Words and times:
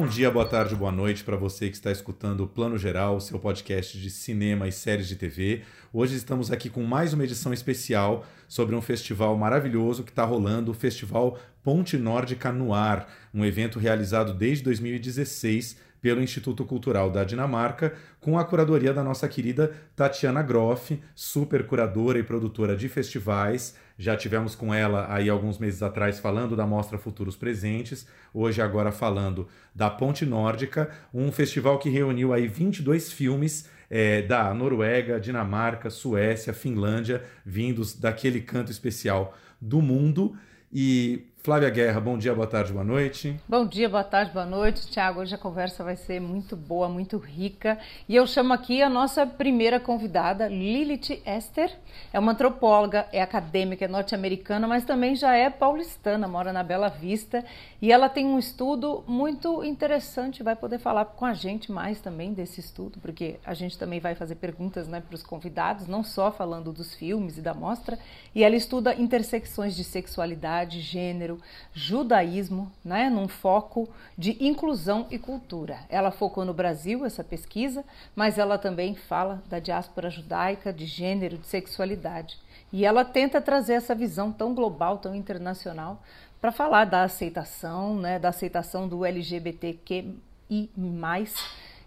Bom 0.00 0.06
dia, 0.06 0.30
boa 0.30 0.46
tarde, 0.46 0.74
boa 0.74 0.90
noite 0.90 1.22
para 1.22 1.36
você 1.36 1.68
que 1.68 1.76
está 1.76 1.92
escutando 1.92 2.40
o 2.40 2.48
Plano 2.48 2.78
Geral, 2.78 3.20
seu 3.20 3.38
podcast 3.38 4.00
de 4.00 4.08
cinema 4.08 4.66
e 4.66 4.72
séries 4.72 5.06
de 5.06 5.14
TV. 5.14 5.60
Hoje 5.92 6.16
estamos 6.16 6.50
aqui 6.50 6.70
com 6.70 6.82
mais 6.82 7.12
uma 7.12 7.22
edição 7.22 7.52
especial 7.52 8.24
sobre 8.48 8.74
um 8.74 8.80
festival 8.80 9.36
maravilhoso 9.36 10.02
que 10.02 10.08
está 10.08 10.24
rolando, 10.24 10.70
o 10.70 10.74
Festival 10.74 11.38
Ponte 11.62 11.98
Nórdica 11.98 12.50
no 12.50 12.72
Ar, 12.72 13.12
um 13.34 13.44
evento 13.44 13.78
realizado 13.78 14.32
desde 14.32 14.64
2016 14.64 15.76
pelo 16.00 16.22
Instituto 16.22 16.64
Cultural 16.64 17.10
da 17.10 17.24
Dinamarca, 17.24 17.94
com 18.20 18.38
a 18.38 18.44
curadoria 18.44 18.92
da 18.92 19.04
nossa 19.04 19.28
querida 19.28 19.72
Tatiana 19.94 20.42
Groff, 20.42 21.00
super 21.14 21.66
curadora 21.66 22.18
e 22.18 22.22
produtora 22.22 22.76
de 22.76 22.88
festivais. 22.88 23.76
Já 23.98 24.16
tivemos 24.16 24.54
com 24.54 24.72
ela 24.72 25.06
aí 25.12 25.28
alguns 25.28 25.58
meses 25.58 25.82
atrás 25.82 26.18
falando 26.18 26.56
da 26.56 26.66
Mostra 26.66 26.98
Futuros 26.98 27.36
Presentes, 27.36 28.06
hoje 28.32 28.62
agora 28.62 28.90
falando 28.90 29.46
da 29.74 29.90
Ponte 29.90 30.24
Nórdica, 30.24 30.90
um 31.12 31.30
festival 31.30 31.78
que 31.78 31.90
reuniu 31.90 32.32
aí 32.32 32.48
22 32.48 33.12
filmes 33.12 33.68
é, 33.90 34.22
da 34.22 34.54
Noruega, 34.54 35.20
Dinamarca, 35.20 35.90
Suécia, 35.90 36.54
Finlândia, 36.54 37.22
vindos 37.44 37.94
daquele 37.94 38.40
canto 38.40 38.70
especial 38.70 39.36
do 39.60 39.82
mundo. 39.82 40.36
E 40.72 41.26
Flávia 41.42 41.70
Guerra, 41.70 41.98
bom 41.98 42.18
dia, 42.18 42.34
boa 42.34 42.46
tarde, 42.46 42.70
boa 42.70 42.84
noite. 42.84 43.40
Bom 43.48 43.64
dia, 43.64 43.88
boa 43.88 44.04
tarde, 44.04 44.30
boa 44.30 44.44
noite. 44.44 44.86
Tiago, 44.90 45.20
hoje 45.20 45.34
a 45.34 45.38
conversa 45.38 45.82
vai 45.82 45.96
ser 45.96 46.20
muito 46.20 46.54
boa, 46.54 46.86
muito 46.86 47.16
rica. 47.16 47.78
E 48.06 48.14
eu 48.14 48.26
chamo 48.26 48.52
aqui 48.52 48.82
a 48.82 48.90
nossa 48.90 49.26
primeira 49.26 49.80
convidada, 49.80 50.48
Lilith 50.48 51.22
Esther. 51.24 51.72
É 52.12 52.18
uma 52.18 52.32
antropóloga, 52.32 53.06
é 53.10 53.22
acadêmica, 53.22 53.86
é 53.86 53.88
norte-americana, 53.88 54.68
mas 54.68 54.84
também 54.84 55.16
já 55.16 55.34
é 55.34 55.48
paulistana, 55.48 56.28
mora 56.28 56.52
na 56.52 56.62
Bela 56.62 56.88
Vista. 56.88 57.42
E 57.80 57.90
ela 57.90 58.10
tem 58.10 58.26
um 58.26 58.38
estudo 58.38 59.02
muito 59.08 59.64
interessante, 59.64 60.42
vai 60.42 60.54
poder 60.54 60.78
falar 60.78 61.06
com 61.06 61.24
a 61.24 61.32
gente 61.32 61.72
mais 61.72 62.02
também 62.02 62.34
desse 62.34 62.60
estudo, 62.60 62.98
porque 63.00 63.36
a 63.46 63.54
gente 63.54 63.78
também 63.78 63.98
vai 63.98 64.14
fazer 64.14 64.34
perguntas 64.34 64.86
né, 64.86 65.00
para 65.00 65.14
os 65.14 65.22
convidados, 65.22 65.86
não 65.86 66.04
só 66.04 66.30
falando 66.30 66.70
dos 66.70 66.94
filmes 66.94 67.38
e 67.38 67.40
da 67.40 67.54
mostra. 67.54 67.98
E 68.34 68.44
ela 68.44 68.56
estuda 68.56 68.94
intersecções 68.94 69.74
de 69.74 69.84
sexualidade, 69.84 70.82
gênero, 70.82 71.29
gênero, 71.30 71.40
judaísmo, 71.72 72.72
né, 72.84 73.08
num 73.08 73.28
foco 73.28 73.88
de 74.16 74.36
inclusão 74.44 75.06
e 75.10 75.18
cultura. 75.18 75.78
Ela 75.88 76.10
focou 76.10 76.44
no 76.44 76.54
Brasil 76.54 77.04
essa 77.04 77.22
pesquisa, 77.22 77.84
mas 78.14 78.38
ela 78.38 78.58
também 78.58 78.94
fala 78.94 79.42
da 79.48 79.58
diáspora 79.58 80.10
judaica, 80.10 80.72
de 80.72 80.86
gênero, 80.86 81.38
de 81.38 81.46
sexualidade. 81.46 82.38
E 82.72 82.84
ela 82.84 83.04
tenta 83.04 83.40
trazer 83.40 83.74
essa 83.74 83.94
visão 83.94 84.32
tão 84.32 84.54
global, 84.54 84.98
tão 84.98 85.14
internacional, 85.14 86.02
para 86.40 86.52
falar 86.52 86.86
da 86.86 87.02
aceitação, 87.02 87.96
né, 87.96 88.18
da 88.18 88.30
aceitação 88.30 88.88
do 88.88 89.04
LGBTQ 89.04 90.14
e 90.48 90.70
mais 90.76 91.34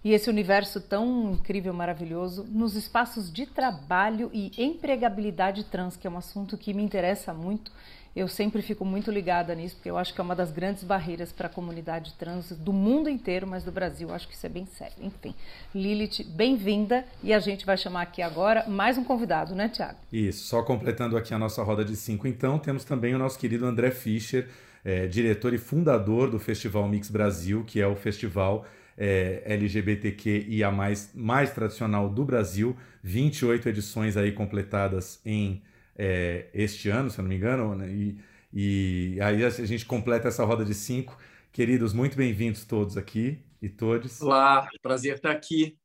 e 0.03 0.11
esse 0.11 0.29
universo 0.29 0.81
tão 0.81 1.31
incrível, 1.31 1.73
maravilhoso, 1.73 2.45
nos 2.49 2.75
espaços 2.75 3.31
de 3.31 3.45
trabalho 3.45 4.29
e 4.33 4.51
empregabilidade 4.57 5.63
trans, 5.63 5.95
que 5.95 6.05
é 6.05 6.09
um 6.09 6.17
assunto 6.17 6.57
que 6.57 6.73
me 6.73 6.83
interessa 6.83 7.33
muito 7.33 7.71
eu 8.15 8.27
sempre 8.27 8.61
fico 8.61 8.85
muito 8.85 9.09
ligada 9.09 9.55
nisso, 9.55 9.75
porque 9.75 9.89
eu 9.89 9.97
acho 9.97 10.13
que 10.13 10.21
é 10.21 10.23
uma 10.23 10.35
das 10.35 10.51
grandes 10.51 10.83
barreiras 10.83 11.31
para 11.31 11.47
a 11.47 11.49
comunidade 11.49 12.13
trans 12.13 12.51
do 12.51 12.71
mundo 12.71 13.09
inteiro, 13.09 13.47
mas 13.47 13.63
do 13.63 13.71
Brasil, 13.71 14.09
eu 14.09 14.15
acho 14.15 14.27
que 14.27 14.35
isso 14.35 14.45
é 14.45 14.49
bem 14.49 14.67
sério. 14.67 14.93
Enfim, 15.01 15.33
Lilith, 15.73 16.23
bem-vinda 16.27 17.05
e 17.23 17.33
a 17.33 17.39
gente 17.39 17.65
vai 17.65 17.75
chamar 17.75 18.03
aqui 18.03 18.21
agora 18.21 18.67
mais 18.67 18.97
um 18.97 19.03
convidado, 19.03 19.55
né, 19.55 19.67
Tiago? 19.67 19.97
Isso, 20.11 20.45
só 20.45 20.61
completando 20.61 21.17
aqui 21.17 21.33
a 21.33 21.39
nossa 21.39 21.63
roda 21.63 21.83
de 21.83 21.95
cinco, 21.95 22.27
então, 22.27 22.59
temos 22.59 22.83
também 22.83 23.15
o 23.15 23.17
nosso 23.17 23.39
querido 23.39 23.65
André 23.65 23.89
Fischer, 23.89 24.47
é, 24.85 25.07
diretor 25.07 25.53
e 25.53 25.57
fundador 25.57 26.29
do 26.29 26.37
Festival 26.39 26.87
Mix 26.87 27.09
Brasil, 27.09 27.63
que 27.65 27.81
é 27.81 27.87
o 27.87 27.95
festival 27.95 28.65
é, 28.95 29.41
LGBTQIA+, 29.45 30.71
mais 31.15 31.51
tradicional 31.51 32.09
do 32.09 32.23
Brasil, 32.23 32.75
28 33.01 33.69
edições 33.69 34.17
aí 34.17 34.31
completadas 34.31 35.19
em 35.25 35.61
é, 35.97 36.49
este 36.53 36.89
ano, 36.89 37.09
se 37.09 37.19
eu 37.19 37.23
não 37.23 37.29
me 37.29 37.35
engano, 37.35 37.75
né? 37.75 37.89
e, 37.89 38.17
e 38.53 39.21
aí 39.21 39.43
a 39.43 39.49
gente 39.49 39.85
completa 39.85 40.27
essa 40.27 40.45
roda 40.45 40.63
de 40.63 40.73
cinco. 40.73 41.17
Queridos, 41.51 41.93
muito 41.93 42.17
bem-vindos 42.17 42.65
todos 42.65 42.97
aqui 42.97 43.39
e 43.61 43.69
todos. 43.69 44.21
Olá, 44.21 44.67
prazer 44.81 45.15
estar 45.15 45.31
aqui. 45.31 45.77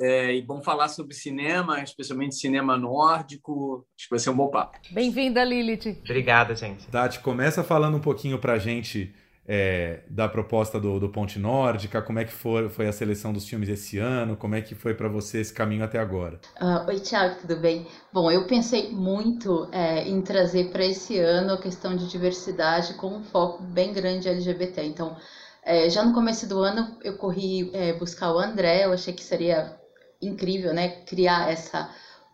É, 0.00 0.34
e 0.34 0.40
bom 0.40 0.62
falar 0.62 0.88
sobre 0.88 1.14
cinema, 1.14 1.82
especialmente 1.82 2.34
cinema 2.34 2.76
nórdico. 2.76 3.86
Acho 3.98 4.08
que 4.08 4.10
vai 4.10 4.18
ser 4.18 4.30
um 4.30 4.36
bom 4.36 4.48
papo. 4.48 4.78
Bem-vinda, 4.90 5.44
Lilith. 5.44 5.98
Obrigada, 6.00 6.54
gente. 6.56 6.86
Tati, 6.86 7.20
começa 7.20 7.62
falando 7.62 7.98
um 7.98 8.00
pouquinho 8.00 8.38
para 8.38 8.54
a 8.54 8.58
gente 8.58 9.14
é, 9.52 10.04
da 10.08 10.28
proposta 10.28 10.78
do, 10.78 11.00
do, 11.00 11.08
Ponte 11.08 11.36
Nórdica, 11.36 12.00
como 12.00 12.20
é 12.20 12.24
que 12.24 12.32
foi, 12.32 12.86
a 12.86 12.92
seleção 12.92 13.32
dos 13.32 13.48
filmes 13.48 13.68
esse 13.68 13.98
ano, 13.98 14.36
como 14.36 14.54
é 14.54 14.60
que 14.60 14.76
foi 14.76 14.94
para 14.94 15.08
você 15.08 15.40
esse 15.40 15.52
caminho 15.52 15.82
até 15.82 15.98
agora? 15.98 16.40
Uh, 16.60 16.86
oi, 16.86 17.00
Tiago, 17.00 17.34
tudo 17.40 17.56
bem? 17.56 17.84
Bom, 18.12 18.30
eu 18.30 18.46
pensei 18.46 18.92
muito 18.92 19.68
é, 19.72 20.08
em 20.08 20.22
trazer 20.22 20.70
para 20.70 20.84
esse 20.84 21.18
ano 21.18 21.54
a 21.54 21.60
questão 21.60 21.96
de 21.96 22.08
diversidade 22.08 22.94
com 22.94 23.08
um 23.08 23.24
foco 23.24 23.60
bem 23.60 23.92
grande 23.92 24.28
LGBT. 24.28 24.84
Então, 24.84 25.16
é, 25.64 25.90
já 25.90 26.04
no 26.04 26.14
começo 26.14 26.48
do 26.48 26.60
ano 26.60 26.96
eu 27.02 27.16
corri 27.16 27.72
é, 27.74 27.92
buscar 27.94 28.32
o 28.32 28.38
André, 28.38 28.84
eu 28.84 28.92
achei 28.92 29.12
que 29.12 29.24
seria 29.24 29.76
incrível, 30.22 30.72
né, 30.72 31.02
criar 31.06 31.50
essa 31.50 31.90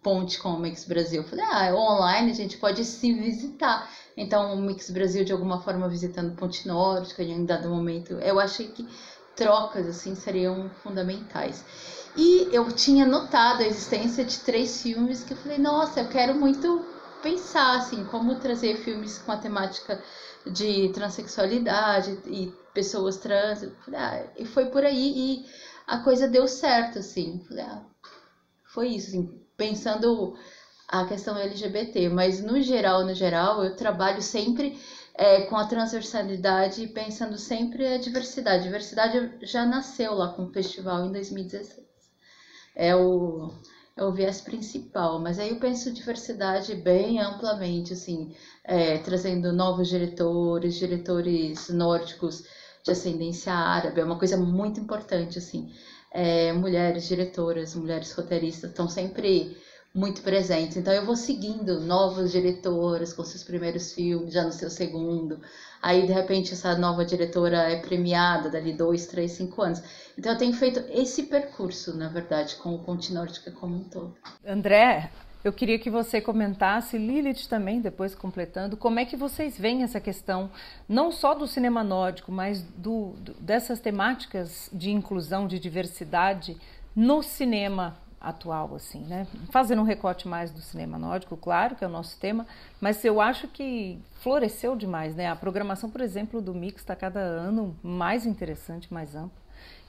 ponte 0.07 0.39
com 0.39 0.51
o 0.51 0.61
Mix 0.61 0.85
Brasil. 0.85 1.25
Falei, 1.25 1.45
ah, 1.51 1.75
online 1.75 2.31
a 2.31 2.35
gente 2.35 2.59
pode 2.59 2.85
se 2.85 3.13
visitar. 3.13 3.91
Então, 4.17 4.55
o 4.55 4.57
Mix 4.57 4.89
Brasil, 4.89 5.25
de 5.25 5.33
alguma 5.33 5.61
forma, 5.61 5.89
visitando 5.89 6.37
Ponte 6.37 6.69
Nórdica 6.69 7.25
em 7.25 7.41
um 7.41 7.45
dado 7.45 7.69
momento, 7.69 8.13
eu 8.13 8.39
achei 8.39 8.69
que 8.69 8.87
trocas, 9.35 9.89
assim, 9.89 10.15
seriam 10.15 10.71
fundamentais. 10.81 11.65
E 12.17 12.49
eu 12.53 12.71
tinha 12.71 13.05
notado 13.05 13.63
a 13.63 13.67
existência 13.67 14.25
de 14.25 14.39
três 14.39 14.81
filmes 14.81 15.25
que 15.25 15.33
eu 15.33 15.39
falei, 15.39 15.59
nossa, 15.59 15.99
eu 15.99 16.09
quero 16.09 16.37
muito 16.37 16.87
pensar, 17.21 17.77
assim, 17.77 18.05
como 18.05 18.39
trazer 18.39 18.77
filmes 18.77 19.19
com 19.19 19.33
a 19.33 19.39
temática 19.39 20.01
de 20.47 20.89
transexualidade 20.91 22.17
e 22.27 22.55
pessoas 22.73 23.17
trans. 23.17 23.69
Falei, 23.85 23.99
ah, 24.01 24.25
e 24.39 24.45
foi 24.45 24.67
por 24.67 24.85
aí 24.85 25.13
e 25.17 25.47
a 25.85 25.99
coisa 25.99 26.29
deu 26.29 26.47
certo, 26.47 27.01
assim. 27.01 27.45
Falei, 27.49 27.65
ah, 27.65 27.85
foi 28.73 28.91
isso, 28.91 29.09
assim, 29.09 29.46
pensando 29.57 30.37
a 30.89 31.05
questão 31.05 31.37
LGBT, 31.37 32.09
mas 32.09 32.41
no 32.41 32.61
geral, 32.61 33.05
no 33.05 33.15
geral, 33.15 33.65
eu 33.65 33.75
trabalho 33.75 34.23
sempre 34.23 34.79
é, 35.15 35.43
com 35.43 35.57
a 35.57 35.67
transversalidade, 35.67 36.87
pensando 36.89 37.37
sempre 37.39 37.87
a 37.87 37.99
diversidade. 37.99 38.61
A 38.61 38.63
diversidade 38.65 39.33
já 39.43 39.67
nasceu 39.67 40.15
lá 40.15 40.29
com 40.29 40.45
o 40.45 40.53
festival 40.53 41.07
em 41.07 41.13
2016. 41.13 41.87
É 42.75 42.95
o, 42.95 43.51
é 43.97 44.05
o 44.05 44.13
viés 44.13 44.41
principal, 44.41 45.19
mas 45.19 45.39
aí 45.39 45.51
eu 45.51 45.59
penso 45.59 45.93
diversidade 45.93 46.75
bem 46.75 47.19
amplamente, 47.21 47.95
assim, 47.95 48.35
é, 48.63 48.99
trazendo 48.99 49.53
novos 49.53 49.89
diretores, 49.89 50.75
diretores 50.75 51.69
nórdicos 51.71 52.45
de 52.85 52.93
ascendência 52.93 53.53
árabe, 53.53 54.01
é 54.01 54.05
uma 54.05 54.19
coisa 54.19 54.37
muito 54.37 54.79
importante, 54.79 55.39
assim. 55.39 55.73
É, 56.13 56.53
mulheres 56.53 57.07
diretoras, 57.07 57.75
mulheres 57.75 58.13
roteiristas 58.13 58.71
estão 58.71 58.89
sempre 58.89 59.57
muito 59.97 60.21
presentes. 60.21 60.77
Então 60.77 60.93
eu 60.93 61.07
vou 61.07 61.17
seguindo 61.17 61.81
novos 61.81 62.31
diretoras 62.31 63.15
com 63.15 63.25
seus 63.25 63.43
primeiros 63.43 63.95
filmes, 63.95 64.35
já 64.35 64.45
no 64.45 64.53
seu 64.53 64.69
segundo. 64.69 65.41
Aí 65.83 66.07
de 66.07 66.13
repente 66.13 66.53
essa 66.53 66.77
nova 66.77 67.05
diretora 67.05 67.71
é 67.71 67.81
premiada 67.81 68.51
dali 68.51 68.75
dois, 68.75 69.07
três, 69.07 69.33
cinco 69.33 69.63
anos. 69.63 69.83
Então 70.17 70.33
eu 70.33 70.39
tenho 70.39 70.53
feito 70.53 70.85
esse 70.91 71.25
percurso, 71.25 71.97
na 71.97 72.09
verdade, 72.09 72.57
com 72.57 72.75
o 72.75 72.79
Ponte 72.85 73.13
Nórdica 73.13 73.51
como 73.51 73.77
um 73.77 73.85
todo. 73.85 74.15
André, 74.47 75.11
eu 75.47 75.53
queria 75.53 75.79
que 75.79 75.89
você 75.89 76.21
comentasse, 76.21 76.99
Lilith 76.99 77.47
também, 77.49 77.81
depois 77.81 78.17
completando, 78.17 78.77
como 78.77 78.99
é 78.99 79.05
que 79.05 79.17
vocês 79.17 79.57
veem 79.57 79.85
essa 79.85 80.01
questão, 80.01 80.51
não 80.89 81.13
só 81.13 81.35
do 81.35 81.47
cinema 81.47 81.85
nórdico, 81.85 82.33
mas 82.33 82.63
do, 82.63 83.15
do 83.21 83.35
dessas 83.35 83.79
temáticas 83.79 84.69
de 84.73 84.91
inclusão, 84.91 85.47
de 85.47 85.61
diversidade 85.61 86.57
no 86.97 87.23
cinema 87.23 87.97
atual, 88.21 88.75
assim, 88.75 89.03
né? 89.05 89.25
Fazendo 89.53 89.83
um 89.83 89.85
recorte 89.85 90.27
mais 90.27 90.51
do 90.51 90.61
cinema 90.61 90.99
nórdico, 90.99 91.37
claro, 91.37 91.77
que 91.77 91.85
é 91.85 91.87
o 91.87 91.91
nosso 91.91 92.19
tema, 92.19 92.45
mas 92.81 93.05
eu 93.05 93.21
acho 93.21 93.47
que 93.47 94.01
floresceu 94.15 94.75
demais, 94.75 95.15
né? 95.15 95.29
A 95.29 95.37
programação, 95.37 95.89
por 95.89 96.01
exemplo, 96.01 96.43
do 96.43 96.53
Mix 96.53 96.81
está 96.81 96.97
cada 96.97 97.21
ano 97.21 97.77
mais 97.85 98.27
interessante, 98.27 98.93
mais 98.93 99.15
ampla. 99.15 99.46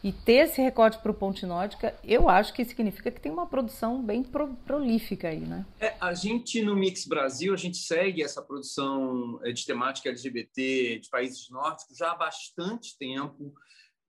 E 0.07 0.13
ter 0.13 0.45
esse 0.45 0.61
recorte 0.61 0.97
para 0.99 1.11
o 1.11 1.13
Ponte 1.13 1.45
Nórdica, 1.45 1.93
eu 2.01 2.29
acho 2.29 2.53
que 2.53 2.63
significa 2.63 3.11
que 3.11 3.19
tem 3.19 3.29
uma 3.29 3.45
produção 3.45 4.01
bem 4.01 4.23
pro, 4.23 4.55
prolífica 4.65 5.27
aí, 5.27 5.41
né? 5.41 5.65
É, 5.81 5.97
a 5.99 6.13
gente, 6.13 6.61
no 6.61 6.77
Mix 6.77 7.05
Brasil, 7.05 7.53
a 7.53 7.57
gente 7.57 7.75
segue 7.75 8.23
essa 8.23 8.41
produção 8.41 9.37
é, 9.43 9.51
de 9.51 9.65
temática 9.65 10.07
LGBT 10.07 10.99
de 10.99 11.09
países 11.09 11.49
nórdicos 11.49 11.97
já 11.97 12.13
há 12.13 12.15
bastante 12.15 12.97
tempo. 12.97 13.53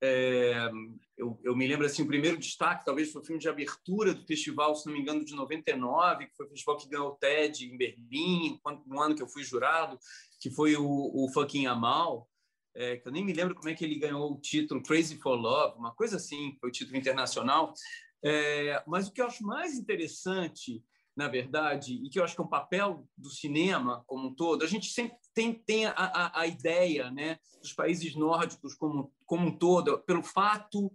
É, 0.01 0.69
eu, 1.17 1.37
eu, 1.43 1.53
me 1.53 1.67
lembro 1.67 1.85
assim, 1.85 2.03
o 2.03 2.07
primeiro 2.07 2.37
destaque 2.37 2.85
talvez 2.85 3.11
foi 3.11 3.21
o 3.21 3.25
filme 3.25 3.41
de 3.41 3.49
abertura 3.49 4.13
do 4.13 4.25
festival, 4.25 4.75
se 4.75 4.85
não 4.85 4.93
me 4.93 5.01
engano, 5.01 5.25
de 5.25 5.35
99, 5.35 6.27
que 6.27 6.35
foi 6.37 6.45
o 6.45 6.49
festival 6.49 6.77
que 6.77 6.87
ganhou 6.87 7.09
o 7.09 7.15
TED 7.17 7.65
em 7.65 7.77
Berlim, 7.77 8.57
no 8.87 9.01
ano 9.01 9.15
que 9.17 9.21
eu 9.21 9.27
fui 9.27 9.43
jurado, 9.43 9.99
que 10.39 10.49
foi 10.49 10.77
o, 10.77 10.85
o 10.85 11.29
Fucking 11.33 11.65
Amal, 11.65 12.28
é, 12.75 12.97
que 12.97 13.07
eu 13.07 13.11
nem 13.11 13.23
me 13.23 13.33
lembro 13.33 13.55
como 13.55 13.69
é 13.69 13.73
que 13.73 13.83
ele 13.83 13.99
ganhou 13.99 14.31
o 14.31 14.39
título 14.39 14.83
Crazy 14.83 15.17
for 15.17 15.35
Love, 15.35 15.77
uma 15.77 15.93
coisa 15.93 16.17
assim, 16.17 16.55
foi 16.59 16.69
o 16.69 16.71
título 16.71 16.97
internacional. 16.97 17.73
É, 18.23 18.83
mas 18.87 19.07
o 19.07 19.13
que 19.13 19.21
eu 19.21 19.27
acho 19.27 19.43
mais 19.43 19.75
interessante, 19.75 20.83
na 21.15 21.27
verdade, 21.27 21.93
e 21.93 22.09
que 22.09 22.19
eu 22.19 22.23
acho 22.23 22.35
que 22.35 22.41
é 22.41 22.43
um 22.43 22.49
papel 22.49 23.07
do 23.17 23.29
cinema 23.29 24.03
como 24.05 24.27
um 24.27 24.35
todo, 24.35 24.63
a 24.63 24.67
gente 24.67 24.91
sempre 24.91 25.17
tem, 25.33 25.53
tem 25.53 25.85
a, 25.85 25.93
a, 25.93 26.41
a 26.41 26.47
ideia 26.47 27.09
né, 27.11 27.39
dos 27.61 27.73
países 27.73 28.15
nórdicos 28.15 28.75
como, 28.75 29.11
como 29.25 29.47
um 29.47 29.57
todo, 29.57 29.99
pelo 29.99 30.23
fato 30.23 30.91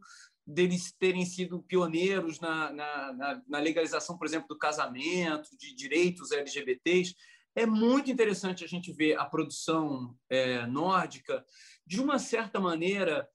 deles 0.46 0.92
terem 0.98 1.24
sido 1.24 1.62
pioneiros 1.62 2.38
na, 2.38 2.70
na, 2.72 3.42
na, 3.48 3.58
legalização, 3.58 4.18
por 4.18 4.26
exemplo, 4.26 4.48
do 4.48 4.58
casamento, 4.58 5.48
de 5.56 5.74
direitos 5.74 6.32
LGBTs, 6.32 7.14
é 7.54 7.66
muito 7.66 8.10
interessante 8.10 8.64
a 8.64 8.68
gente 8.68 8.92
ver 8.92 9.18
a 9.18 9.24
produção 9.24 10.16
é, 10.28 10.66
nórdica, 10.66 11.44
de 11.86 12.00
uma 12.00 12.18
certa 12.18 12.58
maneira, 12.58 13.28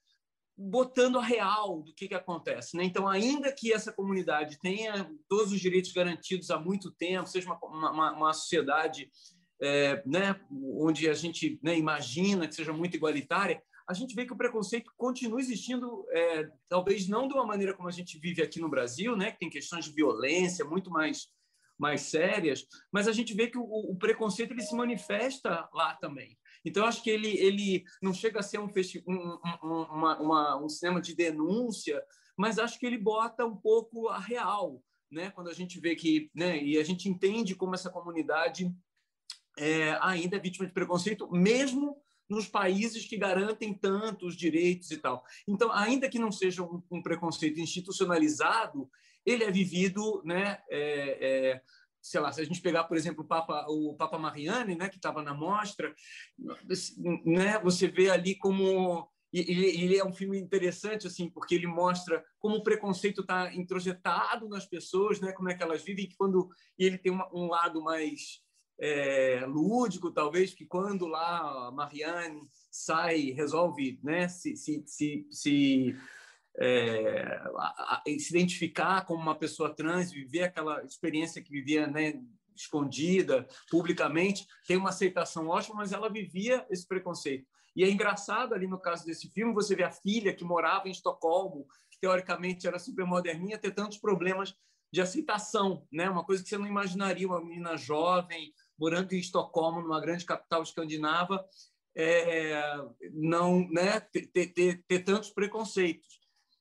botando 0.58 1.18
a 1.18 1.24
real 1.24 1.82
do 1.82 1.94
que, 1.94 2.08
que 2.08 2.14
acontece. 2.14 2.76
Né? 2.76 2.84
Então, 2.84 3.08
ainda 3.08 3.52
que 3.52 3.72
essa 3.72 3.94
comunidade 3.94 4.60
tenha 4.60 5.10
todos 5.30 5.54
os 5.54 5.60
direitos 5.60 5.94
garantidos 5.94 6.52
há 6.52 6.60
muito 6.60 6.92
tempo, 6.92 7.30
seja 7.30 7.48
uma, 7.48 7.92
uma, 7.92 8.12
uma 8.12 8.34
sociedade 8.34 9.10
é, 9.62 10.04
né, 10.06 10.40
onde 10.52 11.10
a 11.10 11.14
gente 11.14 11.60
né, 11.64 11.78
imagina 11.78 12.48
que 12.48 12.56
seja 12.56 12.74
muito 12.74 12.96
igualitária, 12.96 13.62
a 13.88 13.94
gente 13.94 14.14
vê 14.14 14.26
que 14.26 14.34
o 14.34 14.38
preconceito 14.38 14.92
continua 14.96 15.40
existindo, 15.40 16.06
é, 16.12 16.48
talvez 16.68 17.08
não 17.08 17.28
de 17.28 17.34
uma 17.34 17.46
maneira 17.46 17.74
como 17.74 17.88
a 17.88 17.92
gente 17.92 18.20
vive 18.20 18.42
aqui 18.42 18.60
no 18.60 18.70
Brasil, 18.70 19.16
né, 19.16 19.32
que 19.32 19.40
tem 19.40 19.50
questões 19.50 19.86
de 19.86 19.92
violência 19.92 20.64
muito 20.64 20.92
mais 20.92 21.28
mais 21.80 22.02
sérias, 22.02 22.68
mas 22.92 23.08
a 23.08 23.14
gente 23.14 23.34
vê 23.34 23.48
que 23.48 23.58
o, 23.58 23.64
o 23.64 23.96
preconceito 23.96 24.52
ele 24.52 24.62
se 24.62 24.76
manifesta 24.76 25.68
lá 25.74 25.96
também. 25.96 26.38
Então, 26.66 26.86
acho 26.86 27.02
que 27.02 27.10
ele, 27.10 27.30
ele 27.38 27.86
não 28.02 28.14
chega 28.14 28.40
a 28.40 28.44
ser 28.44 28.60
um, 28.60 28.70
um, 29.08 29.40
um, 29.64 29.84
uma, 29.84 30.20
uma, 30.20 30.64
um 30.64 30.68
cinema 30.68 31.02
de 31.02 31.16
denúncia, 31.16 32.04
mas 32.38 32.60
acho 32.60 32.78
que 32.78 32.86
ele 32.86 32.98
bota 32.98 33.46
um 33.46 33.56
pouco 33.56 34.10
a 34.10 34.20
real, 34.20 34.84
né? 35.10 35.32
quando 35.32 35.50
a 35.50 35.54
gente 35.54 35.80
vê 35.80 35.96
que. 35.96 36.30
Né? 36.36 36.62
E 36.62 36.78
a 36.78 36.84
gente 36.84 37.08
entende 37.08 37.56
como 37.56 37.76
essa 37.76 37.90
comunidade 37.90 38.70
é, 39.58 39.98
ainda 40.02 40.36
é 40.36 40.40
vítima 40.40 40.68
de 40.68 40.74
preconceito, 40.74 41.32
mesmo 41.32 41.98
nos 42.30 42.48
países 42.48 43.06
que 43.06 43.18
garantem 43.18 43.74
tantos 43.74 44.36
direitos 44.36 44.92
e 44.92 44.98
tal. 44.98 45.24
Então, 45.48 45.72
ainda 45.72 46.10
que 46.10 46.20
não 46.20 46.32
seja 46.32 46.62
um, 46.62 46.84
um 46.92 47.02
preconceito 47.02 47.60
institucionalizado, 47.60 48.90
ele 49.26 49.44
é 49.44 49.52
vivido, 49.52 50.22
né, 50.26 50.60
é, 50.70 51.52
é, 51.52 51.62
sei 52.02 52.20
lá, 52.20 52.32
se 52.32 52.42
a 52.42 52.44
gente 52.44 52.62
pegar, 52.62 52.86
por 52.86 52.98
exemplo, 52.98 53.24
o 53.24 53.28
Papa, 53.28 53.66
o 53.68 53.96
Papa 53.96 54.18
Mariani, 54.18 54.76
né, 54.76 54.90
que 54.90 54.96
estava 54.96 55.22
na 55.22 55.34
mostra, 55.34 55.94
né, 57.26 57.60
você 57.60 57.88
vê 57.88 58.10
ali 58.10 58.36
como 58.36 59.10
ele, 59.32 59.84
ele, 59.84 59.98
é 59.98 60.04
um 60.04 60.14
filme 60.14 60.40
interessante 60.40 61.06
assim, 61.06 61.30
porque 61.30 61.54
ele 61.54 61.68
mostra 61.68 62.24
como 62.40 62.56
o 62.56 62.64
preconceito 62.64 63.22
está 63.22 63.54
introjetado 63.54 64.50
nas 64.50 64.66
pessoas, 64.66 65.20
né, 65.20 65.32
como 65.34 65.50
é 65.50 65.56
que 65.56 65.62
elas 65.62 65.84
vivem, 65.84 66.08
que 66.08 66.16
quando 66.16 66.50
e 66.78 66.86
ele 66.86 66.98
tem 66.98 67.12
uma, 67.12 67.30
um 67.34 67.48
lado 67.48 67.82
mais 67.84 68.42
é, 68.80 69.46
lúdico, 69.46 70.12
talvez, 70.12 70.54
que 70.54 70.66
quando 70.66 71.06
lá 71.06 71.68
a 71.68 71.72
Marianne 71.72 72.42
sai, 72.72 73.32
resolve 73.32 74.00
né, 74.02 74.28
se, 74.28 74.56
se, 74.56 74.84
se, 74.88 75.28
se 75.30 75.96
é, 76.60 77.42
a, 77.56 77.96
a, 77.96 78.04
se 78.06 78.36
identificar 78.36 79.06
como 79.06 79.22
uma 79.22 79.36
pessoa 79.36 79.74
trans, 79.74 80.12
viver 80.12 80.44
aquela 80.44 80.84
experiência 80.84 81.42
que 81.42 81.52
vivia 81.52 81.88
né, 81.88 82.22
escondida 82.56 83.48
publicamente, 83.72 84.46
tem 84.68 84.78
uma 84.78 84.90
aceitação 84.90 85.48
ótima, 85.48 85.78
mas 85.78 85.94
ela 85.94 86.10
vivia 86.10 86.66
esse 86.70 86.86
preconceito. 86.88 87.48
E 87.76 87.84
é 87.84 87.90
engraçado 87.90 88.54
ali 88.54 88.68
no 88.68 88.80
caso 88.80 89.06
desse 89.06 89.30
filme, 89.30 89.54
você 89.54 89.76
vê 89.76 89.84
a 89.84 89.92
filha 89.92 90.34
que 90.34 90.44
morava 90.44 90.88
em 90.88 90.92
Estocolmo, 90.92 91.66
que 91.90 92.00
teoricamente 92.00 92.68
era 92.68 92.78
super 92.78 93.06
moderninha, 93.06 93.58
ter 93.58 93.72
tantos 93.72 93.98
problemas 93.98 94.54
de 94.92 95.00
aceitação, 95.00 95.88
né? 95.92 96.10
Uma 96.10 96.26
coisa 96.26 96.44
que 96.44 96.50
você 96.50 96.58
não 96.58 96.68
imaginaria 96.68 97.28
uma 97.28 97.40
menina 97.40 97.78
jovem 97.78 98.52
morando 98.78 99.14
em 99.14 99.20
Estocolmo, 99.20 99.82
numa 99.82 100.02
grande 100.02 100.26
capital 100.26 100.64
escandinava, 100.64 101.46
é, 101.96 102.62
não, 103.14 103.68
né? 103.70 104.00
Ter, 104.00 104.28
ter, 104.28 104.84
ter 104.88 105.00
tantos 105.00 105.30
preconceitos. 105.30 106.19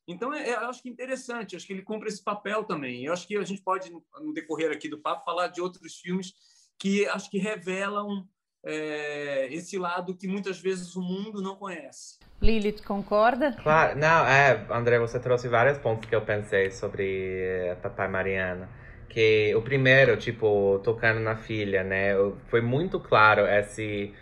Então, 0.08 0.32
é, 0.32 0.48
é, 0.48 0.54
eu 0.54 0.70
acho 0.70 0.82
que 0.82 0.88
interessante, 0.88 1.54
acho 1.54 1.66
que 1.66 1.72
ele 1.74 1.82
cumpre 1.82 2.08
esse 2.08 2.24
papel 2.24 2.64
também. 2.64 3.04
Eu 3.04 3.12
acho 3.12 3.28
que 3.28 3.36
a 3.36 3.44
gente 3.44 3.60
pode, 3.60 3.92
no 3.92 4.32
decorrer 4.32 4.72
aqui 4.72 4.88
do 4.88 4.98
papo, 4.98 5.22
falar 5.22 5.48
de 5.48 5.60
outros 5.60 5.98
filmes 5.98 6.32
que 6.78 7.06
acho 7.06 7.30
que 7.30 7.38
revelam 7.38 8.26
é, 8.64 9.52
esse 9.52 9.76
lado 9.78 10.16
que 10.16 10.26
muitas 10.26 10.58
vezes 10.58 10.96
o 10.96 11.02
mundo 11.02 11.42
não 11.42 11.56
conhece. 11.56 12.18
Lilith, 12.40 12.82
concorda? 12.84 13.52
Claro, 13.62 13.98
não, 13.98 14.26
é, 14.26 14.66
André, 14.70 14.98
você 14.98 15.20
trouxe 15.20 15.46
vários 15.46 15.76
pontos 15.78 16.08
que 16.08 16.14
eu 16.14 16.22
pensei 16.22 16.70
sobre 16.70 17.76
Papai 17.82 18.08
Mariana. 18.08 18.68
Que 19.10 19.54
o 19.54 19.62
primeiro, 19.62 20.16
tipo, 20.16 20.80
tocando 20.84 21.20
na 21.20 21.36
filha, 21.36 21.82
né? 21.82 22.12
Foi 22.48 22.60
muito 22.60 23.00
claro 23.00 23.46
esse. 23.46 24.14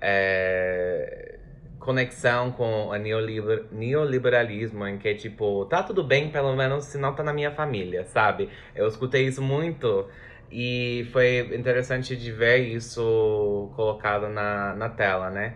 É, 0.00 1.38
conexão 1.82 2.52
com 2.52 2.88
o 2.88 2.96
neoliber, 2.96 3.66
neoliberalismo, 3.72 4.86
em 4.86 4.98
que, 4.98 5.14
tipo, 5.14 5.64
tá 5.66 5.82
tudo 5.82 6.02
bem, 6.04 6.30
pelo 6.30 6.54
menos 6.56 6.84
se 6.86 6.98
não 6.98 7.14
tá 7.14 7.22
na 7.22 7.32
minha 7.32 7.50
família, 7.50 8.04
sabe? 8.04 8.48
Eu 8.74 8.86
escutei 8.86 9.26
isso 9.26 9.42
muito 9.42 10.08
e 10.50 11.08
foi 11.12 11.40
interessante 11.56 12.16
de 12.16 12.30
ver 12.30 12.58
isso 12.58 13.70
colocado 13.74 14.28
na, 14.28 14.74
na 14.74 14.88
tela, 14.88 15.30
né? 15.30 15.54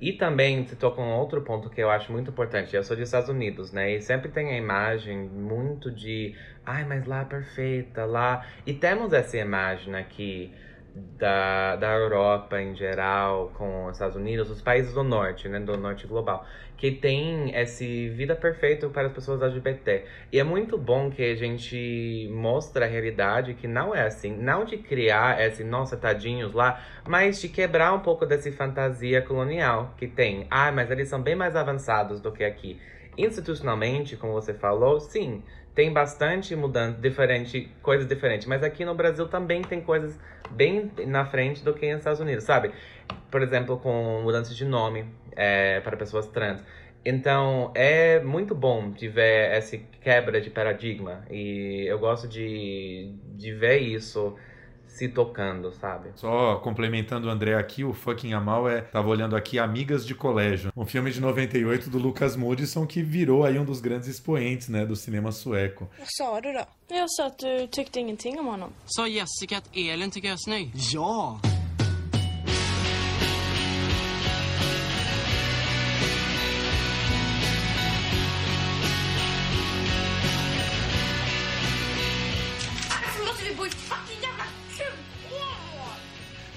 E 0.00 0.12
também 0.14 0.64
você 0.64 0.74
tocou 0.74 1.04
um 1.04 1.12
outro 1.12 1.42
ponto 1.42 1.68
que 1.68 1.80
eu 1.80 1.90
acho 1.90 2.10
muito 2.10 2.30
importante. 2.30 2.74
Eu 2.74 2.82
sou 2.82 2.96
dos 2.96 3.06
Estados 3.06 3.28
Unidos, 3.28 3.70
né? 3.70 3.92
E 3.94 4.00
sempre 4.00 4.30
tem 4.30 4.50
a 4.50 4.56
imagem 4.56 5.28
muito 5.28 5.90
de, 5.90 6.34
ai, 6.64 6.84
mas 6.84 7.04
lá 7.06 7.20
é 7.20 7.24
perfeita, 7.26 8.06
lá. 8.06 8.46
E 8.66 8.72
temos 8.72 9.12
essa 9.12 9.36
imagem 9.36 9.94
aqui 9.94 10.52
da, 10.94 11.76
da 11.76 11.92
Europa 11.94 12.60
em 12.60 12.74
geral, 12.74 13.52
com 13.56 13.86
os 13.86 13.92
Estados 13.92 14.16
Unidos, 14.16 14.50
os 14.50 14.60
países 14.60 14.94
do 14.94 15.02
norte, 15.02 15.48
né, 15.48 15.60
do 15.60 15.76
norte 15.76 16.06
global, 16.06 16.44
que 16.76 16.90
tem 16.90 17.54
essa 17.54 17.84
vida 17.84 18.34
perfeita 18.34 18.88
para 18.88 19.08
as 19.08 19.12
pessoas 19.12 19.42
LGBT. 19.42 20.04
E 20.32 20.38
é 20.38 20.44
muito 20.44 20.78
bom 20.78 21.10
que 21.10 21.22
a 21.22 21.34
gente 21.34 22.28
mostre 22.32 22.82
a 22.82 22.86
realidade 22.86 23.54
que 23.54 23.68
não 23.68 23.94
é 23.94 24.06
assim, 24.06 24.34
não 24.36 24.64
de 24.64 24.78
criar 24.78 25.40
esse 25.40 25.62
nossa 25.62 25.96
tadinhos 25.96 26.54
lá, 26.54 26.82
mas 27.06 27.40
de 27.40 27.48
quebrar 27.48 27.92
um 27.92 28.00
pouco 28.00 28.24
dessa 28.24 28.50
fantasia 28.50 29.20
colonial 29.20 29.94
que 29.96 30.06
tem. 30.06 30.46
Ah, 30.50 30.72
mas 30.72 30.90
eles 30.90 31.08
são 31.08 31.20
bem 31.20 31.34
mais 31.34 31.54
avançados 31.54 32.20
do 32.20 32.32
que 32.32 32.44
aqui. 32.44 32.80
Institucionalmente, 33.20 34.16
como 34.16 34.32
você 34.32 34.54
falou, 34.54 34.98
sim, 34.98 35.42
tem 35.74 35.92
bastante 35.92 36.54
mudança, 36.56 36.98
diferente, 37.00 37.70
coisas 37.82 38.06
diferentes, 38.06 38.46
mas 38.46 38.62
aqui 38.62 38.84
no 38.84 38.94
Brasil 38.94 39.28
também 39.28 39.62
tem 39.62 39.80
coisas 39.80 40.18
bem 40.50 40.90
na 41.06 41.24
frente 41.24 41.64
do 41.64 41.72
que 41.74 41.88
nos 41.90 41.98
Estados 41.98 42.20
Unidos, 42.20 42.44
sabe? 42.44 42.72
Por 43.30 43.42
exemplo, 43.42 43.78
com 43.78 44.20
mudança 44.22 44.54
de 44.54 44.64
nome 44.64 45.04
é, 45.36 45.80
para 45.80 45.96
pessoas 45.96 46.26
trans. 46.28 46.64
Então, 47.04 47.72
é 47.74 48.20
muito 48.20 48.54
bom 48.54 48.90
de 48.90 49.08
ver 49.08 49.52
essa 49.52 49.76
quebra 50.02 50.40
de 50.40 50.50
paradigma. 50.50 51.24
E 51.30 51.84
eu 51.86 51.98
gosto 51.98 52.28
de, 52.28 53.14
de 53.36 53.52
ver 53.54 53.78
isso 53.78 54.36
se 54.96 55.08
tocando, 55.08 55.72
sabe? 55.72 56.10
Só 56.16 56.56
complementando 56.56 57.28
o 57.28 57.30
André 57.30 57.54
aqui, 57.54 57.84
o 57.84 57.92
Fucking 57.92 58.32
Amal 58.32 58.68
é, 58.68 58.80
tava 58.80 59.08
olhando 59.08 59.36
aqui, 59.36 59.58
Amigas 59.58 60.06
de 60.06 60.14
Colégio, 60.14 60.72
um 60.76 60.86
filme 60.86 61.10
de 61.10 61.20
98 61.20 61.90
do 61.90 61.98
Lucas 61.98 62.36
Moodysson 62.36 62.86
que 62.86 63.02
virou 63.02 63.44
aí 63.44 63.58
um 63.58 63.64
dos 63.64 63.80
grandes 63.80 64.08
expoentes, 64.08 64.68
né, 64.68 64.84
do 64.84 64.96
cinema 64.96 65.32
sueco. 65.32 65.88
Sa 66.04 66.40
du 66.40 66.52
då? 66.52 66.64
Jag 66.94 67.10
sa 67.10 67.26
att 67.26 67.38
du 67.38 67.66
tyckte 67.66 68.00
ingenting 68.00 68.38
om 68.38 68.46
honom. 68.46 68.70
Sa 68.86 69.06
Jessica 69.06 69.58
att 69.58 69.68
Elin 69.76 70.10
tycker 70.10 70.28
jag 70.28 70.34
är 70.34 70.38
snygg? 70.38 70.72
Ja! 70.92 71.40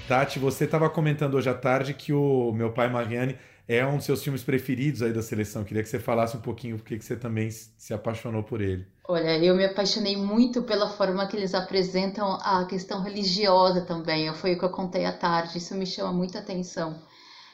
Tati, 0.06 0.38
você 0.38 0.66
estava 0.66 0.90
comentando 0.90 1.34
hoje 1.34 1.48
à 1.48 1.54
tarde 1.54 1.94
que 1.94 2.12
o 2.12 2.52
meu 2.52 2.70
pai 2.70 2.90
Mariani 2.90 3.38
é 3.66 3.86
um 3.86 3.96
dos 3.96 4.04
seus 4.04 4.22
filmes 4.22 4.42
preferidos 4.42 5.00
aí 5.00 5.14
da 5.14 5.22
seleção. 5.22 5.64
Queria 5.64 5.82
que 5.82 5.88
você 5.88 5.98
falasse 5.98 6.36
um 6.36 6.40
pouquinho 6.40 6.76
porque 6.76 6.98
que 6.98 7.04
você 7.04 7.16
também 7.16 7.50
se 7.50 7.94
apaixonou 7.94 8.42
por 8.42 8.60
ele. 8.60 8.86
Olha, 9.08 9.38
eu 9.38 9.54
me 9.54 9.64
apaixonei 9.64 10.14
muito 10.14 10.62
pela 10.62 10.90
forma 10.90 11.26
que 11.26 11.34
eles 11.34 11.54
apresentam 11.54 12.34
a 12.42 12.66
questão 12.66 13.02
religiosa 13.02 13.80
também. 13.80 14.32
Foi 14.34 14.52
o 14.54 14.58
que 14.58 14.64
eu 14.66 14.70
contei 14.70 15.06
à 15.06 15.12
tarde. 15.12 15.56
Isso 15.56 15.74
me 15.74 15.86
chama 15.86 16.12
muita 16.12 16.38
atenção. 16.38 17.00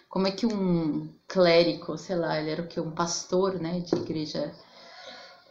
Como 0.08 0.26
é 0.26 0.32
que 0.32 0.44
um 0.44 1.08
clérigo, 1.28 1.96
sei 1.96 2.16
lá, 2.16 2.40
ele 2.40 2.50
era 2.50 2.62
o 2.62 2.66
que 2.66 2.80
um 2.80 2.90
pastor, 2.90 3.60
né, 3.60 3.78
de 3.78 3.94
igreja 3.94 4.52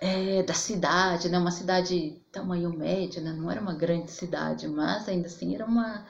é, 0.02 0.44
da 0.44 0.54
cidade, 0.54 1.30
né, 1.30 1.38
uma 1.38 1.52
cidade 1.52 2.22
tamanho 2.30 2.70
médio, 2.70 3.22
né, 3.22 3.32
não 3.32 3.50
era 3.50 3.62
uma 3.62 3.74
grande 3.74 4.12
cidade, 4.12 4.68
mas 4.68 5.08
ainda 5.08 5.28
assim 5.28 5.56
era 5.56 5.66
uma 5.66 6.06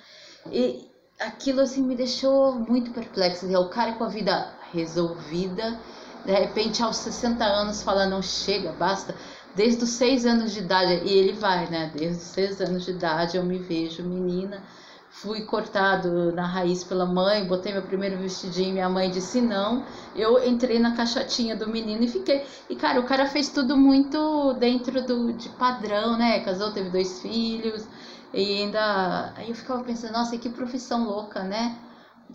e 0.51 0.89
aquilo 1.19 1.62
assim 1.62 1.84
me 1.84 1.96
deixou 1.96 2.53
muito 2.53 2.91
perplexa. 2.91 3.46
É 3.51 3.60
o 3.60 3.69
cara 3.69 3.93
com 3.93 4.03
a 4.03 4.10
vida 4.10 4.53
resolvida, 4.72 5.79
de 6.25 6.31
repente 6.31 6.81
aos 6.81 6.98
60 6.98 7.43
anos 7.43 7.84
fala 7.84 8.05
não 8.05 8.22
chega, 8.22 8.72
basta. 8.72 9.15
Desde 9.55 9.84
os 9.84 9.89
seis 9.89 10.25
anos 10.25 10.53
de 10.53 10.60
idade 10.60 11.01
e 11.03 11.12
ele 11.12 11.34
vai, 11.34 11.67
né? 11.69 11.91
Desde 11.96 12.17
os 12.17 12.24
seis 12.24 12.62
anos 12.62 12.86
de 12.86 12.91
idade 12.91 13.36
eu 13.36 13.43
me 13.43 13.58
vejo 13.58 14.03
menina. 14.03 14.63
Fui 15.12 15.41
cortado 15.41 16.31
na 16.31 16.46
raiz 16.46 16.84
pela 16.84 17.05
mãe, 17.05 17.46
botei 17.46 17.74
meu 17.74 17.81
primeiro 17.81 18.17
vestidinho, 18.19 18.74
minha 18.74 18.88
mãe 18.88 19.10
disse 19.10 19.41
não. 19.41 19.84
Eu 20.15 20.41
entrei 20.48 20.77
na 20.77 20.96
caixotinha 20.96 21.55
do 21.55 21.67
menino 21.67 22.03
e 22.03 22.08
fiquei. 22.08 22.46
E 22.69 22.75
cara, 22.75 23.00
o 23.00 23.03
cara 23.03 23.25
fez 23.25 23.50
tudo 23.50 23.75
muito 23.75 24.53
dentro 24.53 25.01
do 25.01 25.34
de 25.34 25.50
padrão, 25.50 26.15
né? 26.15 26.39
Casou, 26.41 26.72
teve 26.72 26.91
dois 26.91 27.22
filhos, 27.22 27.88
e 28.33 28.62
ainda. 28.62 29.33
Aí 29.36 29.50
eu 29.50 29.55
ficava 29.55 29.83
pensando, 29.83 30.13
nossa, 30.13 30.38
que 30.38 30.50
profissão 30.50 31.05
louca, 31.05 31.43
né? 31.43 31.77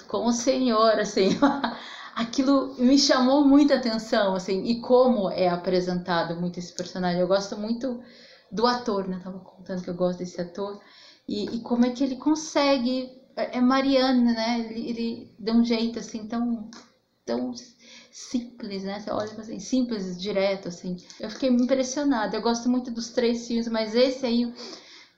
Com 0.09 0.27
o 0.27 0.33
senhor, 0.33 0.99
assim. 0.99 1.29
Aquilo 2.15 2.75
me 2.79 2.99
chamou 2.99 3.45
muita 3.45 3.75
atenção, 3.75 4.37
assim, 4.37 4.63
e 4.65 4.81
como 4.81 5.31
é 5.31 5.49
apresentado 5.49 6.37
muito 6.37 6.59
esse 6.59 6.73
personagem. 6.73 7.21
Eu 7.21 7.27
gosto 7.27 7.57
muito 7.57 8.01
do 8.51 8.67
ator, 8.67 9.09
né? 9.09 9.21
Tava 9.23 9.41
contando 9.41 9.83
que 9.83 9.91
eu 9.91 9.95
gosto 9.95 10.19
desse 10.19 10.41
ator. 10.41 10.81
E, 11.29 11.57
e 11.57 11.61
como 11.61 11.85
é 11.85 11.91
que 11.91 12.05
ele 12.05 12.17
consegue. 12.17 13.11
É, 13.37 13.59
é 13.59 13.61
Mariana, 13.61 14.33
né? 14.33 14.61
Ele, 14.61 14.89
ele 14.89 15.35
dá 15.39 15.53
um 15.53 15.65
jeito, 15.65 15.99
assim, 15.99 16.25
tão. 16.27 16.71
tão 17.25 17.53
simples, 18.13 18.85
né? 18.85 19.01
Você 19.01 19.11
olha 19.11 19.33
assim, 19.41 19.59
simples, 19.59 20.21
direto, 20.21 20.69
assim. 20.69 20.97
Eu 21.19 21.31
fiquei 21.31 21.49
impressionada. 21.49 22.37
Eu 22.37 22.43
gosto 22.43 22.69
muito 22.69 22.93
dos 22.93 23.11
três 23.11 23.47
filmes, 23.47 23.67
mas 23.67 23.95
esse 23.95 24.25
aí 24.25 24.53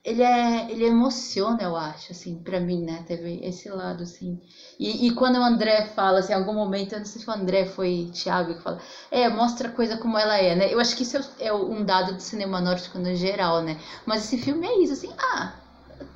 ele 0.07 0.23
é 0.23 0.71
ele 0.71 0.85
emociona 0.85 1.61
eu 1.65 1.77
acho 1.77 2.13
assim 2.13 2.39
para 2.39 2.61
mim 2.61 2.85
né? 2.85 3.05
Teve 3.09 3.41
esse 3.43 3.69
lado 3.69 4.05
assim. 4.05 4.41
E, 4.79 5.09
e 5.09 5.15
quando 5.15 5.37
o 5.37 5.43
André 5.43 5.87
fala 5.87 6.21
assim 6.21 6.33
em 6.33 6.37
algum 6.37 6.55
momento 6.55 6.93
eu 6.93 7.01
não 7.01 7.07
sei 7.07 7.21
se 7.21 7.29
o 7.29 7.33
André 7.33 7.67
foi 7.67 8.09
Thiago 8.15 8.55
que 8.55 8.63
fala 8.63 8.79
é 9.11 9.29
mostra 9.29 9.69
a 9.69 9.73
coisa 9.73 9.97
como 9.97 10.17
ela 10.17 10.39
é 10.39 10.55
né? 10.55 10.73
Eu 10.73 10.79
acho 10.79 10.97
que 10.97 11.03
isso 11.03 11.19
é 11.41 11.53
um 11.53 11.85
dado 11.85 12.15
do 12.15 12.21
cinema 12.21 12.61
nórdico 12.61 13.01
no 13.01 13.13
geral 13.17 13.63
né? 13.63 13.81
Mas 14.07 14.25
esse 14.25 14.39
filme 14.39 14.65
é 14.65 14.81
isso 14.81 14.93
assim 14.93 15.13
ah 15.19 15.55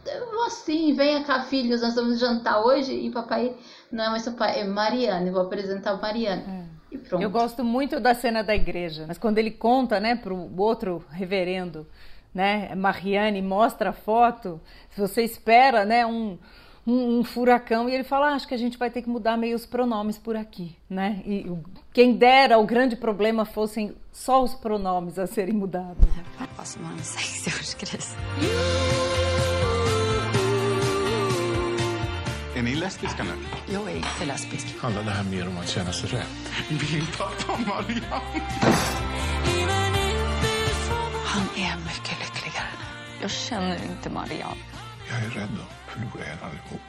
eu 0.07 0.31
vou 0.31 0.45
assim 0.45 0.95
venha 0.95 1.25
cá 1.25 1.43
filhos 1.43 1.83
nós 1.83 1.97
vamos 1.97 2.21
jantar 2.21 2.65
hoje 2.65 2.93
e 2.93 3.11
papai 3.11 3.57
não 3.91 4.05
é 4.05 4.11
mais 4.11 4.23
seu 4.23 4.35
pai 4.35 4.61
é 4.61 4.65
Mariana 4.65 5.27
eu 5.27 5.33
vou 5.33 5.43
apresentar 5.43 5.95
o 5.95 6.01
Mariana 6.01 6.43
é. 6.47 6.71
E 6.93 6.99
pronto. 6.99 7.23
Eu 7.23 7.31
gosto 7.31 7.63
muito 7.63 8.01
da 8.01 8.15
cena 8.15 8.43
da 8.43 8.53
igreja, 8.53 9.05
mas 9.07 9.17
quando 9.17 9.39
ele 9.39 9.53
conta, 9.53 10.01
né, 10.01 10.17
pro 10.17 10.51
outro 10.61 11.05
reverendo, 11.09 11.87
né? 12.35 12.75
Mariane 12.75 13.43
mostra 13.43 13.91
a 13.91 13.93
foto, 13.93 14.61
se 14.91 15.01
você 15.01 15.23
espera, 15.23 15.85
né, 15.85 16.07
um, 16.07 16.39
um, 16.87 17.19
um, 17.19 17.25
furacão 17.25 17.89
e 17.89 17.95
ele 17.95 18.05
fala, 18.05 18.31
ah, 18.31 18.35
acho 18.35 18.49
que 18.49 18.55
a 18.55 18.59
gente 18.59 18.79
vai 18.79 18.91
ter 18.91 19.03
que 19.03 19.09
mudar 19.09 19.37
meio 19.37 19.57
os 19.57 19.67
pronomes 19.67 20.19
por 20.19 20.37
aqui, 20.37 20.77
né? 20.89 21.23
E 21.27 21.47
quem 21.93 22.17
dera 22.17 22.59
o 22.59 22.67
grande 22.67 22.97
problema 22.97 23.45
fossem 23.45 23.95
só 24.13 24.43
os 24.43 24.55
pronomes 24.55 25.19
a 25.19 25.27
serem 25.27 25.55
mudados. 25.55 26.05
Är 32.61 32.63
ni 32.63 32.75
lesbiska 32.75 33.23
nu? 33.25 33.31
Jag 33.73 33.91
är 33.91 33.97
inte 33.97 34.25
lesbisk. 34.27 34.67
Handlar 34.81 35.03
det 35.03 35.11
här 35.11 35.25
mer 35.25 35.49
om 35.49 35.59
att 35.59 35.69
känna 35.69 35.93
sig 35.93 36.11
rätt? 36.11 36.27
Min 36.69 37.07
pappa 37.19 37.59
Marianne! 37.59 38.41
Han 41.25 41.43
är 41.57 41.77
mycket 41.77 42.10
lyckligare 42.10 42.10
nu. 42.10 42.10
Jag 43.21 43.31
känner 43.31 43.85
inte 43.85 44.11
Marianne. 44.11 44.61
Jag 45.09 45.25
är 45.25 45.31
rädd 45.31 45.59
att 45.61 45.93
förlora 45.93 46.27
er 46.27 46.39
allihop. 46.43 46.81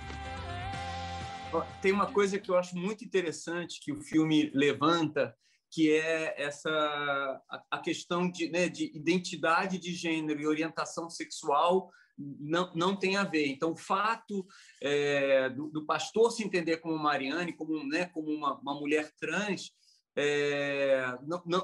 Tem 1.82 1.94
uma 1.94 2.06
coisa 2.06 2.40
que 2.40 2.52
eu 2.52 2.56
acho 2.56 2.78
muito 2.78 3.04
interessante 3.04 3.82
que 3.82 3.92
o 3.92 4.02
filme 4.02 4.50
levanta, 4.54 5.36
que 5.70 5.92
é 5.92 6.42
essa 6.42 6.70
a, 7.50 7.64
a 7.72 7.80
questão 7.80 8.32
de, 8.32 8.50
né, 8.50 8.70
de 8.70 8.86
identidade 8.96 9.78
de 9.78 9.94
gênero 9.94 10.40
e 10.40 10.48
orientação 10.48 11.10
sexual 11.10 11.92
não, 12.18 12.72
não 12.74 12.96
tem 12.96 13.18
a 13.18 13.26
ver. 13.26 13.48
Então, 13.48 13.72
o 13.72 13.78
fato 13.78 14.46
é, 14.82 15.50
do, 15.50 15.70
do, 15.70 15.86
pastor 15.86 16.32
se 16.32 16.44
entender 16.44 16.78
como 16.78 16.98
Mariane, 16.98 17.52
como, 17.54 17.84
né, 17.86 18.06
como 18.06 18.32
uma, 18.32 18.58
uma 18.60 18.80
mulher 18.80 19.12
trans, 19.20 19.72
é, 20.16 21.04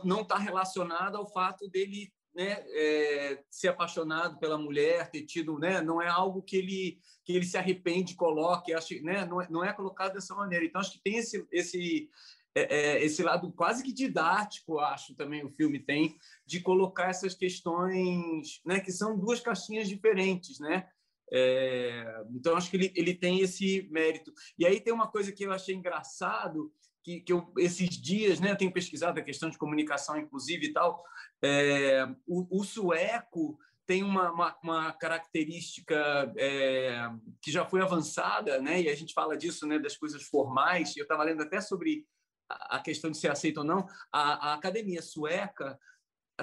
não 0.04 0.22
está 0.22 0.38
relacionado 0.38 1.16
ao 1.16 1.32
fato 1.32 1.70
dele 1.70 2.12
né, 2.38 2.63
é, 2.67 3.44
ser 3.50 3.70
apaixonado 3.70 4.38
pela 4.38 4.60
mulher, 4.60 5.10
ter 5.10 5.24
tido, 5.24 5.58
né, 5.58 5.82
não 5.82 6.00
é 6.00 6.08
algo 6.08 6.44
que 6.44 6.56
ele 6.56 7.00
que 7.25 7.34
ele 7.34 7.46
se 7.46 7.58
arrepende, 7.58 8.15
coloque, 8.15 8.74
acho, 8.74 8.94
né, 9.03 9.25
não 9.25 9.41
é, 9.41 9.50
não 9.50 9.65
é 9.65 9.74
colocado 9.74 10.13
dessa 10.13 10.36
maneira. 10.36 10.63
Então 10.63 10.79
acho 10.79 10.94
que 10.94 11.01
tem 11.01 11.17
esse 11.17 11.48
esse 11.51 12.08
é, 12.53 12.75
é, 12.75 13.03
esse 13.03 13.24
lado 13.24 13.51
quase 13.51 13.84
que 13.84 13.91
didático, 13.91 14.77
acho 14.77 15.15
também 15.15 15.44
o 15.44 15.50
filme 15.50 15.79
tem 15.79 16.15
de 16.46 16.60
colocar 16.60 17.10
essas 17.10 17.34
questões, 17.34 18.62
né, 18.63 18.79
que 18.79 18.91
são 18.91 19.17
duas 19.17 19.39
caixinhas 19.39 19.89
diferentes, 19.89 20.60
né? 20.60 20.88
É, 21.34 22.24
então 22.29 22.56
acho 22.56 22.70
que 22.70 22.77
ele, 22.77 22.91
ele 22.96 23.15
tem 23.15 23.41
esse 23.41 23.88
mérito. 23.91 24.32
E 24.60 24.65
aí 24.65 24.79
tem 24.79 24.94
uma 24.94 25.08
coisa 25.08 25.32
que 25.32 25.44
eu 25.44 25.51
achei 25.51 25.74
engraçado 25.74 26.72
que, 27.08 27.22
que 27.22 27.32
eu, 27.32 27.54
esses 27.58 27.90
dias, 27.92 28.42
né, 28.42 28.54
tenho 28.54 28.74
pesquisado 28.74 29.18
a 29.18 29.24
questão 29.24 29.50
de 29.50 29.58
comunicação 29.58 30.18
inclusive 30.18 30.66
e 30.66 30.74
tal, 30.74 31.02
é, 31.42 32.06
o, 32.28 32.60
o, 32.60 32.66
sueco 32.66 33.58
tem 33.86 34.04
uma, 34.04 34.30
uma, 34.30 34.58
uma 34.62 34.92
característica 34.92 36.34
é, 36.36 37.10
que 37.42 37.50
já 37.50 37.66
foi 37.66 37.82
avançada, 37.82 38.62
né, 38.62 38.82
e 38.82 38.90
a 38.90 38.96
gente 38.96 39.14
fala 39.14 39.38
disso, 39.38 39.66
né, 39.66 39.80
das 39.80 39.96
coisas 39.96 40.22
formais, 40.24 40.98
eu 40.98 41.04
estava 41.04 41.24
lendo 41.24 41.44
até 41.44 41.62
sobre 41.62 42.06
a 42.50 42.80
questão 42.82 43.10
de 43.10 43.18
ser 43.18 43.32
aceito 43.32 43.60
ou 43.60 43.64
não, 43.64 43.88
a, 44.12 44.50
a 44.50 44.54
academia 44.56 45.02
sueca, 45.02 45.80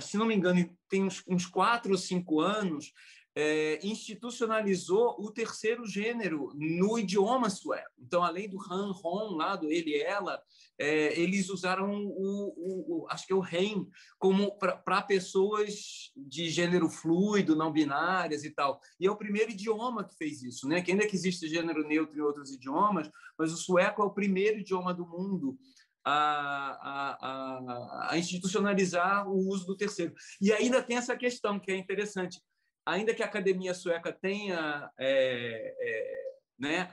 se 0.00 0.16
não 0.16 0.25
me 0.25 0.35
engano, 0.35 0.75
tem 0.88 1.04
uns, 1.04 1.23
uns 1.28 1.44
quatro 1.44 1.92
ou 1.92 1.99
cinco 1.99 2.40
anos, 2.40 2.90
é, 3.36 3.80
institucionalizou 3.82 5.16
o 5.18 5.30
terceiro 5.30 5.84
gênero 5.86 6.52
no 6.54 6.98
idioma 6.98 7.50
sueco. 7.50 7.90
Então, 7.98 8.22
além 8.22 8.48
do 8.48 8.58
han, 8.70 8.92
hon, 9.02 9.34
lá 9.34 9.56
do 9.56 9.70
ele 9.70 9.96
ela, 10.00 10.40
é, 10.78 11.18
eles 11.18 11.48
usaram 11.48 11.90
o, 11.92 12.54
o, 12.56 13.02
o, 13.02 13.06
acho 13.10 13.26
que 13.26 13.32
é 13.32 13.36
o 13.36 13.40
REM, 13.40 13.88
como 14.18 14.56
para 14.56 15.02
pessoas 15.02 16.12
de 16.16 16.48
gênero 16.48 16.88
fluido, 16.88 17.56
não 17.56 17.72
binárias 17.72 18.44
e 18.44 18.50
tal. 18.50 18.78
E 19.00 19.06
é 19.06 19.10
o 19.10 19.16
primeiro 19.16 19.50
idioma 19.50 20.04
que 20.04 20.16
fez 20.16 20.42
isso, 20.42 20.68
né? 20.68 20.80
Que 20.80 20.92
ainda 20.92 21.06
que 21.06 21.16
existe 21.16 21.48
gênero 21.48 21.86
neutro 21.86 22.16
em 22.16 22.22
outros 22.22 22.52
idiomas, 22.52 23.10
mas 23.36 23.52
o 23.52 23.56
sueco 23.56 24.02
é 24.02 24.04
o 24.04 24.14
primeiro 24.14 24.60
idioma 24.60 24.94
do 24.94 25.06
mundo 25.06 25.58
a, 26.04 26.78
a, 26.82 28.10
a, 28.10 28.18
institucionalizar 28.18 29.26
o 29.28 29.48
uso 29.48 29.66
do 29.66 29.76
terceiro. 29.76 30.14
E 30.40 30.52
ainda 30.52 30.82
tem 30.82 30.98
essa 30.98 31.16
questão 31.16 31.58
que 31.58 31.72
é 31.72 31.76
interessante 31.76 32.40
ainda 32.86 33.14
que 33.14 33.22
a 33.22 33.26
academia 33.26 33.74
sueca 33.74 34.12
tenha, 34.12 34.90
é, 34.98 35.74
é, 35.80 36.14
né, 36.58 36.92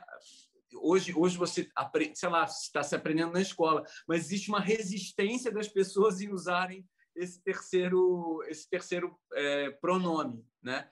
hoje, 0.76 1.14
hoje 1.16 1.38
você, 1.38 1.70
sei 2.14 2.30
lá, 2.30 2.46
está 2.46 2.84
se 2.84 2.96
aprendendo 2.96 3.34
na 3.34 3.42
escola, 3.42 3.84
mas 4.08 4.26
existe 4.26 4.50
uma 4.50 4.60
resistência 4.60 5.52
das 5.52 5.68
pessoas 5.68 6.22
em 6.22 6.32
usarem 6.32 6.86
esse 7.16 7.42
terceiro, 7.44 8.42
esse 8.48 8.70
terceiro 8.70 9.18
é, 9.34 9.70
pronome, 9.72 10.46
né? 10.62 10.88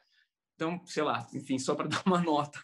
Então, 0.56 0.82
sei 0.86 1.04
lá, 1.04 1.26
enfim, 1.34 1.58
só 1.58 1.74
para 1.74 1.88
dar 1.88 2.04
uma 2.06 2.20
nota 2.20 2.60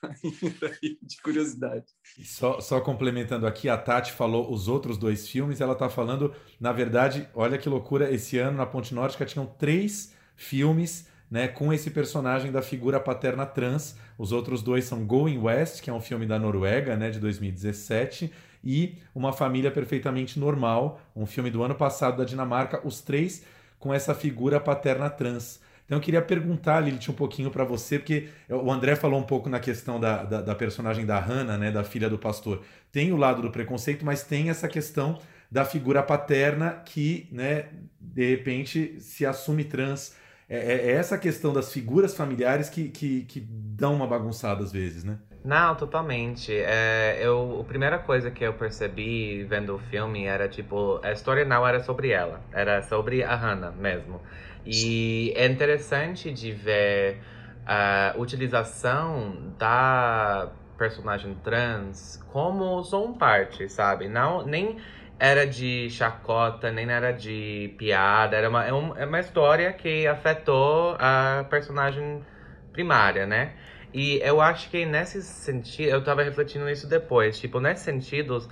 de 1.01 1.21
curiosidade. 1.23 1.85
Só, 2.25 2.59
só, 2.59 2.81
complementando 2.81 3.47
aqui, 3.47 3.69
a 3.69 3.77
Tati 3.77 4.11
falou 4.11 4.51
os 4.51 4.67
outros 4.67 4.97
dois 4.97 5.29
filmes, 5.29 5.61
ela 5.61 5.71
está 5.71 5.89
falando, 5.89 6.35
na 6.59 6.73
verdade, 6.73 7.29
olha 7.33 7.57
que 7.57 7.69
loucura, 7.69 8.11
esse 8.11 8.37
ano 8.37 8.57
na 8.57 8.65
Ponte 8.65 8.93
Nórdica 8.93 9.25
tinham 9.25 9.45
três 9.45 10.13
filmes 10.35 11.07
né, 11.35 11.49
com 11.49 11.73
esse 11.73 11.91
personagem 11.91 12.49
da 12.49 12.61
figura 12.61 12.97
paterna 12.97 13.45
trans. 13.45 13.97
Os 14.17 14.31
outros 14.31 14.61
dois 14.61 14.85
são 14.85 15.05
Going 15.05 15.37
West, 15.37 15.81
que 15.81 15.89
é 15.89 15.93
um 15.93 15.99
filme 15.99 16.25
da 16.25 16.39
Noruega, 16.39 16.95
né, 16.95 17.09
de 17.09 17.19
2017, 17.19 18.31
e 18.63 18.95
Uma 19.13 19.33
Família 19.33 19.69
Perfeitamente 19.69 20.39
Normal, 20.39 20.97
um 21.13 21.25
filme 21.25 21.51
do 21.51 21.61
ano 21.61 21.75
passado 21.75 22.19
da 22.19 22.23
Dinamarca, 22.23 22.79
os 22.87 23.01
três 23.01 23.43
com 23.77 23.93
essa 23.93 24.15
figura 24.15 24.61
paterna 24.61 25.09
trans. 25.09 25.59
Então 25.83 25.97
eu 25.97 26.01
queria 26.01 26.21
perguntar, 26.21 26.79
Lilith, 26.79 27.09
um 27.09 27.13
pouquinho 27.13 27.51
para 27.51 27.65
você, 27.65 27.99
porque 27.99 28.29
o 28.49 28.71
André 28.71 28.95
falou 28.95 29.19
um 29.19 29.23
pouco 29.23 29.49
na 29.49 29.59
questão 29.59 29.99
da, 29.99 30.23
da, 30.23 30.41
da, 30.41 30.55
personagem 30.55 31.05
da 31.05 31.19
Hannah, 31.19 31.57
né, 31.57 31.69
da 31.69 31.83
filha 31.83 32.09
do 32.09 32.17
pastor. 32.17 32.63
Tem 32.93 33.11
o 33.11 33.17
lado 33.17 33.41
do 33.41 33.51
preconceito, 33.51 34.05
mas 34.05 34.23
tem 34.23 34.49
essa 34.49 34.69
questão 34.69 35.19
da 35.51 35.65
figura 35.65 36.01
paterna 36.01 36.81
que, 36.85 37.27
né, 37.29 37.65
de 37.99 38.25
repente 38.29 38.95
se 39.01 39.25
assume 39.25 39.65
trans. 39.65 40.15
É, 40.47 40.57
é, 40.57 40.87
é 40.87 40.91
essa 40.91 41.17
questão 41.17 41.51
das 41.51 41.71
figuras 41.71 42.15
familiares 42.15 42.69
que, 42.69 42.89
que, 42.89 43.23
que 43.23 43.39
dão 43.39 43.95
uma 43.95 44.07
bagunçada 44.07 44.63
às 44.63 44.71
vezes, 44.71 45.03
né? 45.03 45.17
Não, 45.43 45.75
totalmente. 45.75 46.51
É, 46.51 47.19
eu, 47.21 47.59
a 47.61 47.63
primeira 47.63 47.99
coisa 47.99 48.31
que 48.31 48.43
eu 48.43 48.53
percebi 48.53 49.43
vendo 49.43 49.75
o 49.75 49.79
filme 49.79 50.25
era 50.25 50.47
tipo, 50.47 50.99
a 51.03 51.11
história 51.11 51.45
não 51.45 51.67
era 51.67 51.83
sobre 51.83 52.09
ela, 52.09 52.41
era 52.51 52.81
sobre 52.81 53.23
a 53.23 53.35
Hannah 53.35 53.71
mesmo. 53.71 54.19
E 54.65 55.31
é 55.35 55.45
interessante 55.45 56.31
de 56.31 56.51
ver 56.51 57.21
a 57.65 58.15
utilização 58.17 59.53
da 59.57 60.49
personagem 60.77 61.35
trans 61.43 62.21
como 62.31 62.83
só 62.83 63.05
um 63.05 63.13
parte, 63.13 63.69
sabe? 63.69 64.07
Não, 64.07 64.45
nem 64.45 64.77
era 65.19 65.45
de 65.47 65.89
chacota, 65.89 66.71
nem 66.71 66.89
era 66.89 67.11
de 67.11 67.73
piada, 67.77 68.35
era 68.35 68.49
uma, 68.49 68.65
é, 68.65 68.69
é 68.69 69.05
uma 69.05 69.19
história 69.19 69.71
que 69.73 70.05
afetou 70.07 70.95
a 70.99 71.45
personagem 71.49 72.25
primária, 72.73 73.25
né? 73.25 73.55
E 73.93 74.19
eu 74.21 74.41
acho 74.41 74.69
que 74.69 74.85
nesse 74.85 75.21
sentido, 75.23 75.89
eu 75.89 76.03
tava 76.03 76.21
refletindo 76.21 76.65
nisso 76.65 76.87
depois, 76.87 77.39
tipo, 77.39 77.61
nesse 77.61 77.85
sentido, 77.85 78.45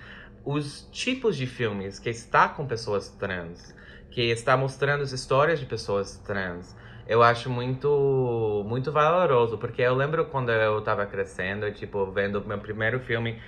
os 0.45 0.87
tipos 0.91 1.35
de 1.35 1.45
filmes 1.45 1.99
que 1.99 2.09
está 2.09 2.47
com 2.47 2.65
pessoas 2.65 3.09
trans, 3.09 3.75
que 4.09 4.21
está 4.31 4.55
mostrando 4.55 5.01
as 5.03 5.11
histórias 5.11 5.59
de 5.59 5.65
pessoas 5.65 6.17
trans, 6.19 6.75
eu 7.05 7.21
acho 7.21 7.49
muito 7.49 8.63
muito 8.67 8.91
valoroso, 8.91 9.57
porque 9.57 9.81
eu 9.81 9.93
lembro 9.93 10.25
quando 10.27 10.51
eu 10.51 10.81
tava 10.81 11.05
crescendo, 11.05 11.69
tipo, 11.73 12.09
vendo 12.11 12.45
meu 12.45 12.59
primeiro 12.59 12.99
filme 13.01 13.41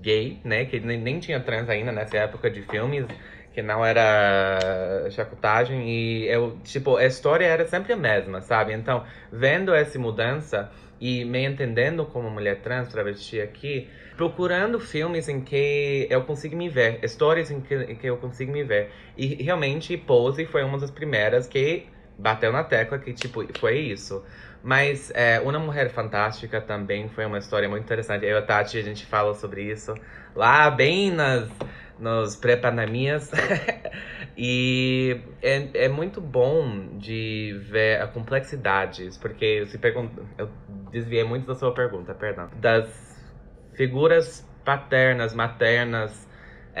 gay, 0.00 0.40
né, 0.44 0.64
que 0.64 0.80
nem, 0.80 0.98
nem 0.98 1.18
tinha 1.20 1.40
trans 1.40 1.68
ainda 1.68 1.92
nessa 1.92 2.16
época 2.16 2.50
de 2.50 2.62
filmes, 2.62 3.06
que 3.52 3.62
não 3.62 3.84
era 3.84 5.08
chacotagem 5.10 5.88
e 5.88 6.26
eu, 6.26 6.58
tipo, 6.64 6.96
a 6.96 7.04
história 7.04 7.44
era 7.44 7.66
sempre 7.66 7.92
a 7.92 7.96
mesma, 7.96 8.40
sabe? 8.40 8.72
Então, 8.72 9.04
vendo 9.30 9.74
essa 9.74 9.98
mudança, 9.98 10.70
e 11.00 11.24
me 11.24 11.44
entendendo 11.44 12.04
como 12.04 12.30
mulher 12.30 12.60
trans, 12.60 12.88
travesti 12.88 13.40
aqui, 13.40 13.88
procurando 14.16 14.78
filmes 14.78 15.28
em 15.28 15.40
que 15.40 16.06
eu 16.10 16.22
consigo 16.24 16.54
me 16.54 16.68
ver, 16.68 17.02
histórias 17.02 17.50
em 17.50 17.60
que, 17.60 17.74
em 17.74 17.96
que 17.96 18.06
eu 18.06 18.18
consigo 18.18 18.52
me 18.52 18.62
ver. 18.62 18.92
E 19.16 19.42
realmente 19.42 19.96
Pose 19.96 20.44
foi 20.44 20.62
uma 20.62 20.78
das 20.78 20.90
primeiras 20.90 21.46
que 21.46 21.86
bateu 22.18 22.52
na 22.52 22.62
tecla 22.62 22.98
que, 22.98 23.14
tipo, 23.14 23.42
foi 23.58 23.78
isso. 23.78 24.22
Mas 24.62 25.10
é, 25.14 25.40
Uma 25.40 25.58
Mulher 25.58 25.90
Fantástica 25.90 26.60
também 26.60 27.08
foi 27.08 27.24
uma 27.24 27.38
história 27.38 27.68
muito 27.68 27.84
interessante. 27.84 28.24
Eu 28.24 28.36
e 28.36 28.38
a 28.38 28.42
Tati, 28.42 28.78
a 28.78 28.82
gente 28.82 29.06
fala 29.06 29.34
sobre 29.34 29.62
isso 29.62 29.94
lá 30.34 30.70
bem 30.70 31.10
nas, 31.10 31.48
nos 31.98 32.36
pré-pandemias. 32.36 33.30
e 34.36 35.20
é, 35.42 35.84
é 35.84 35.88
muito 35.88 36.20
bom 36.20 36.98
de 36.98 37.58
ver 37.70 38.02
a 38.02 38.06
complexidades, 38.06 39.16
porque 39.16 39.66
se 39.66 39.80
eu 40.38 40.50
desviei 40.90 41.24
muito 41.24 41.46
da 41.46 41.54
sua 41.54 41.72
pergunta, 41.72 42.14
perdão. 42.14 42.48
Das 42.56 42.88
figuras 43.74 44.46
paternas, 44.64 45.34
maternas, 45.34 46.28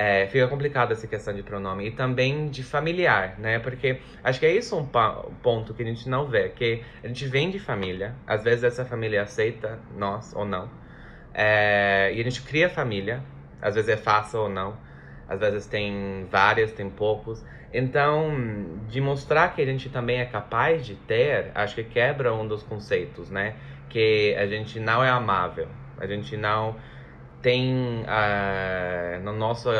é, 0.00 0.26
fica 0.28 0.48
complicado 0.48 0.92
essa 0.92 1.06
questão 1.06 1.34
de 1.34 1.42
pronome. 1.42 1.88
E 1.88 1.90
também 1.90 2.48
de 2.48 2.62
familiar, 2.62 3.38
né? 3.38 3.58
Porque 3.58 4.00
acho 4.24 4.40
que 4.40 4.46
é 4.46 4.56
isso 4.56 4.74
um 4.74 4.86
ponto 4.86 5.74
que 5.74 5.82
a 5.82 5.84
gente 5.84 6.08
não 6.08 6.26
vê. 6.26 6.48
Que 6.48 6.82
a 7.04 7.06
gente 7.06 7.26
vem 7.26 7.50
de 7.50 7.58
família, 7.58 8.14
às 8.26 8.42
vezes 8.42 8.64
essa 8.64 8.82
família 8.82 9.20
aceita 9.20 9.78
nós 9.94 10.34
ou 10.34 10.46
não. 10.46 10.70
É, 11.34 12.10
e 12.14 12.18
a 12.18 12.24
gente 12.24 12.40
cria 12.40 12.70
família, 12.70 13.22
às 13.60 13.74
vezes 13.74 13.90
é 13.90 13.96
fácil 13.98 14.40
ou 14.40 14.48
não. 14.48 14.74
Às 15.28 15.38
vezes 15.38 15.66
tem 15.66 16.26
várias, 16.30 16.72
tem 16.72 16.88
poucos. 16.88 17.44
Então, 17.70 18.32
de 18.88 19.02
mostrar 19.02 19.54
que 19.54 19.60
a 19.60 19.66
gente 19.66 19.90
também 19.90 20.18
é 20.18 20.24
capaz 20.24 20.86
de 20.86 20.94
ter, 20.94 21.50
acho 21.54 21.74
que 21.74 21.84
quebra 21.84 22.32
um 22.32 22.48
dos 22.48 22.62
conceitos, 22.62 23.28
né? 23.30 23.54
que 23.90 24.34
a 24.36 24.46
gente 24.46 24.80
não 24.80 25.04
é 25.04 25.10
amável, 25.10 25.68
a 25.98 26.06
gente 26.06 26.36
não 26.36 26.76
tem 27.42 28.02
uh, 28.02 29.20
no 29.22 29.32
nosso 29.32 29.70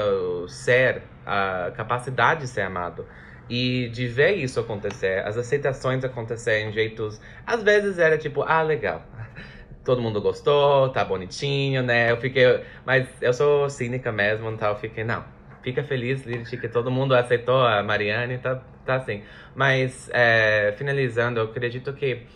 ser 0.49 1.03
a 1.27 1.71
capacidade 1.77 2.43
de 2.43 2.49
ser 2.49 2.63
amado. 2.63 3.07
E 3.49 3.89
de 3.89 4.07
ver 4.07 4.35
isso 4.35 4.61
acontecer, 4.61 5.27
as 5.27 5.37
aceitações 5.37 6.05
acontecerem 6.05 6.69
em 6.69 6.73
jeitos. 6.73 7.21
Às 7.45 7.63
vezes 7.65 7.99
era 7.99 8.17
tipo, 8.17 8.43
ah, 8.43 8.63
legal. 8.63 9.03
Todo 9.85 10.01
mundo 10.01 10.21
gostou, 10.21 10.89
tá 10.91 11.05
bonitinho, 11.05 11.83
né? 11.83 12.13
Eu 12.13 12.17
fiquei. 12.19 12.65
Mas 12.87 13.09
eu 13.21 13.33
sou 13.33 13.69
cínica 13.69 14.13
mesmo, 14.13 14.49
então 14.51 14.69
eu 14.69 14.77
fiquei, 14.77 15.03
não. 15.03 15.25
Fica 15.63 15.83
feliz, 15.83 16.25
Lilith, 16.25 16.59
que 16.59 16.69
todo 16.69 16.91
mundo 16.91 17.15
aceitou 17.15 17.61
a 17.67 17.83
Mariane, 17.83 18.39
tá, 18.39 18.63
tá 18.87 18.95
assim. 18.97 19.23
Mas, 19.55 20.09
é, 20.13 20.73
finalizando, 20.79 21.41
eu 21.41 21.45
acredito 21.45 21.93
que 21.93 22.27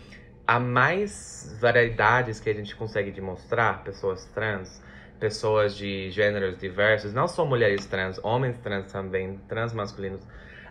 há 0.45 0.59
mais 0.59 1.57
variedades 1.59 2.39
que 2.39 2.49
a 2.49 2.53
gente 2.53 2.75
consegue 2.75 3.09
demonstrar, 3.11 3.83
pessoas 3.83 4.25
trans, 4.25 4.81
pessoas 5.19 5.75
de 5.75 6.11
gêneros 6.11 6.57
diversos, 6.57 7.13
não 7.13 7.27
só 7.27 7.45
mulheres 7.45 7.85
trans, 7.85 8.19
homens 8.23 8.57
trans 8.59 8.91
também, 8.91 9.39
trans 9.47 9.73
masculinos, 9.73 10.21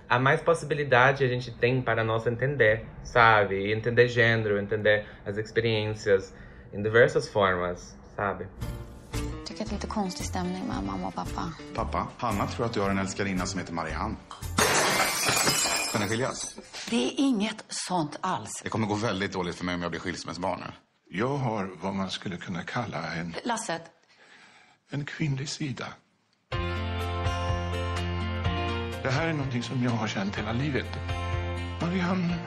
há 0.08 0.18
mais 0.18 0.40
possibilidade 0.42 1.24
a 1.24 1.28
gente 1.28 1.50
tem 1.52 1.82
para 1.82 2.04
nós 2.04 2.26
entender, 2.26 2.86
sabe? 3.02 3.72
Entender 3.72 4.08
gênero, 4.08 4.58
entender 4.58 5.06
as 5.26 5.36
experiências 5.36 6.34
em 6.72 6.82
diversas 6.82 7.28
formas, 7.28 7.96
sabe? 8.16 8.46
Tycker 9.44 9.62
att 9.62 9.70
det 9.70 9.74
är 9.74 9.78
lite 9.78 9.86
konstig 9.86 10.26
stämning 10.26 10.66
med 10.66 10.84
mamma 10.84 11.08
och 11.08 11.14
pappa. 11.14 11.52
Pappa, 11.74 12.08
Hanna 12.18 12.46
tror 12.46 12.66
att 12.66 12.72
du 12.72 12.80
har 12.80 12.90
en 12.90 12.98
älskarinna 12.98 13.46
som 13.46 13.60
heter 13.60 13.72
Marianne. 13.72 14.16
Ska 15.88 15.98
ni 15.98 16.08
skiljas? 16.08 16.54
Det 16.90 16.96
är 16.96 17.12
inget 17.16 17.64
sånt 17.68 18.18
alls. 18.20 18.60
Det 18.62 18.68
kommer 18.68 18.86
gå 18.86 18.94
väldigt 18.94 19.32
dåligt 19.32 19.54
för 19.54 19.64
mig 19.64 19.74
om 19.74 19.82
jag 19.82 19.90
blir 19.90 20.00
skilsmässobarn 20.00 20.60
nu. 20.60 20.72
Jag 21.10 21.36
har 21.36 21.70
vad 21.82 21.94
man 21.94 22.10
skulle 22.10 22.36
kunna 22.36 22.62
kalla 22.62 23.14
en... 23.14 23.34
Lasse. 23.44 23.80
En 24.94 25.04
kvinnlig 25.04 25.48
sida. 25.48 25.86
Det 29.02 29.10
här 29.10 29.28
är 29.28 29.32
någonting 29.32 29.62
som 29.62 29.82
jag 29.82 29.90
har 29.90 30.08
känt 30.08 30.36
hela 30.36 30.52
livet. 30.52 30.86
Marianne. 31.80 32.38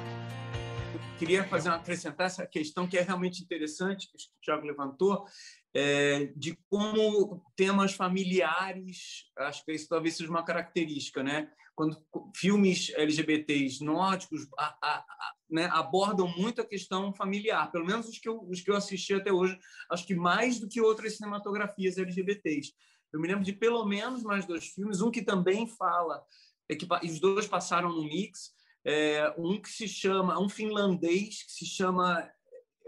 Queria 1.19 1.43
fazer 1.43 1.71
acrescentar 1.71 2.25
essa 2.25 2.45
questão 2.45 2.87
que 2.87 2.97
é 2.97 3.01
realmente 3.01 3.43
interessante, 3.43 4.07
que 4.07 4.17
o 4.17 4.19
Thiago 4.41 4.67
levantou, 4.67 5.25
é, 5.73 6.25
de 6.35 6.57
como 6.69 7.43
temas 7.55 7.93
familiares, 7.93 9.25
acho 9.37 9.65
que 9.65 9.73
isso 9.73 9.89
talvez 9.89 10.15
seja 10.15 10.29
uma 10.29 10.45
característica, 10.45 11.23
né? 11.23 11.49
quando 11.77 11.95
filmes 12.35 12.91
LGBTs 12.95 13.83
nórdicos 13.83 14.47
a, 14.57 14.75
a, 14.81 15.05
né, 15.49 15.69
abordam 15.71 16.27
muito 16.27 16.61
a 16.61 16.65
questão 16.65 17.13
familiar, 17.13 17.71
pelo 17.71 17.85
menos 17.85 18.07
os 18.07 18.19
que, 18.19 18.27
eu, 18.27 18.41
os 18.49 18.61
que 18.61 18.69
eu 18.69 18.75
assisti 18.75 19.13
até 19.13 19.31
hoje, 19.31 19.57
acho 19.91 20.05
que 20.05 20.15
mais 20.15 20.59
do 20.59 20.67
que 20.67 20.81
outras 20.81 21.17
cinematografias 21.17 21.97
LGBTs. 21.97 22.73
Eu 23.13 23.21
me 23.21 23.27
lembro 23.27 23.43
de 23.43 23.53
pelo 23.53 23.85
menos 23.85 24.23
mais 24.23 24.45
dois 24.45 24.67
filmes, 24.67 25.01
um 25.01 25.11
que 25.11 25.21
também 25.21 25.67
fala, 25.67 26.23
é 26.69 26.75
que 26.75 26.87
os 27.03 27.19
dois 27.19 27.47
passaram 27.47 27.89
no 27.89 28.03
mix, 28.03 28.51
é, 28.85 29.33
um 29.37 29.61
que 29.61 29.69
se 29.69 29.87
chama, 29.87 30.39
um 30.39 30.49
finlandês 30.49 31.43
que 31.43 31.51
se 31.51 31.65
chama, 31.65 32.29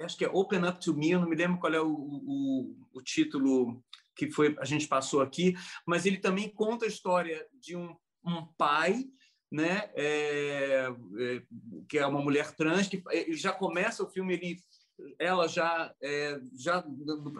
acho 0.01 0.17
que 0.17 0.25
é 0.25 0.29
Open 0.29 0.65
Up 0.67 0.79
to 0.79 0.93
Me, 0.93 1.11
eu 1.11 1.21
não 1.21 1.29
me 1.29 1.35
lembro 1.35 1.59
qual 1.59 1.73
é 1.73 1.81
o, 1.81 1.91
o, 1.91 2.75
o 2.93 3.01
título 3.01 3.83
que 4.15 4.29
foi 4.29 4.53
a 4.59 4.65
gente 4.65 4.85
passou 4.85 5.21
aqui, 5.21 5.55
mas 5.87 6.05
ele 6.05 6.17
também 6.17 6.49
conta 6.49 6.83
a 6.83 6.89
história 6.89 7.47
de 7.53 7.77
um 7.77 7.95
um 8.23 8.45
pai, 8.57 9.05
né, 9.51 9.89
é, 9.95 10.87
é, 11.19 11.41
que 11.87 11.97
é 11.97 12.05
uma 12.05 12.21
mulher 12.21 12.51
trans, 12.55 12.87
que 12.87 13.01
já 13.29 13.51
começa 13.51 14.03
o 14.03 14.09
filme 14.09 14.33
ele 14.33 14.57
ela 15.17 15.47
já 15.47 15.93
é, 16.01 16.39
já, 16.57 16.83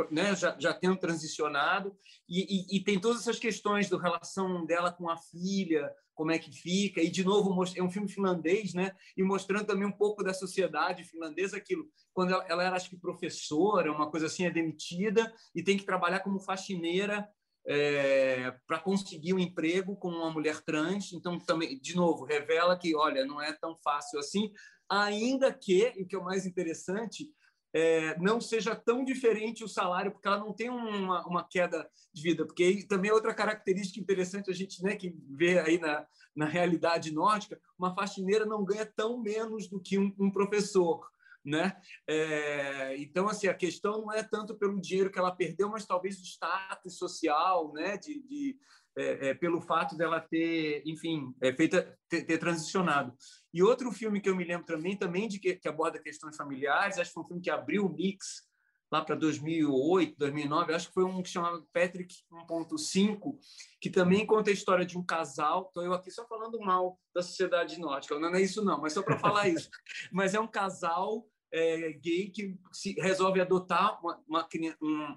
né, 0.09 0.35
já 0.35 0.55
já 0.59 0.73
tendo 0.73 0.97
transicionado 0.97 1.95
e, 2.27 2.73
e, 2.73 2.77
e, 2.77 2.83
tem 2.83 2.99
todas 2.99 3.21
essas 3.21 3.37
questões 3.37 3.89
da 3.89 3.99
relação 3.99 4.65
dela 4.65 4.91
com 4.91 5.09
a 5.09 5.17
filha 5.17 5.93
como 6.13 6.31
é 6.31 6.39
que 6.39 6.51
fica 6.51 7.01
e 7.01 7.09
de 7.09 7.23
novo 7.23 7.63
é 7.75 7.83
um 7.83 7.91
filme 7.91 8.07
finlandês 8.07 8.73
né 8.73 8.95
e 9.15 9.23
mostrando 9.23 9.65
também 9.65 9.85
um 9.85 9.91
pouco 9.91 10.23
da 10.23 10.33
sociedade 10.33 11.03
finlandesa 11.03 11.57
aquilo 11.57 11.85
quando 12.13 12.33
ela, 12.33 12.45
ela 12.47 12.63
era 12.63 12.75
acho 12.75 12.89
que 12.89 12.97
professora 12.97 13.91
uma 13.91 14.09
coisa 14.09 14.27
assim 14.27 14.45
é 14.45 14.51
demitida 14.51 15.33
e 15.53 15.63
tem 15.63 15.77
que 15.77 15.85
trabalhar 15.85 16.21
como 16.21 16.39
faxineira 16.39 17.27
é, 17.67 18.53
para 18.67 18.79
conseguir 18.79 19.33
um 19.33 19.39
emprego 19.39 19.95
com 19.95 20.09
uma 20.09 20.31
mulher 20.31 20.61
trans. 20.61 21.13
Então, 21.13 21.39
também, 21.39 21.79
de 21.79 21.95
novo, 21.95 22.25
revela 22.25 22.77
que, 22.77 22.95
olha, 22.95 23.25
não 23.25 23.41
é 23.41 23.53
tão 23.53 23.75
fácil 23.75 24.19
assim, 24.19 24.51
ainda 24.89 25.53
que, 25.53 25.93
e 25.95 26.03
o 26.03 26.07
que 26.07 26.15
é 26.15 26.19
o 26.19 26.23
mais 26.23 26.45
interessante, 26.45 27.29
é, 27.71 28.17
não 28.17 28.41
seja 28.41 28.75
tão 28.75 29.03
diferente 29.03 29.63
o 29.63 29.67
salário, 29.67 30.11
porque 30.11 30.27
ela 30.27 30.39
não 30.39 30.51
tem 30.53 30.69
uma, 30.69 31.25
uma 31.27 31.47
queda 31.47 31.87
de 32.11 32.21
vida. 32.21 32.45
Porque 32.45 32.63
aí 32.63 32.87
também 32.87 33.11
é 33.11 33.13
outra 33.13 33.33
característica 33.33 33.99
interessante 33.99 34.49
a 34.49 34.53
gente 34.53 34.83
né, 34.83 34.95
que 34.95 35.15
vê 35.29 35.59
aí 35.59 35.77
na, 35.77 36.05
na 36.35 36.45
realidade 36.45 37.11
nórdica, 37.11 37.59
uma 37.77 37.93
faxineira 37.93 38.45
não 38.45 38.63
ganha 38.63 38.85
tão 38.85 39.21
menos 39.21 39.67
do 39.67 39.79
que 39.79 39.99
um, 39.99 40.13
um 40.19 40.31
professor. 40.31 41.07
Né? 41.49 41.75
É, 42.07 42.95
então, 42.97 43.27
assim, 43.27 43.47
a 43.47 43.55
questão 43.55 44.01
não 44.01 44.13
é 44.13 44.21
tanto 44.21 44.55
pelo 44.55 44.79
dinheiro 44.79 45.09
que 45.09 45.17
ela 45.17 45.35
perdeu, 45.35 45.67
mas 45.67 45.83
talvez 45.83 46.19
o 46.19 46.23
status 46.23 46.95
social, 46.95 47.73
né? 47.73 47.97
de, 47.97 48.21
de 48.21 48.57
é, 48.95 49.29
é, 49.29 49.33
pelo 49.33 49.59
fato 49.62 49.97
dela 49.97 50.19
ter, 50.19 50.83
enfim, 50.85 51.33
é, 51.41 51.51
feita, 51.53 51.97
ter, 52.07 52.23
ter, 52.23 52.38
transicionado. 52.38 53.15
E 53.51 53.63
outro 53.63 53.91
filme 53.91 54.21
que 54.21 54.29
eu 54.29 54.35
me 54.35 54.43
lembro 54.43 54.65
também, 54.65 54.95
também 54.95 55.27
de 55.27 55.39
que, 55.39 55.55
que 55.55 55.67
aborda 55.67 55.97
questões 55.97 56.38
familiares, 56.38 56.99
acho 56.99 57.09
que 57.09 57.13
foi 57.15 57.23
um 57.23 57.27
filme 57.27 57.41
que 57.41 57.49
abriu 57.49 57.85
o 57.85 57.93
mix 57.93 58.47
lá 58.91 59.03
para 59.03 59.15
2008, 59.15 60.17
2009, 60.17 60.73
acho 60.73 60.88
que 60.88 60.93
foi 60.93 61.03
um 61.03 61.21
que 61.21 61.29
chamava 61.29 61.63
Patrick 61.71 62.13
1.5, 62.31 63.38
que 63.79 63.89
também 63.89 64.25
conta 64.25 64.49
a 64.49 64.53
história 64.53 64.85
de 64.85 64.97
um 64.97 65.05
casal. 65.05 65.67
Estou 65.67 65.83
eu 65.83 65.93
aqui 65.93 66.12
só 66.12 66.25
falando 66.27 66.59
mal 66.59 66.99
da 67.13 67.21
sociedade 67.21 67.79
nórdica, 67.79 68.19
não 68.19 68.33
é 68.33 68.41
isso 68.41 68.63
não, 68.63 68.81
mas 68.81 68.93
só 68.93 69.03
para 69.03 69.19
falar 69.19 69.47
isso. 69.47 69.69
Mas 70.12 70.33
é 70.33 70.39
um 70.39 70.47
casal 70.47 71.25
é, 71.51 71.93
gay 71.93 72.29
que 72.29 72.57
se, 72.71 72.93
resolve 72.93 73.41
adotar 73.41 73.99
uma, 74.03 74.21
uma, 74.27 74.47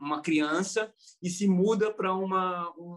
uma, 0.01 0.23
criança 0.23 0.93
e 1.23 1.29
se 1.29 1.47
muda 1.47 1.93
para 1.93 2.15
um, 2.15 2.29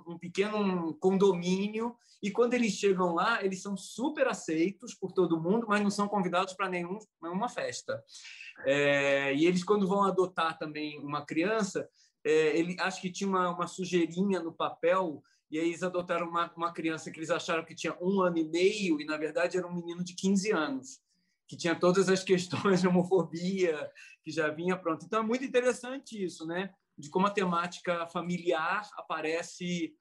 um 0.07 0.17
pequeno 0.17 0.93
condomínio. 0.95 1.95
E 2.21 2.31
quando 2.31 2.53
eles 2.53 2.73
chegam 2.73 3.13
lá, 3.13 3.43
eles 3.43 3.61
são 3.61 3.75
super 3.75 4.27
aceitos 4.27 4.93
por 4.93 5.11
todo 5.11 5.41
mundo, 5.41 5.67
mas 5.67 5.81
não 5.81 5.89
são 5.89 6.07
convidados 6.07 6.53
para 6.53 6.69
nenhum, 6.69 6.97
nenhuma 7.21 7.49
festa. 7.49 8.03
É, 8.65 9.33
e 9.33 9.45
eles, 9.45 9.63
quando 9.63 9.87
vão 9.87 10.03
adotar 10.03 10.57
também 10.57 10.99
uma 10.99 11.25
criança, 11.25 11.87
é, 12.23 12.57
ele 12.57 12.75
acho 12.79 13.01
que 13.01 13.11
tinha 13.11 13.29
uma, 13.29 13.51
uma 13.51 13.67
sujeirinha 13.67 14.39
no 14.39 14.53
papel 14.53 15.21
e 15.51 15.59
aí 15.59 15.67
eles 15.67 15.83
adotaram 15.83 16.27
uma, 16.27 16.51
uma 16.55 16.73
criança 16.73 17.11
que 17.11 17.19
eles 17.19 17.29
acharam 17.29 17.63
que 17.63 17.75
tinha 17.75 17.95
um 18.01 18.19
ano 18.21 18.37
e 18.39 18.43
meio 18.43 18.99
e 18.99 19.05
na 19.05 19.15
verdade 19.15 19.57
era 19.57 19.67
um 19.67 19.75
menino 19.75 20.03
de 20.03 20.15
15 20.15 20.51
anos 20.51 20.99
que 21.47 21.55
tinha 21.55 21.75
todas 21.75 22.09
as 22.09 22.23
questões 22.23 22.81
de 22.81 22.87
homofobia 22.87 23.89
que 24.23 24.31
já 24.31 24.49
vinha 24.49 24.77
pronto. 24.77 25.05
Então 25.05 25.19
é 25.19 25.23
muito 25.23 25.43
interessante 25.43 26.23
isso, 26.23 26.45
né? 26.45 26.73
De 26.97 27.09
como 27.09 27.27
a 27.27 27.31
temática 27.31 28.07
familiar 28.07 28.89
aparece 28.97 29.93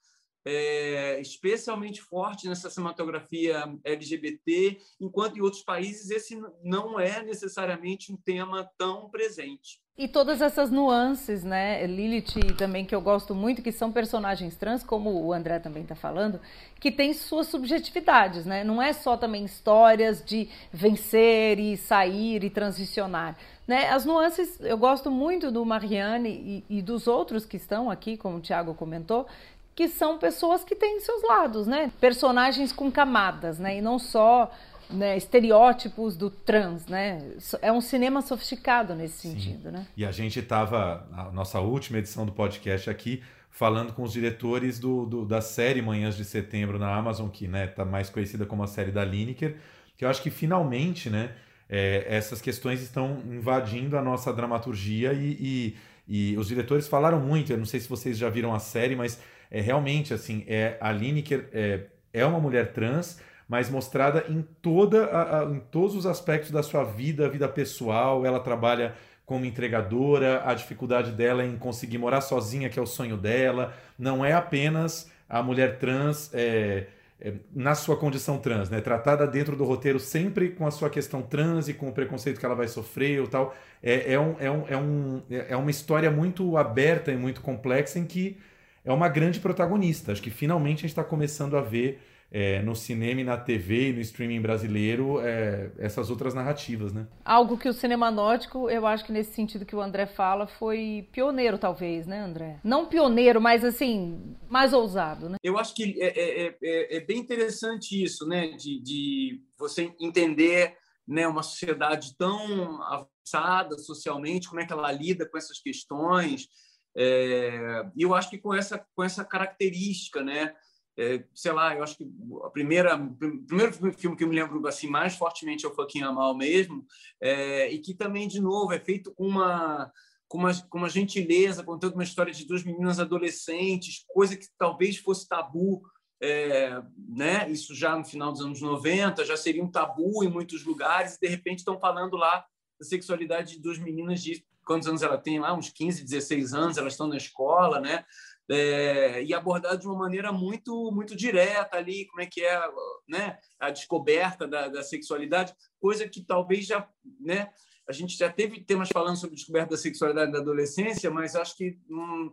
é, 0.44 1.20
especialmente 1.20 2.02
forte 2.02 2.48
nessa 2.48 2.68
cinematografia 2.68 3.64
LGBT, 3.85 4.78
enquanto 5.00 5.37
em 5.37 5.40
outros 5.40 5.62
países 5.62 6.11
esse 6.11 6.40
não 6.62 6.98
é 7.00 7.22
necessariamente 7.22 8.12
um 8.12 8.16
tema 8.16 8.68
tão 8.76 9.09
presente. 9.09 9.85
E 9.96 10.09
todas 10.09 10.40
essas 10.40 10.72
nuances, 10.72 11.44
né, 11.44 11.87
Lilith 11.87 12.57
também 12.59 12.85
que 12.85 12.92
eu 12.92 13.00
gosto 13.00 13.33
muito, 13.33 13.62
que 13.62 13.70
são 13.70 13.92
personagens 13.92 14.57
trans, 14.57 14.83
como 14.83 15.09
o 15.24 15.33
André 15.33 15.61
também 15.61 15.85
está 15.85 15.94
falando, 15.94 16.40
que 16.80 16.90
tem 16.90 17.12
suas 17.12 17.46
subjetividades, 17.46 18.44
né? 18.44 18.64
Não 18.64 18.83
é 18.83 18.92
só 18.92 19.16
também 19.16 19.44
histórias 19.44 20.20
de 20.24 20.48
vencer 20.72 21.61
e 21.61 21.76
sair 21.76 22.42
e 22.42 22.50
transicionar, 22.50 23.37
né? 23.68 23.88
As 23.88 24.04
nuances, 24.04 24.59
eu 24.62 24.76
gosto 24.76 25.12
muito 25.12 25.52
do 25.52 25.64
Marianne 25.64 26.64
e, 26.68 26.78
e 26.78 26.83
dos 26.83 27.07
outros 27.07 27.46
que 27.46 27.57
estão 27.57 27.88
aqui, 27.88 28.16
como 28.16 28.38
o 28.38 28.40
Thiago 28.40 28.74
comentou, 28.74 29.28
que 29.75 29.89
são 29.89 30.19
pessoas 30.19 30.63
que 30.63 30.75
têm 30.75 31.01
seus 31.01 31.23
lados, 31.23 31.67
né? 31.67 31.91
Personagens 32.01 32.73
com 32.73 32.91
camadas, 32.91 33.59
né? 33.59 33.79
E 33.79 33.81
não 33.81 33.99
só 33.99 34.51
né, 34.89 35.17
estereótipos 35.17 36.17
do 36.17 36.31
trans, 36.31 36.87
né? 36.87 37.33
É 37.61 37.73
um 37.73 37.81
cinema 37.81 38.23
sofisticado 38.23 38.95
nesse 38.95 39.19
Sim. 39.19 39.33
sentido, 39.33 39.73
né? 39.73 39.87
E 39.97 40.05
a 40.05 40.13
gente 40.13 40.39
estava, 40.39 41.07
na 41.11 41.31
nossa 41.33 41.61
última 41.61 41.99
edição 41.99 42.25
do 42.25 42.33
podcast 42.33 42.89
aqui, 42.89 43.23
falando 43.51 43.93
com 43.93 44.03
os 44.03 44.13
diretores 44.13 44.79
do, 44.79 45.07
do, 45.07 45.25
da 45.25 45.41
série 45.41 45.81
Manhãs 45.81 46.17
de 46.17 46.25
Setembro 46.25 46.79
na 46.79 46.95
Amazon, 46.95 47.29
que 47.29 47.47
né, 47.47 47.67
tá 47.67 47.85
mais 47.85 48.11
conhecida 48.11 48.45
como 48.45 48.63
a 48.63 48.67
série 48.67 48.91
da 48.91 49.05
Lineker, 49.05 49.57
que 49.97 50.05
eu 50.05 50.09
acho 50.09 50.21
que 50.23 50.31
finalmente, 50.31 51.09
né, 51.09 51.31
é, 51.69 52.05
essas 52.09 52.41
questões 52.41 52.83
estão 52.83 53.23
invadindo 53.27 53.97
a 53.97 54.03
nossa 54.03 54.33
dramaturgia 54.33 55.13
e, 55.13 55.77
e, 56.09 56.33
e, 56.33 56.37
os 56.37 56.49
diretores 56.49 56.89
falaram 56.89 57.21
muito, 57.21 57.53
eu 57.53 57.57
não 57.57 57.65
sei 57.65 57.79
se 57.79 57.89
vocês 57.89 58.19
já 58.19 58.29
viram 58.29 58.53
a 58.53 58.59
série, 58.59 58.97
mas 58.97 59.21
é 59.55 59.61
realmente 59.61 60.12
assim, 60.12 60.45
é, 60.49 60.77
a 60.81 60.90
Lineker 60.90 61.49
é, 61.53 61.83
é 62.12 62.27
uma 62.27 62.40
mulher 62.40 62.73
trans, 62.73 63.21
mas 63.49 63.71
mostrada 63.71 64.25
em, 64.29 64.45
toda 64.61 65.05
a, 65.07 65.43
a, 65.43 65.45
em 65.45 65.61
todos 65.61 65.95
os 65.95 66.07
aspectos 66.07 66.51
da 66.51 66.61
sua 66.61 66.83
vida, 66.83 67.29
vida 67.29 67.49
pessoal. 67.49 68.27
Ela 68.27 68.40
trabalha 68.40 68.97
como 69.25 69.45
entregadora, 69.45 70.43
a 70.45 70.55
dificuldade 70.55 71.12
dela 71.12 71.45
em 71.45 71.57
conseguir 71.57 71.99
morar 71.99 72.21
sozinha, 72.21 72.69
que 72.69 72.81
é 72.81 72.83
o 72.83 72.87
sonho 72.87 73.17
dela. 73.17 73.73
Não 73.97 74.25
é 74.25 74.33
apenas 74.33 75.09
a 75.29 75.40
mulher 75.40 75.79
trans 75.79 76.35
é, 76.35 76.88
é, 77.21 77.35
na 77.55 77.77
sua 77.77 77.97
condição 77.97 78.38
trans, 78.38 78.69
né? 78.69 78.81
Tratada 78.81 79.25
dentro 79.25 79.55
do 79.55 79.64
roteiro 79.64 80.01
sempre 80.01 80.49
com 80.49 80.67
a 80.67 80.73
sua 80.73 80.90
questão 80.90 81.23
trans 81.23 81.69
e 81.69 81.75
com 81.75 81.88
o 81.90 81.93
preconceito 81.93 82.40
que 82.40 82.45
ela 82.45 82.57
vai 82.57 82.67
sofrer 82.67 83.21
ou 83.21 83.29
tal. 83.29 83.55
É, 83.81 84.14
é, 84.14 84.19
um, 84.19 84.35
é, 84.40 84.51
um, 84.51 84.64
é, 84.69 84.77
um, 84.77 85.23
é 85.31 85.57
uma 85.57 85.71
história 85.71 86.11
muito 86.11 86.57
aberta 86.57 87.12
e 87.12 87.17
muito 87.17 87.40
complexa 87.40 88.01
em 88.01 88.05
que 88.05 88.37
é 88.85 88.92
uma 88.92 89.09
grande 89.09 89.40
protagonista. 89.40 90.12
Acho 90.12 90.23
que 90.23 90.31
finalmente 90.31 90.79
a 90.79 90.83
gente 90.83 90.90
está 90.90 91.05
começando 91.05 91.57
a 91.57 91.61
ver 91.61 92.01
é, 92.31 92.61
no 92.62 92.75
cinema 92.75 93.20
e 93.20 93.25
na 93.25 93.37
TV 93.37 93.90
e 93.90 93.92
no 93.92 94.01
streaming 94.01 94.40
brasileiro 94.40 95.20
é, 95.20 95.70
essas 95.79 96.11
outras 96.11 96.35
narrativas, 96.35 96.92
né? 96.92 97.07
Algo 97.25 97.57
que 97.57 97.68
o 97.68 97.73
cinema 97.73 98.11
nórdico, 98.11 98.68
eu 98.68 98.87
acho 98.87 99.05
que 99.05 99.12
nesse 99.12 99.33
sentido 99.33 99.64
que 99.64 99.77
o 99.77 99.81
André 99.81 100.07
fala, 100.07 100.47
foi 100.47 101.09
pioneiro, 101.12 101.57
talvez, 101.59 102.07
né, 102.07 102.20
André? 102.20 102.59
Não 102.64 102.87
pioneiro, 102.87 103.40
mas 103.40 103.64
assim, 103.64 104.35
mais 104.49 104.73
ousado, 104.73 105.29
né? 105.29 105.37
Eu 105.42 105.57
acho 105.57 105.75
que 105.77 105.97
é, 106.03 106.09
é, 106.09 106.57
é, 106.61 106.97
é 106.97 107.01
bem 107.01 107.18
interessante 107.18 108.03
isso, 108.03 108.27
né? 108.27 108.49
De, 108.49 108.83
de 108.83 109.40
você 109.57 109.92
entender 110.01 110.75
né, 111.07 111.29
uma 111.29 111.42
sociedade 111.42 112.16
tão 112.18 112.83
avançada 112.83 113.79
socialmente, 113.79 114.49
como 114.49 114.61
é 114.61 114.66
que 114.66 114.73
ela 114.73 114.90
lida 114.90 115.29
com 115.29 115.38
essas 115.38 115.61
questões. 115.61 116.49
É, 116.96 117.90
e 117.96 118.02
eu 118.02 118.14
acho 118.14 118.30
que 118.30 118.38
com 118.38 118.54
essa, 118.54 118.78
com 118.94 119.02
essa 119.02 119.24
característica, 119.24 120.22
né? 120.22 120.54
É, 120.96 121.24
sei 121.35 121.50
lá, 121.50 121.74
eu 121.74 121.83
acho 121.83 121.96
que 121.96 122.09
a 122.44 122.50
primeira, 122.50 122.94
o 122.94 123.16
primeiro 123.46 123.72
filme 123.94 124.16
que 124.16 124.22
eu 124.22 124.28
me 124.28 124.37
lembro 124.37 124.64
assim 124.68 124.87
mais 124.87 125.16
fortemente 125.16 125.66
é 125.66 125.68
o 125.68 125.74
Fucking 125.74 126.02
Amal 126.02 126.37
mesmo, 126.37 126.87
é, 127.20 127.68
e 127.72 127.80
que 127.80 127.94
também, 127.94 128.28
de 128.28 128.40
novo, 128.40 128.72
é 128.72 128.78
feito 128.78 129.12
com 129.12 129.26
uma, 129.26 129.92
com 130.28 130.38
uma, 130.38 130.54
com 130.68 130.78
uma 130.78 130.88
gentileza, 130.88 131.64
contando 131.64 131.94
uma 131.94 132.04
história 132.04 132.33
de 132.33 132.46
duas 132.46 132.62
meninas 132.62 133.00
adolescentes, 133.00 134.04
coisa 134.07 134.37
que 134.37 134.46
talvez 134.57 134.96
fosse 134.98 135.28
tabu, 135.28 135.83
é, 136.22 136.80
né? 137.09 137.50
isso 137.50 137.74
já 137.74 137.96
no 137.96 138.04
final 138.04 138.30
dos 138.30 138.40
anos 138.40 138.61
90, 138.61 139.24
já 139.24 139.37
seria 139.37 139.64
um 139.64 139.70
tabu 139.70 140.22
em 140.22 140.30
muitos 140.30 140.64
lugares, 140.64 141.16
e 141.16 141.20
de 141.20 141.26
repente 141.26 141.59
estão 141.59 141.78
falando 141.78 142.16
lá 142.16 142.46
da 142.78 142.87
sexualidade 142.87 143.54
de 143.54 143.62
duas 143.62 143.78
meninas 143.78 144.22
de 144.22 144.44
quantos 144.64 144.88
anos 144.88 145.03
ela 145.03 145.18
tem 145.18 145.38
lá, 145.38 145.55
uns 145.55 145.70
15, 145.70 146.05
16 146.05 146.55
anos, 146.55 146.77
elas 146.77 146.94
estão 146.94 147.07
na 147.07 147.16
escola, 147.16 147.81
né? 147.81 148.05
é, 148.50 149.22
e 149.22 149.33
abordado 149.33 149.79
de 149.79 149.87
uma 149.87 149.96
maneira 149.96 150.31
muito 150.33 150.90
muito 150.92 151.16
direta 151.16 151.77
ali, 151.77 152.07
como 152.07 152.20
é 152.20 152.27
que 152.27 152.42
é 152.42 152.61
né, 153.09 153.38
a 153.59 153.70
descoberta 153.70 154.46
da, 154.46 154.68
da 154.68 154.83
sexualidade, 154.83 155.55
coisa 155.81 156.09
que 156.09 156.22
talvez 156.22 156.66
já, 156.66 156.87
né, 157.20 157.50
a 157.88 157.92
gente 157.92 158.16
já 158.16 158.31
teve 158.31 158.62
temas 158.62 158.88
falando 158.92 159.16
sobre 159.16 159.37
descoberta 159.37 159.70
da 159.70 159.77
sexualidade 159.77 160.33
da 160.33 160.38
adolescência, 160.38 161.11
mas 161.11 161.35
acho 161.35 161.57
que 161.57 161.79
hum, 161.88 162.33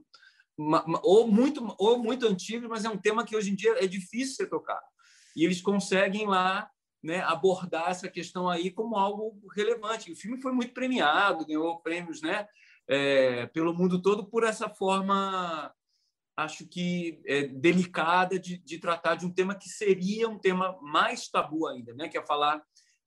ou 1.03 1.27
muito 1.27 1.75
ou 1.79 1.97
muito 1.97 2.27
antigo, 2.27 2.67
mas 2.69 2.85
é 2.85 2.89
um 2.89 2.97
tema 2.97 3.25
que 3.25 3.35
hoje 3.35 3.51
em 3.51 3.55
dia 3.55 3.83
é 3.83 3.87
difícil 3.87 4.35
ser 4.35 4.47
tocado. 4.47 4.85
E 5.35 5.45
eles 5.45 5.61
conseguem 5.61 6.27
lá 6.27 6.69
né, 7.03 7.21
abordar 7.21 7.89
essa 7.89 8.09
questão 8.09 8.49
aí 8.49 8.69
como 8.71 8.95
algo 8.95 9.35
relevante. 9.55 10.11
O 10.11 10.15
filme 10.15 10.41
foi 10.41 10.51
muito 10.51 10.73
premiado, 10.73 11.45
ganhou 11.45 11.79
prêmios, 11.79 12.21
né, 12.21 12.47
é, 12.87 13.45
pelo 13.47 13.73
mundo 13.73 14.01
todo 14.01 14.25
por 14.25 14.43
essa 14.43 14.69
forma 14.69 15.73
acho 16.37 16.65
que 16.65 17.21
é 17.25 17.43
delicada 17.43 18.39
de, 18.39 18.57
de, 18.57 18.77
tratar 18.79 19.15
de 19.15 19.25
um 19.25 19.31
tema 19.31 19.55
que 19.55 19.69
seria 19.69 20.27
um 20.27 20.39
tema 20.39 20.77
mais 20.81 21.27
tabu 21.27 21.67
ainda, 21.67 21.93
né? 21.93 22.07
que 22.07 22.17
é 22.17 22.25
falar 22.25 22.61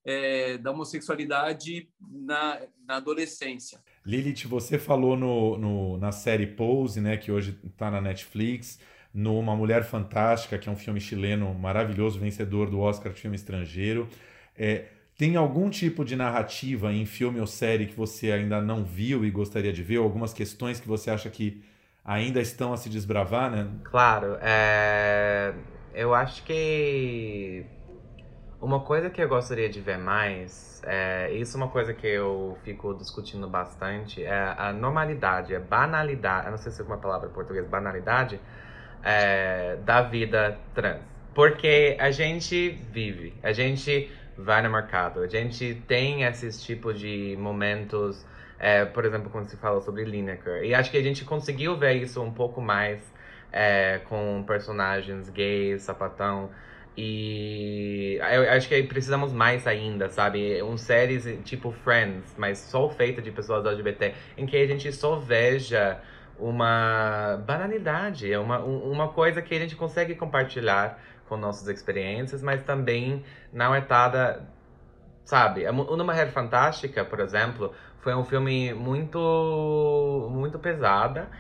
é, 0.05 0.59
da 0.59 0.71
homossexualidade 0.71 1.89
na, 2.01 2.61
na, 2.87 2.97
adolescência. 2.97 3.83
Lilith, 4.05 4.47
você 4.47 4.79
falou 4.79 5.17
no, 5.17 5.57
no, 5.57 5.99
na 5.99 6.13
série 6.13 6.47
Pose, 6.47 7.01
né, 7.01 7.17
que 7.17 7.33
hoje 7.33 7.59
está 7.65 7.91
na 7.91 8.01
Netflix, 8.01 8.79
no 9.15 9.39
Uma 9.39 9.55
Mulher 9.57 9.85
Fantástica, 9.85 10.59
que 10.59 10.69
é 10.69 10.73
um 10.73 10.77
filme 10.77 11.01
chileno 11.01 11.55
maravilhoso, 11.55 12.19
vencedor 12.21 12.69
do 12.71 12.81
Oscar 12.81 13.13
de 13.13 13.21
filme 13.21 13.37
estrangeiro. 13.37 14.09
É, 14.57 14.87
tem 15.17 15.37
algum 15.37 15.71
tipo 15.71 16.05
de 16.05 16.17
narrativa 16.17 16.93
em 16.93 17.07
filme 17.07 17.41
ou 17.41 17.47
série 17.47 17.87
que 17.87 17.95
você 17.97 18.33
ainda 18.33 18.61
não 18.61 18.85
viu 18.85 19.25
e 19.25 19.31
gostaria 19.31 19.73
de 19.73 19.83
ver? 19.83 19.99
Algumas 19.99 20.33
questões 20.33 20.81
que 20.81 20.89
você 20.89 21.11
acha 21.11 21.31
que 21.31 21.65
ainda 22.05 22.41
estão 22.41 22.73
a 22.73 22.77
se 22.77 22.89
desbravar, 22.91 23.51
né? 23.51 23.71
Claro. 23.85 24.37
É... 24.43 25.55
Eu 25.93 26.13
acho 26.15 26.45
que 26.45 27.67
Uma 28.61 28.81
coisa 28.81 29.11
que 29.11 29.23
eu 29.23 29.29
gostaria 29.29 29.69
de 29.69 29.81
ver 29.81 29.99
mais, 29.99 30.81
é, 30.85 31.31
isso 31.33 31.57
é 31.57 31.61
uma 31.61 31.69
coisa 31.69 31.93
que 31.93 32.07
eu 32.07 32.59
fico 32.65 32.95
discutindo 32.95 33.47
bastante, 33.49 34.23
é 34.25 34.55
a 34.57 34.73
normalidade, 34.73 35.55
a 35.55 35.61
banalidade, 35.61 36.47
eu 36.47 36.51
não 36.53 36.59
sei 36.59 36.73
se 36.73 36.81
é 36.81 36.85
uma 36.85 36.97
palavra 36.99 37.29
em 37.29 37.33
português, 37.33 37.67
banalidade, 37.69 38.41
é, 39.05 39.77
da 39.85 40.03
vida 40.03 40.59
trans. 40.75 41.01
Porque 41.35 41.97
a 41.99 42.11
gente 42.11 42.71
vive, 42.93 43.35
a 43.43 43.53
gente 43.53 44.11
vai 44.39 44.63
no 44.63 44.71
mercado, 44.71 45.21
a 45.21 45.27
gente 45.27 45.83
tem 45.87 46.23
esses 46.23 46.63
tipos 46.63 46.99
de 46.99 47.37
momentos, 47.39 48.25
é, 48.59 48.85
por 48.85 49.05
exemplo, 49.05 49.31
quando 49.31 49.49
se 49.49 49.57
fala 49.57 49.81
sobre 49.81 50.05
Lineker. 50.05 50.63
E 50.65 50.75
acho 50.75 50.91
que 50.91 50.97
a 50.97 51.03
gente 51.03 51.25
conseguiu 51.25 51.77
ver 51.77 51.95
isso 51.95 52.23
um 52.23 52.33
pouco 52.33 52.61
mais 52.61 53.01
é, 53.53 54.01
com 54.09 54.45
personagens 54.47 55.29
gays, 55.29 55.83
sapatão. 55.83 56.51
E 56.97 58.21
eu 58.33 58.53
acho 58.53 58.69
que 58.69 58.81
precisamos 58.85 59.33
mais 59.33 59.67
ainda, 59.67 60.09
sabe? 60.09 60.63
Um 60.63 60.77
séries 60.77 61.27
tipo 61.45 61.73
Friends, 61.73 62.33
mas 62.39 62.59
só 62.59 62.89
feita 62.89 63.21
de 63.21 63.33
pessoas 63.33 63.67
LGBT, 63.67 64.15
em 64.39 64.47
que 64.47 64.57
a 64.57 64.67
gente 64.67 64.93
só 64.93 65.17
veja 65.17 66.01
uma 66.45 67.43
banalidade, 67.47 68.31
é 68.31 68.39
uma, 68.39 68.59
uma 68.59 69.09
coisa 69.09 69.41
que 69.41 69.55
a 69.55 69.59
gente 69.59 69.75
consegue 69.75 70.15
compartilhar 70.15 71.01
com 71.27 71.39
nossas 71.39 71.69
experiências, 71.69 72.43
mas 72.43 72.63
também 72.63 73.25
não 73.51 73.75
é 73.75 73.81
dada, 73.81 74.47
sabe? 75.25 75.67
Uma 75.67 76.05
Mulher 76.05 76.31
Fantástica, 76.31 77.03
por 77.03 77.21
exemplo, 77.21 77.73
foi 78.01 78.15
um 78.15 78.25
filme 78.25 78.75
muito, 78.75 80.29
muito 80.31 80.59
pesada 80.59 81.31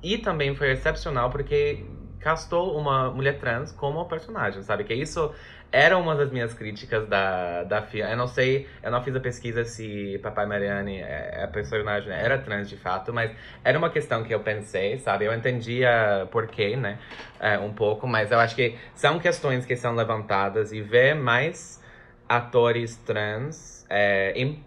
e 0.00 0.16
também 0.18 0.54
foi 0.54 0.70
excepcional 0.70 1.28
porque 1.28 1.84
castou 2.20 2.78
uma 2.78 3.10
mulher 3.10 3.40
trans 3.40 3.72
como 3.72 4.04
personagem, 4.04 4.62
sabe? 4.62 4.84
Que 4.84 4.94
isso 4.94 5.34
era 5.72 5.96
uma 5.96 6.14
das 6.14 6.30
minhas 6.30 6.52
críticas 6.52 7.08
da, 7.08 7.64
da 7.64 7.80
filme. 7.80 8.12
Eu 8.12 8.16
não 8.16 8.26
sei, 8.26 8.68
eu 8.82 8.90
não 8.90 9.02
fiz 9.02 9.16
a 9.16 9.20
pesquisa 9.20 9.64
se 9.64 10.20
Papai 10.22 10.44
Mariane, 10.44 11.00
é, 11.00 11.42
a 11.42 11.48
personagem, 11.48 12.12
era 12.12 12.36
trans 12.36 12.68
de 12.68 12.76
fato, 12.76 13.12
mas 13.12 13.32
era 13.64 13.78
uma 13.78 13.88
questão 13.88 14.22
que 14.22 14.34
eu 14.34 14.40
pensei, 14.40 14.98
sabe? 14.98 15.24
Eu 15.24 15.32
entendia 15.32 16.28
porquê, 16.30 16.76
né? 16.76 16.98
É, 17.40 17.58
um 17.58 17.72
pouco, 17.72 18.06
mas 18.06 18.30
eu 18.30 18.38
acho 18.38 18.54
que 18.54 18.76
são 18.94 19.18
questões 19.18 19.64
que 19.64 19.74
são 19.74 19.94
levantadas 19.94 20.72
e 20.72 20.82
ver 20.82 21.14
mais 21.14 21.82
atores 22.28 22.96
trans 22.96 23.86
é, 23.88 24.32
em 24.36 24.62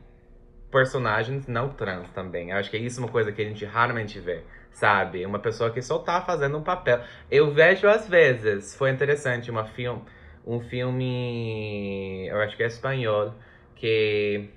personagens 0.71 1.47
não 1.47 1.69
trans 1.69 2.09
também. 2.11 2.49
Eu 2.49 2.57
acho 2.57 2.69
que 2.71 2.77
isso 2.77 2.99
é 2.99 3.03
uma 3.03 3.11
coisa 3.11 3.31
que 3.31 3.41
a 3.41 3.45
gente 3.45 3.63
raramente 3.63 4.19
vê 4.19 4.41
sabe? 4.75 5.25
Uma 5.25 5.39
pessoa 5.39 5.71
que 5.71 5.81
só 5.81 5.99
tá 5.99 6.21
fazendo 6.21 6.57
um 6.57 6.61
papel. 6.61 6.99
Eu 7.31 7.49
vejo 7.51 7.87
às 7.87 8.09
vezes, 8.09 8.75
foi 8.75 8.91
interessante, 8.91 9.49
uma 9.49 9.63
film, 9.63 9.99
um 10.45 10.59
filme, 10.59 12.27
eu 12.27 12.39
acho 12.41 12.55
que 12.55 12.63
é 12.63 12.67
espanhol, 12.67 13.33
que 13.75 14.49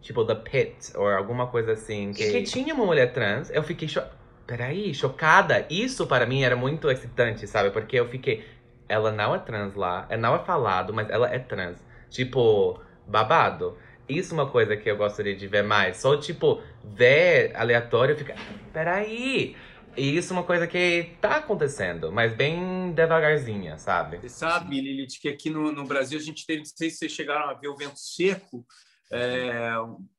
tipo 0.00 0.24
The 0.24 0.34
Pit 0.34 0.96
ou 0.96 1.08
alguma 1.08 1.46
coisa 1.46 1.72
assim, 1.72 2.12
que, 2.12 2.30
que 2.30 2.42
tinha 2.42 2.74
uma 2.74 2.86
mulher 2.86 3.12
trans. 3.12 3.50
Eu 3.50 3.62
fiquei 3.62 3.88
cho... 3.88 4.02
peraí, 4.46 4.94
chocada. 4.94 5.66
Isso 5.68 6.06
para 6.06 6.26
mim 6.26 6.42
era 6.42 6.56
muito 6.56 6.90
excitante, 6.90 7.46
sabe? 7.46 7.70
Porque 7.70 7.98
eu 7.98 8.08
fiquei, 8.08 8.44
ela 8.88 9.10
não 9.12 9.34
é 9.34 9.38
trans 9.38 9.74
lá, 9.74 10.06
é 10.08 10.16
não 10.16 10.34
é 10.34 10.38
falado, 10.38 10.92
mas 10.92 11.08
ela 11.10 11.32
é 11.32 11.38
trans. 11.38 11.78
Tipo, 12.10 12.80
babado. 13.06 13.76
Isso 14.08 14.34
é 14.34 14.38
uma 14.38 14.50
coisa 14.50 14.76
que 14.76 14.90
eu 14.90 14.96
gostaria 14.96 15.34
de 15.34 15.46
ver 15.46 15.62
mais. 15.62 15.96
Só, 15.96 16.16
tipo, 16.16 16.60
ver 16.84 17.52
aleatório 17.54 18.14
e 18.14 18.18
ficar. 18.18 18.36
Peraí! 18.72 19.56
E 19.96 20.16
isso 20.16 20.32
é 20.32 20.36
uma 20.36 20.44
coisa 20.44 20.66
que 20.66 21.16
tá 21.20 21.36
acontecendo, 21.36 22.10
mas 22.10 22.34
bem 22.34 22.92
devagarzinha, 22.92 23.78
sabe? 23.78 24.18
Você 24.18 24.28
sabe, 24.28 24.80
Lilith, 24.80 25.20
que 25.20 25.28
aqui 25.28 25.50
no, 25.50 25.72
no 25.72 25.84
Brasil 25.84 26.18
a 26.18 26.22
gente 26.22 26.46
teve, 26.46 26.60
não 26.60 26.66
sei 26.66 26.90
se 26.90 26.96
vocês 26.96 27.12
chegaram 27.12 27.48
a 27.48 27.54
ver 27.54 27.68
o 27.68 27.76
Vento 27.76 27.98
Seco, 27.98 28.66
é, 29.12 29.70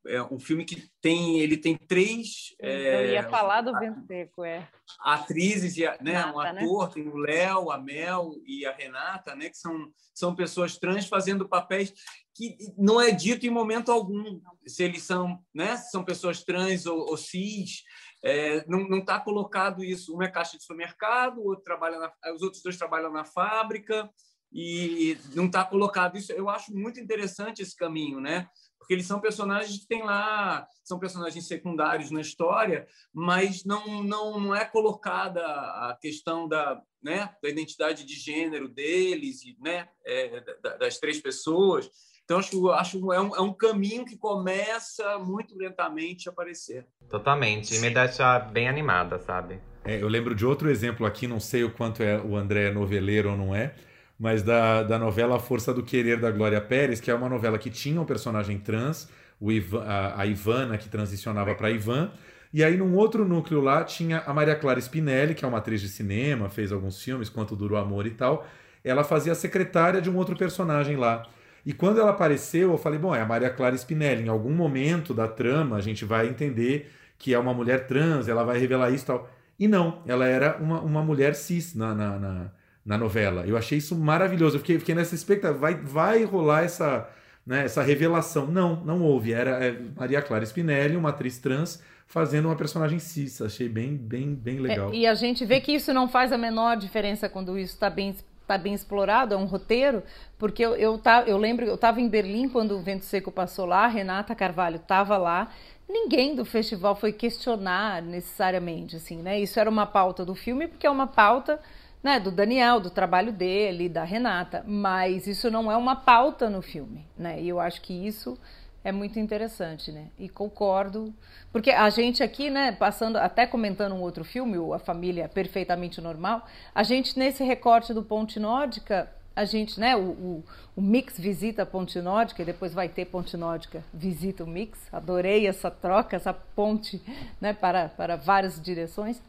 é, 0.08 0.24
um 0.24 0.40
filme 0.40 0.64
que 0.64 0.90
tem 1.02 1.40
ele 1.40 1.58
tem 1.58 1.76
três 1.76 2.56
é, 2.62 3.08
eu 3.08 3.12
ia 3.14 3.30
falar 3.30 3.62
do 3.62 3.78
Vento 3.78 4.06
Seco 4.06 4.46
é 4.46 4.70
atrizes 5.00 5.76
e 5.76 5.82
né 6.02 6.20
Renata, 6.20 6.38
um 6.38 6.42
né? 6.42 6.62
ator 6.62 6.88
né? 6.88 6.94
tem 6.94 7.08
o 7.08 7.18
Léo 7.18 7.72
a 7.72 7.78
Mel 7.78 8.32
e 8.46 8.66
a 8.66 8.72
Renata 8.72 9.36
né 9.36 9.50
que 9.50 9.58
são 9.58 9.92
são 10.14 10.36
pessoas 10.36 10.78
trans 10.78 11.08
fazendo 11.08 11.50
papéis 11.50 11.94
que 12.34 12.56
não 12.78 13.02
é 13.02 13.12
dito 13.12 13.46
em 13.46 13.50
momento 13.50 13.92
algum 13.92 14.40
se 14.68 14.84
eles 14.84 15.02
são 15.02 15.40
né 15.54 15.76
são 15.78 16.04
pessoas 16.06 16.44
trans 16.44 16.86
ou, 16.86 17.10
ou 17.10 17.18
cis 17.18 17.84
é, 18.26 18.66
não 18.68 18.98
está 18.98 19.20
colocado 19.20 19.84
isso. 19.84 20.18
Um 20.18 20.24
é 20.24 20.28
caixa 20.28 20.58
de 20.58 20.64
supermercado 20.64 21.44
outro 21.44 21.64
trabalha 21.64 22.00
na, 22.00 22.34
os 22.34 22.42
outros 22.42 22.64
dois 22.64 22.76
trabalham 22.76 23.12
na 23.14 23.24
fábrica 23.24 24.10
e 24.52 25.16
não 25.36 25.46
está 25.46 25.64
colocado 25.64 26.18
isso. 26.18 26.32
Eu 26.32 26.50
acho 26.50 26.74
muito 26.74 27.00
interessante 27.00 27.62
esse 27.62 27.76
caminho 27.76 28.20
né? 28.20 28.48
Porque 28.80 28.94
eles 28.94 29.06
são 29.06 29.20
personagens 29.20 29.80
que 29.80 29.88
têm 29.88 30.04
lá, 30.04 30.68
são 30.84 31.00
personagens 31.00 31.48
secundários 31.48 32.12
na 32.12 32.22
história, 32.22 32.88
mas 33.12 33.64
não, 33.64 34.04
não, 34.04 34.40
não 34.40 34.56
é 34.56 34.64
colocada 34.64 35.44
a 35.44 35.98
questão 36.00 36.48
da, 36.48 36.80
né, 37.02 37.36
da 37.42 37.50
identidade 37.50 38.04
de 38.06 38.14
gênero 38.14 38.70
deles, 38.70 39.40
né, 39.60 39.90
é, 40.06 40.40
das 40.80 41.00
três 41.00 41.20
pessoas. 41.20 41.90
Então, 42.26 42.40
acho, 42.40 42.72
acho 42.72 43.14
é 43.14 43.22
um, 43.22 43.36
é 43.36 43.42
um 43.42 43.54
caminho 43.54 44.04
que 44.04 44.18
começa 44.18 45.20
muito 45.20 45.56
lentamente 45.56 46.28
a 46.28 46.32
aparecer. 46.32 46.86
Totalmente, 47.08 47.76
e 47.76 47.80
me 47.80 47.92
deixa 47.92 48.40
bem 48.40 48.68
animada, 48.68 49.20
sabe? 49.20 49.60
É, 49.84 50.02
eu 50.02 50.08
lembro 50.08 50.34
de 50.34 50.44
outro 50.44 50.70
exemplo 50.70 51.06
aqui, 51.06 51.28
não 51.28 51.40
sei 51.40 51.64
o 51.64 51.70
quanto 51.70 52.02
é 52.02 52.20
o 52.20 52.36
André 52.36 52.70
é 52.70 52.72
noveleiro 52.72 53.30
ou 53.30 53.38
não 53.38 53.54
é, 53.54 53.76
mas 54.20 54.42
da, 54.42 54.82
da 54.82 54.98
novela 54.98 55.36
A 55.36 55.40
Força 55.40 55.72
do 55.72 55.84
Querer 55.84 56.20
da 56.20 56.32
Glória 56.32 56.60
Pérez, 56.60 57.00
que 57.00 57.12
é 57.12 57.14
uma 57.14 57.30
novela 57.30 57.60
que 57.60 57.70
tinha 57.70 58.02
um 58.02 58.06
personagem 58.06 58.58
trans, 58.58 59.08
o 59.40 59.52
Ivan, 59.52 59.84
a, 59.84 60.22
a 60.22 60.26
Ivana, 60.26 60.80
que 60.80 60.90
transicionava 60.90 61.54
para 61.54 61.70
Ivan. 61.70 62.12
E 62.52 62.64
aí, 62.64 62.76
num 62.76 62.96
outro 62.96 63.26
núcleo 63.26 63.62
lá, 63.62 63.84
tinha 63.84 64.24
a 64.26 64.34
Maria 64.34 64.56
Clara 64.56 64.80
Spinelli, 64.80 65.36
que 65.36 65.46
é 65.46 65.48
uma 65.48 65.58
atriz 65.60 65.82
de 65.82 65.90
cinema, 65.90 66.50
fez 66.50 66.72
alguns 66.72 67.04
filmes, 67.04 67.30
Quanto 67.30 67.56
Dura 67.56 67.76
o 67.76 67.78
Amor 67.78 68.08
e 68.08 68.12
tal. 68.12 68.48
Ela 68.84 69.04
fazia 69.04 69.34
a 69.34 69.36
secretária 69.36 70.02
de 70.02 70.10
um 70.10 70.16
outro 70.16 70.36
personagem 70.36 70.96
lá. 70.96 71.28
E 71.66 71.74
quando 71.74 72.00
ela 72.00 72.12
apareceu, 72.12 72.72
eu 72.72 72.78
falei, 72.78 73.00
bom, 73.00 73.16
é 73.16 73.22
a 73.22 73.26
Maria 73.26 73.50
Clara 73.50 73.76
Spinelli. 73.76 74.24
Em 74.24 74.30
algum 74.30 74.54
momento 74.54 75.14
da 75.14 75.28
trama, 75.28 75.78
a 75.78 75.82
gente 75.82 76.06
vai 76.06 76.28
entender 76.28 76.92
que 77.18 77.34
é 77.34 77.40
uma 77.40 77.54
mulher 77.54 77.88
trans, 77.88 78.28
ela 78.28 78.44
vai 78.44 78.60
revelar 78.60 78.92
isso 78.92 79.04
e 79.04 79.08
tal. 79.08 79.30
E 79.58 79.68
não, 79.68 80.02
ela 80.06 80.28
era 80.28 80.58
uma, 80.58 80.82
uma 80.82 81.02
mulher 81.02 81.34
cis 81.34 81.74
na, 81.74 81.96
na, 81.96 82.20
na 82.20 82.52
na 82.86 82.98
novela. 82.98 83.46
Eu 83.48 83.58
achei 83.58 83.80
isso 83.80 83.96
maravilhoso. 83.96 84.58
Eu 84.58 84.60
fiquei, 84.60 84.78
fiquei 84.78 84.94
nessa 84.94 85.16
expectativa. 85.16 85.58
Vai, 85.58 85.74
vai 85.74 86.24
rolar 86.24 86.64
essa, 86.64 87.10
né, 87.46 87.66
essa 87.66 87.82
revelação. 87.82 88.46
Não, 88.46 88.76
não 88.86 89.02
houve. 89.02 89.34
Era 89.34 89.66
é, 89.66 89.76
Maria 89.96 90.22
Clara 90.22 90.46
Spinelli, 90.46 90.96
uma 90.96 91.10
atriz 91.10 91.40
trans, 91.40 91.82
fazendo 92.06 92.46
uma 92.46 92.56
personagem 92.56 93.00
cis. 93.00 93.42
Achei 93.42 93.68
bem, 93.68 93.98
bem, 93.98 94.36
bem 94.36 94.60
legal. 94.60 94.92
É, 94.92 94.96
e 94.96 95.08
a 95.08 95.16
gente 95.16 95.44
vê 95.46 95.60
que 95.60 95.72
isso 95.72 95.92
não 95.92 96.08
faz 96.08 96.32
a 96.32 96.38
menor 96.38 96.78
diferença 96.78 97.28
quando 97.28 97.58
isso 97.58 97.74
está 97.74 97.90
bem 97.90 98.16
está 98.46 98.58
bem 98.58 98.74
explorado, 98.74 99.34
é 99.34 99.38
um 99.38 99.46
roteiro, 99.46 100.04
porque 100.38 100.64
eu, 100.64 100.76
eu, 100.76 100.98
tá, 100.98 101.24
eu 101.26 101.38
lembro, 101.38 101.66
eu 101.66 101.76
estava 101.76 102.00
em 102.00 102.08
Berlim 102.08 102.48
quando 102.48 102.78
o 102.78 102.82
Vento 102.82 103.04
Seco 103.04 103.32
passou 103.32 103.66
lá, 103.66 103.88
Renata 103.88 104.36
Carvalho 104.36 104.78
estava 104.78 105.18
lá, 105.18 105.50
ninguém 105.90 106.36
do 106.36 106.46
festival 106.46 106.96
foi 106.96 107.12
questionar 107.12 108.02
necessariamente, 108.02 108.96
assim, 108.96 109.22
né? 109.22 109.40
Isso 109.40 109.60
era 109.60 109.70
uma 109.70 109.86
pauta 109.86 110.24
do 110.24 110.36
filme, 110.36 110.68
porque 110.68 110.86
é 110.86 110.90
uma 110.90 111.08
pauta 111.08 111.60
né, 112.04 112.20
do 112.20 112.30
Daniel, 112.32 112.80
do 112.80 112.92
trabalho 112.92 113.34
dele, 113.34 113.90
da 113.90 114.04
Renata, 114.04 114.64
mas 114.68 115.26
isso 115.26 115.50
não 115.50 115.72
é 115.72 115.76
uma 115.76 115.96
pauta 115.96 116.50
no 116.50 116.62
filme, 116.62 117.04
né? 117.18 117.42
E 117.42 117.50
eu 117.50 117.60
acho 117.60 117.82
que 117.82 117.94
isso 117.94 118.38
é 118.86 118.92
muito 118.92 119.18
interessante, 119.18 119.92
né? 119.92 120.10
E 120.18 120.30
concordo, 120.30 121.12
porque 121.52 121.72
a 121.72 121.90
gente 121.90 122.22
aqui, 122.22 122.52
né, 122.52 122.72
passando, 122.72 123.16
até 123.18 123.48
comentando 123.48 123.96
um 123.96 124.02
outro 124.02 124.24
filme, 124.24 124.58
A 124.72 124.78
Família 124.78 125.28
Perfeitamente 125.28 126.00
Normal, 126.00 126.46
a 126.74 126.84
gente 126.84 127.18
nesse 127.18 127.44
recorte 127.44 127.96
do 127.96 128.04
Ponte 128.04 128.40
Nórdica, 128.40 129.12
a 129.36 129.44
gente, 129.44 129.80
né, 129.80 129.96
o, 129.96 130.02
o, 130.02 130.44
o, 130.76 130.82
Mix 130.82 131.20
visita 131.20 131.64
a 131.64 131.66
Ponte 131.66 132.00
Nórdica 132.00 132.44
e 132.44 132.46
depois 132.46 132.76
vai 132.76 132.88
ter 132.88 133.06
Ponte 133.06 133.36
Nórdica 133.36 133.84
visita 133.92 134.44
o 134.44 134.48
Mix. 134.48 134.78
Adorei 134.94 135.48
essa 135.48 135.72
troca, 135.72 136.16
essa 136.16 136.32
ponte, 136.32 137.02
né, 137.42 137.54
para, 137.54 137.90
para 137.90 138.16
várias 138.16 138.62
direções 138.62 139.20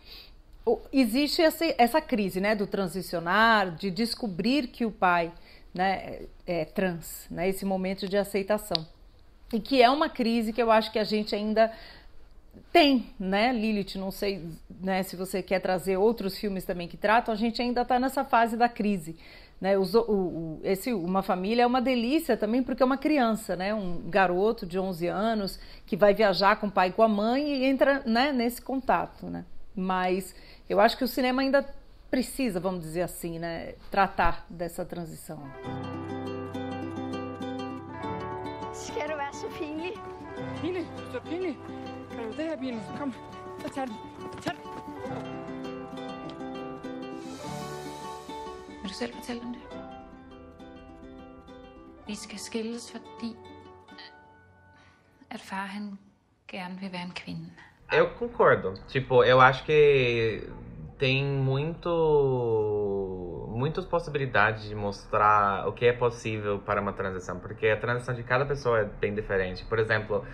existe 0.92 1.40
essa, 1.40 1.64
essa 1.78 2.00
crise 2.00 2.40
né, 2.40 2.54
do 2.54 2.66
transicionar, 2.66 3.70
de 3.76 3.88
descobrir 3.88 4.66
que 4.66 4.84
o 4.84 4.90
pai 4.90 5.32
né, 5.72 6.18
é, 6.46 6.60
é 6.60 6.64
trans, 6.64 7.26
né, 7.30 7.48
esse 7.48 7.64
momento 7.64 8.08
de 8.08 8.16
aceitação. 8.16 8.95
E 9.52 9.60
que 9.60 9.80
é 9.80 9.88
uma 9.88 10.08
crise 10.08 10.52
que 10.52 10.60
eu 10.60 10.70
acho 10.70 10.90
que 10.90 10.98
a 10.98 11.04
gente 11.04 11.34
ainda 11.34 11.72
tem, 12.72 13.06
né, 13.18 13.52
Lilith? 13.52 13.96
Não 13.96 14.10
sei 14.10 14.48
né, 14.80 15.02
se 15.02 15.16
você 15.16 15.42
quer 15.42 15.60
trazer 15.60 15.96
outros 15.96 16.36
filmes 16.36 16.64
também 16.64 16.88
que 16.88 16.96
tratam, 16.96 17.32
a 17.32 17.36
gente 17.36 17.62
ainda 17.62 17.82
está 17.82 17.98
nessa 17.98 18.24
fase 18.24 18.56
da 18.56 18.68
crise. 18.68 19.16
Né, 19.58 19.78
o, 19.78 19.82
o, 19.82 20.60
esse 20.62 20.92
Uma 20.92 21.22
Família 21.22 21.62
é 21.62 21.66
uma 21.66 21.80
delícia 21.80 22.36
também 22.36 22.62
porque 22.62 22.82
é 22.82 22.86
uma 22.86 22.98
criança, 22.98 23.56
né, 23.56 23.72
um 23.72 24.02
garoto 24.10 24.66
de 24.66 24.78
11 24.78 25.06
anos 25.06 25.58
que 25.86 25.96
vai 25.96 26.12
viajar 26.12 26.56
com 26.56 26.66
o 26.66 26.70
pai 26.70 26.88
e 26.88 26.92
com 26.92 27.02
a 27.02 27.08
mãe 27.08 27.54
e 27.54 27.64
entra 27.64 28.02
né, 28.04 28.32
nesse 28.32 28.60
contato. 28.60 29.26
Né? 29.26 29.44
Mas 29.74 30.34
eu 30.68 30.78
acho 30.78 30.98
que 30.98 31.04
o 31.04 31.08
cinema 31.08 31.40
ainda 31.40 31.64
precisa, 32.10 32.60
vamos 32.60 32.82
dizer 32.82 33.02
assim, 33.02 33.38
né, 33.38 33.74
tratar 33.90 34.44
dessa 34.50 34.84
transição. 34.84 35.40
Pinligt. 39.58 40.00
Pinligt? 40.60 40.86
Så 41.12 41.20
pinligt? 41.20 41.58
Kan 42.10 42.24
du 42.24 42.36
det 42.36 42.44
her 42.44 42.56
pinligt? 42.56 42.84
Kom, 42.98 43.12
så 43.58 43.68
tag 43.74 43.86
den. 43.86 43.96
Tag 44.42 44.54
den. 44.54 44.62
Vil 48.82 48.88
du 48.90 48.94
selv 48.94 49.14
fortælle 49.14 49.42
dem 49.42 49.52
det? 49.52 49.62
Vi 52.06 52.14
skal 52.14 52.38
skilles, 52.38 52.92
fordi 52.92 53.36
at 55.30 55.40
far 55.40 55.66
han 55.66 55.98
gerne 56.48 56.78
vil 56.80 56.92
være 56.92 57.02
en 57.02 57.12
kvinde. 57.14 57.50
Eu 57.92 58.06
concordo. 58.18 58.76
Tipo, 58.88 59.22
eu 59.22 59.40
acho 59.40 59.64
que 59.64 60.40
tem 60.98 61.24
muito 61.24 61.90
muitas 63.56 63.86
possibilidades 63.86 64.68
de 64.68 64.74
mostrar 64.74 65.66
o 65.66 65.72
que 65.72 65.86
é 65.86 65.92
possível 65.92 66.58
para 66.58 66.78
uma 66.80 66.92
transição, 66.92 67.38
porque 67.38 67.66
a 67.68 67.76
transição 67.76 68.14
de 68.14 68.22
cada 68.22 68.44
pessoa 68.44 68.80
é 68.80 68.84
bem 68.84 69.14
diferente. 69.14 69.64
Por 69.64 69.78
exemplo, 69.78 70.24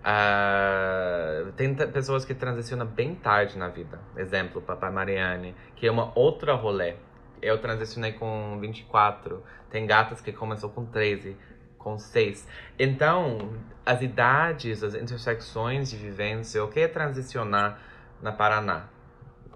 uh, 0.00 1.52
tem 1.52 1.74
pessoas 1.74 2.24
que 2.24 2.34
transicionam 2.34 2.84
bem 2.84 3.14
tarde 3.14 3.56
na 3.56 3.68
vida. 3.68 4.00
Exemplo, 4.16 4.60
Papai 4.60 4.90
Mariane, 4.90 5.54
que 5.76 5.86
é 5.86 5.90
uma 5.92 6.10
outra 6.18 6.54
rolê. 6.54 6.96
Eu 7.40 7.58
transicionei 7.58 8.12
com 8.12 8.58
24. 8.60 9.42
Tem 9.70 9.86
gatas 9.86 10.20
que 10.20 10.32
começou 10.32 10.68
com 10.68 10.84
13, 10.84 11.36
com 11.78 11.98
6. 11.98 12.48
Então, 12.78 13.52
as 13.86 14.02
idades, 14.02 14.82
as 14.82 14.94
intersecções 14.94 15.88
de 15.88 15.96
vivência, 15.96 16.62
o 16.64 16.68
que 16.68 16.80
é 16.80 16.88
transicionar 16.88 17.78
na 18.20 18.32
Paraná? 18.32 18.86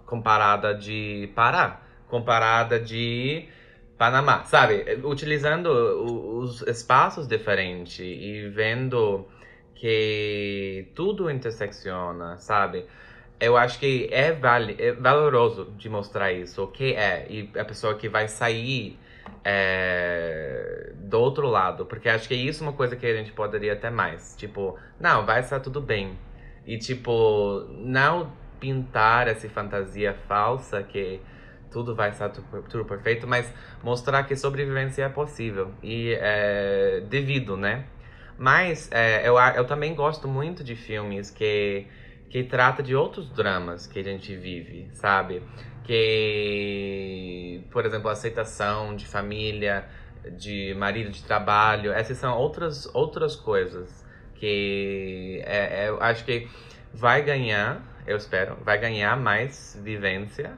Comparada 0.05 0.73
de 0.73 1.33
Pará, 1.35 1.81
comparada 2.09 2.79
de 2.79 3.49
Panamá, 3.99 4.45
sabe? 4.45 5.01
Utilizando 5.05 5.69
os 5.69 6.63
espaços 6.63 7.27
diferentes 7.27 7.99
e 8.01 8.49
vendo 8.49 9.27
que 9.75 10.89
tudo 10.95 11.31
intersecciona, 11.31 12.39
sabe? 12.39 12.87
Eu 13.39 13.57
acho 13.57 13.79
que 13.79 14.09
é, 14.11 14.33
vale, 14.33 14.77
é 14.79 14.93
valoroso 14.93 15.73
de 15.77 15.89
mostrar 15.89 16.33
isso, 16.33 16.65
o 16.65 16.67
que 16.69 16.95
é, 16.95 17.27
e 17.29 17.51
a 17.59 17.65
pessoa 17.65 17.95
que 17.95 18.09
vai 18.09 18.29
sair 18.29 18.99
é, 19.45 20.93
do 20.95 21.21
outro 21.21 21.47
lado, 21.47 21.85
porque 21.87 22.09
acho 22.09 22.27
que 22.27 22.35
é 22.35 22.37
isso 22.37 22.63
uma 22.63 22.73
coisa 22.73 22.97
que 22.97 23.07
a 23.07 23.15
gente 23.15 23.33
poderia 23.33 23.75
até 23.75 23.91
mais. 23.91 24.35
Tipo, 24.37 24.79
não, 24.99 25.25
vai 25.25 25.41
estar 25.41 25.61
tudo 25.61 25.81
bem. 25.81 26.19
E, 26.67 26.79
tipo, 26.79 27.67
não 27.71 28.33
pintar 28.59 29.29
essa 29.29 29.49
fantasia 29.49 30.15
falsa 30.27 30.83
que 30.83 31.21
tudo 31.71 31.95
vai 31.95 32.11
estar 32.11 32.29
tudo, 32.31 32.85
perfeito, 32.85 33.27
mas 33.27 33.53
mostrar 33.83 34.25
que 34.25 34.37
sobrevivência 34.37 35.05
é 35.05 35.09
possível 35.09 35.73
e 35.83 36.17
é 36.21 37.03
devido, 37.09 37.57
né? 37.57 37.85
Mas 38.39 38.91
é, 38.93 39.27
eu, 39.27 39.39
eu 39.39 39.65
também 39.65 39.95
gosto 39.95 40.29
muito 40.29 40.63
de 40.63 40.77
filmes 40.77 41.31
que, 41.31 41.87
que 42.29 42.45
trata 42.45 42.83
de 42.83 42.95
outros 42.95 43.31
dramas 43.31 43.87
que 43.87 43.99
a 43.99 44.03
gente 44.03 44.37
vive, 44.37 44.89
sabe? 44.93 45.43
Que, 45.85 47.63
por 47.71 47.87
exemplo, 47.87 48.11
aceitação 48.11 48.95
de 48.95 49.07
família, 49.07 49.89
de 50.33 50.75
marido, 50.75 51.11
de 51.11 51.23
trabalho, 51.23 51.93
essas 51.93 52.19
são 52.19 52.37
outras, 52.37 52.87
outras 52.95 53.37
coisas 53.37 54.05
que 54.35 55.43
é, 55.47 55.85
é, 55.85 55.89
eu 55.89 56.03
acho 56.03 56.25
que 56.25 56.49
vai 56.93 57.23
ganhar, 57.23 57.83
eu 58.07 58.17
espero, 58.17 58.57
vai 58.65 58.79
ganhar 58.79 59.17
mais 59.17 59.79
vivência, 59.83 60.57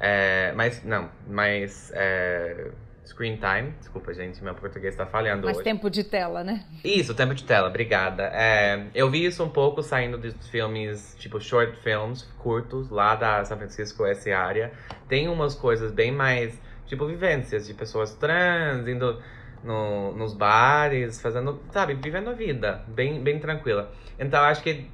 é, 0.00 0.52
mas 0.56 0.82
não, 0.82 1.10
mais 1.28 1.92
é, 1.94 2.70
screen 3.04 3.36
time. 3.36 3.74
Desculpa, 3.78 4.14
gente, 4.14 4.42
meu 4.42 4.54
português 4.54 4.96
tá 4.96 5.04
falhando 5.04 5.44
Mais 5.44 5.58
hoje. 5.58 5.64
tempo 5.64 5.90
de 5.90 6.02
tela, 6.02 6.42
né? 6.42 6.64
Isso, 6.82 7.14
tempo 7.14 7.34
de 7.34 7.44
tela, 7.44 7.68
obrigada. 7.68 8.30
É, 8.32 8.86
eu 8.94 9.10
vi 9.10 9.26
isso 9.26 9.44
um 9.44 9.50
pouco 9.50 9.82
saindo 9.82 10.16
dos 10.16 10.34
filmes, 10.48 11.14
tipo 11.18 11.38
short 11.38 11.76
films, 11.82 12.22
curtos, 12.38 12.88
lá 12.88 13.14
da 13.14 13.44
São 13.44 13.58
Francisco, 13.58 14.06
essa 14.06 14.34
área. 14.34 14.72
Tem 15.06 15.28
umas 15.28 15.54
coisas 15.54 15.92
bem 15.92 16.10
mais, 16.10 16.58
tipo, 16.86 17.06
vivências 17.06 17.66
de 17.66 17.74
pessoas 17.74 18.14
trans, 18.14 18.88
indo 18.88 19.22
no, 19.62 20.12
nos 20.12 20.32
bares, 20.32 21.20
fazendo, 21.20 21.60
sabe, 21.70 21.92
vivendo 21.94 22.30
a 22.30 22.32
vida, 22.32 22.82
bem, 22.88 23.22
bem 23.22 23.38
tranquila. 23.38 23.92
Então, 24.18 24.40
acho 24.44 24.62
que 24.62 24.88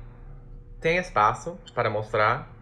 tem 0.80 0.98
espaço 0.98 1.56
para 1.74 1.88
mostrar 1.88 2.52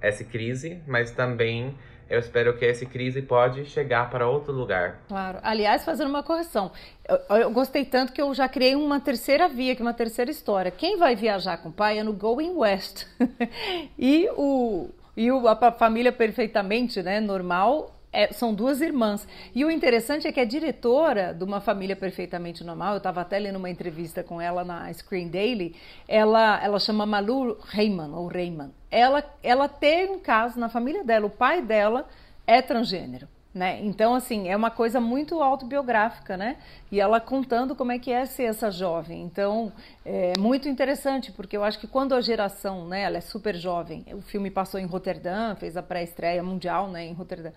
essa 0.00 0.24
crise, 0.24 0.82
mas 0.86 1.12
também 1.12 1.76
eu 2.12 2.20
espero 2.20 2.56
que 2.58 2.66
essa 2.66 2.84
crise 2.84 3.22
pode 3.22 3.64
chegar 3.64 4.10
para 4.10 4.28
outro 4.28 4.52
lugar. 4.52 5.00
Claro. 5.08 5.38
Aliás, 5.42 5.82
fazendo 5.82 6.08
uma 6.08 6.22
correção, 6.22 6.70
eu, 7.08 7.36
eu, 7.38 7.50
gostei 7.50 7.86
tanto 7.86 8.12
que 8.12 8.20
eu 8.20 8.34
já 8.34 8.46
criei 8.48 8.74
uma 8.74 9.00
terceira 9.00 9.48
via, 9.48 9.74
que 9.74 9.80
uma 9.80 9.94
terceira 9.94 10.30
história. 10.30 10.70
Quem 10.70 10.98
vai 10.98 11.16
viajar 11.16 11.56
com 11.56 11.70
o 11.70 11.72
pai 11.72 11.98
é 11.98 12.02
no 12.02 12.12
Going 12.12 12.54
West. 12.54 13.06
e 13.98 14.28
o 14.36 14.90
e 15.16 15.30
o, 15.30 15.46
a 15.46 15.72
família 15.72 16.10
perfeitamente 16.10 17.02
né, 17.02 17.20
normal 17.20 17.94
é, 18.12 18.32
são 18.32 18.52
duas 18.52 18.80
irmãs. 18.80 19.26
E 19.54 19.64
o 19.64 19.70
interessante 19.70 20.28
é 20.28 20.32
que 20.32 20.40
a 20.40 20.44
diretora 20.44 21.32
de 21.32 21.42
uma 21.42 21.60
família 21.60 21.96
perfeitamente 21.96 22.62
normal, 22.62 22.92
eu 22.92 22.98
estava 22.98 23.22
até 23.22 23.38
lendo 23.38 23.56
uma 23.56 23.70
entrevista 23.70 24.22
com 24.22 24.40
ela 24.40 24.62
na 24.62 24.92
Screen 24.92 25.28
Daily, 25.28 25.74
ela, 26.06 26.62
ela 26.62 26.78
chama 26.78 27.06
Malu 27.06 27.56
Reiman, 27.68 28.14
ou 28.14 28.26
Reiman. 28.26 28.70
Ela, 28.90 29.24
ela 29.42 29.68
tem 29.68 30.10
um 30.10 30.18
caso 30.18 30.60
na 30.60 30.68
família 30.68 31.02
dela, 31.02 31.26
o 31.26 31.30
pai 31.30 31.62
dela 31.62 32.06
é 32.46 32.60
transgênero. 32.60 33.26
Né? 33.54 33.80
Então, 33.82 34.14
assim, 34.14 34.48
é 34.48 34.56
uma 34.56 34.70
coisa 34.70 34.98
muito 34.98 35.42
autobiográfica, 35.42 36.38
né? 36.38 36.56
E 36.90 36.98
ela 36.98 37.20
contando 37.20 37.76
como 37.76 37.92
é 37.92 37.98
que 37.98 38.10
é 38.10 38.24
ser 38.24 38.44
essa 38.44 38.70
jovem. 38.70 39.22
Então, 39.22 39.70
é 40.06 40.32
muito 40.38 40.70
interessante, 40.70 41.30
porque 41.30 41.54
eu 41.54 41.62
acho 41.62 41.78
que 41.78 41.86
quando 41.86 42.14
a 42.14 42.22
geração, 42.22 42.88
né, 42.88 43.02
ela 43.02 43.18
é 43.18 43.20
super 43.20 43.54
jovem, 43.54 44.06
o 44.14 44.22
filme 44.22 44.50
passou 44.50 44.80
em 44.80 44.86
Roterdã, 44.86 45.54
fez 45.54 45.76
a 45.76 45.82
pré-estreia 45.82 46.42
mundial, 46.42 46.88
né, 46.88 47.04
em 47.04 47.12
Roterdã. 47.12 47.50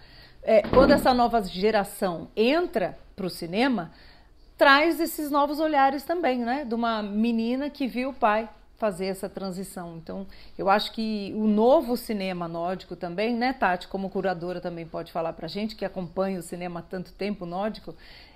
É, 0.48 0.62
quando 0.62 0.92
essa 0.92 1.12
nova 1.12 1.42
geração 1.42 2.28
entra 2.36 2.96
para 3.16 3.26
o 3.26 3.30
cinema, 3.32 3.92
traz 4.56 5.00
esses 5.00 5.32
novos 5.32 5.60
olhares 5.60 6.04
também, 6.04 6.38
né? 6.38 6.64
De 6.64 6.76
uma 6.76 7.02
menina 7.02 7.68
que 7.68 7.88
viu 7.88 8.10
o 8.10 8.14
pai 8.14 8.48
fazer 8.78 9.08
essa 9.08 9.28
transição. 9.28 9.98
Então, 9.98 10.28
eu 10.58 10.70
acho 10.70 10.92
que 10.92 11.34
o 11.36 11.48
novo 11.48 11.98
cinema 11.98 12.48
nórdico 12.48 12.96
também, 12.96 13.36
né, 13.36 13.54
Tati, 13.54 13.88
como 13.88 14.10
curadora 14.10 14.62
também 14.62 14.86
pode 14.86 15.12
falar 15.12 15.34
para 15.34 15.46
a 15.46 15.50
gente, 15.50 15.76
que 15.76 15.86
acompanha 15.86 16.40
o 16.40 16.44
cinema 16.44 16.82
há 16.82 16.84
tanto 16.84 17.12
tempo 17.14 17.46
nórdico, 17.46 17.96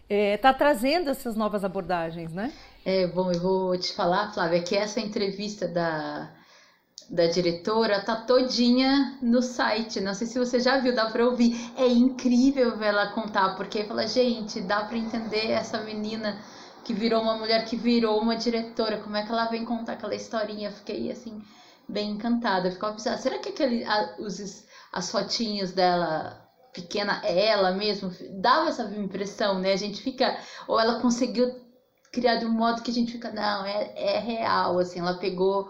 está 0.09 0.15
é, 0.15 0.37
tá 0.37 0.51
trazendo 0.51 1.09
essas 1.09 1.35
novas 1.35 1.63
abordagens, 1.63 2.33
né? 2.33 2.51
É, 2.83 3.05
bom, 3.05 3.31
eu 3.31 3.39
vou 3.39 3.77
te 3.77 3.93
falar, 3.93 4.33
Flávia, 4.33 4.63
que 4.63 4.75
essa 4.75 4.99
entrevista 4.99 5.67
da, 5.67 6.31
da 7.09 7.25
diretora 7.25 8.01
tá 8.01 8.15
todinha 8.15 9.17
no 9.21 9.41
site. 9.41 9.99
Não 9.99 10.13
sei 10.13 10.27
se 10.27 10.37
você 10.37 10.59
já 10.59 10.77
viu, 10.77 10.93
dá 10.93 11.09
para 11.09 11.25
ouvir. 11.25 11.71
É 11.75 11.87
incrível 11.87 12.77
ver 12.77 12.87
ela 12.87 13.11
contar, 13.13 13.55
porque 13.55 13.83
fala, 13.85 14.07
gente, 14.07 14.61
dá 14.61 14.83
para 14.83 14.97
entender 14.97 15.49
essa 15.51 15.81
menina 15.81 16.39
que 16.85 16.93
virou 16.93 17.21
uma 17.21 17.35
mulher 17.37 17.65
que 17.65 17.75
virou 17.75 18.19
uma 18.21 18.35
diretora, 18.35 18.99
como 18.99 19.15
é 19.15 19.25
que 19.25 19.31
ela 19.31 19.45
vem 19.45 19.65
contar 19.65 19.93
aquela 19.93 20.15
historinha? 20.15 20.71
Fiquei 20.71 21.11
assim 21.11 21.41
bem 21.87 22.11
encantada. 22.11 22.71
Ficava 22.71 22.93
pensando, 22.93 23.17
será 23.17 23.39
que 23.39 23.49
aquele 23.49 23.83
a, 23.83 24.15
os, 24.19 24.65
as 24.93 25.11
fotinhas 25.11 25.71
dela 25.71 26.47
pequena 26.73 27.21
é 27.23 27.47
ela 27.47 27.71
mesmo? 27.71 28.11
Dava 28.39 28.69
essa 28.69 28.83
impressão, 28.83 29.59
né? 29.59 29.73
A 29.73 29.77
gente 29.77 30.01
fica 30.01 30.37
ou 30.67 30.79
ela 30.79 31.01
conseguiu 31.01 31.51
criar 32.11 32.35
de 32.35 32.45
um 32.45 32.51
modo 32.51 32.81
que 32.81 32.91
a 32.91 32.93
gente 32.93 33.11
fica, 33.11 33.31
não, 33.31 33.65
é, 33.65 33.93
é 33.95 34.19
real, 34.19 34.79
assim, 34.79 34.99
ela 34.99 35.19
pegou 35.19 35.69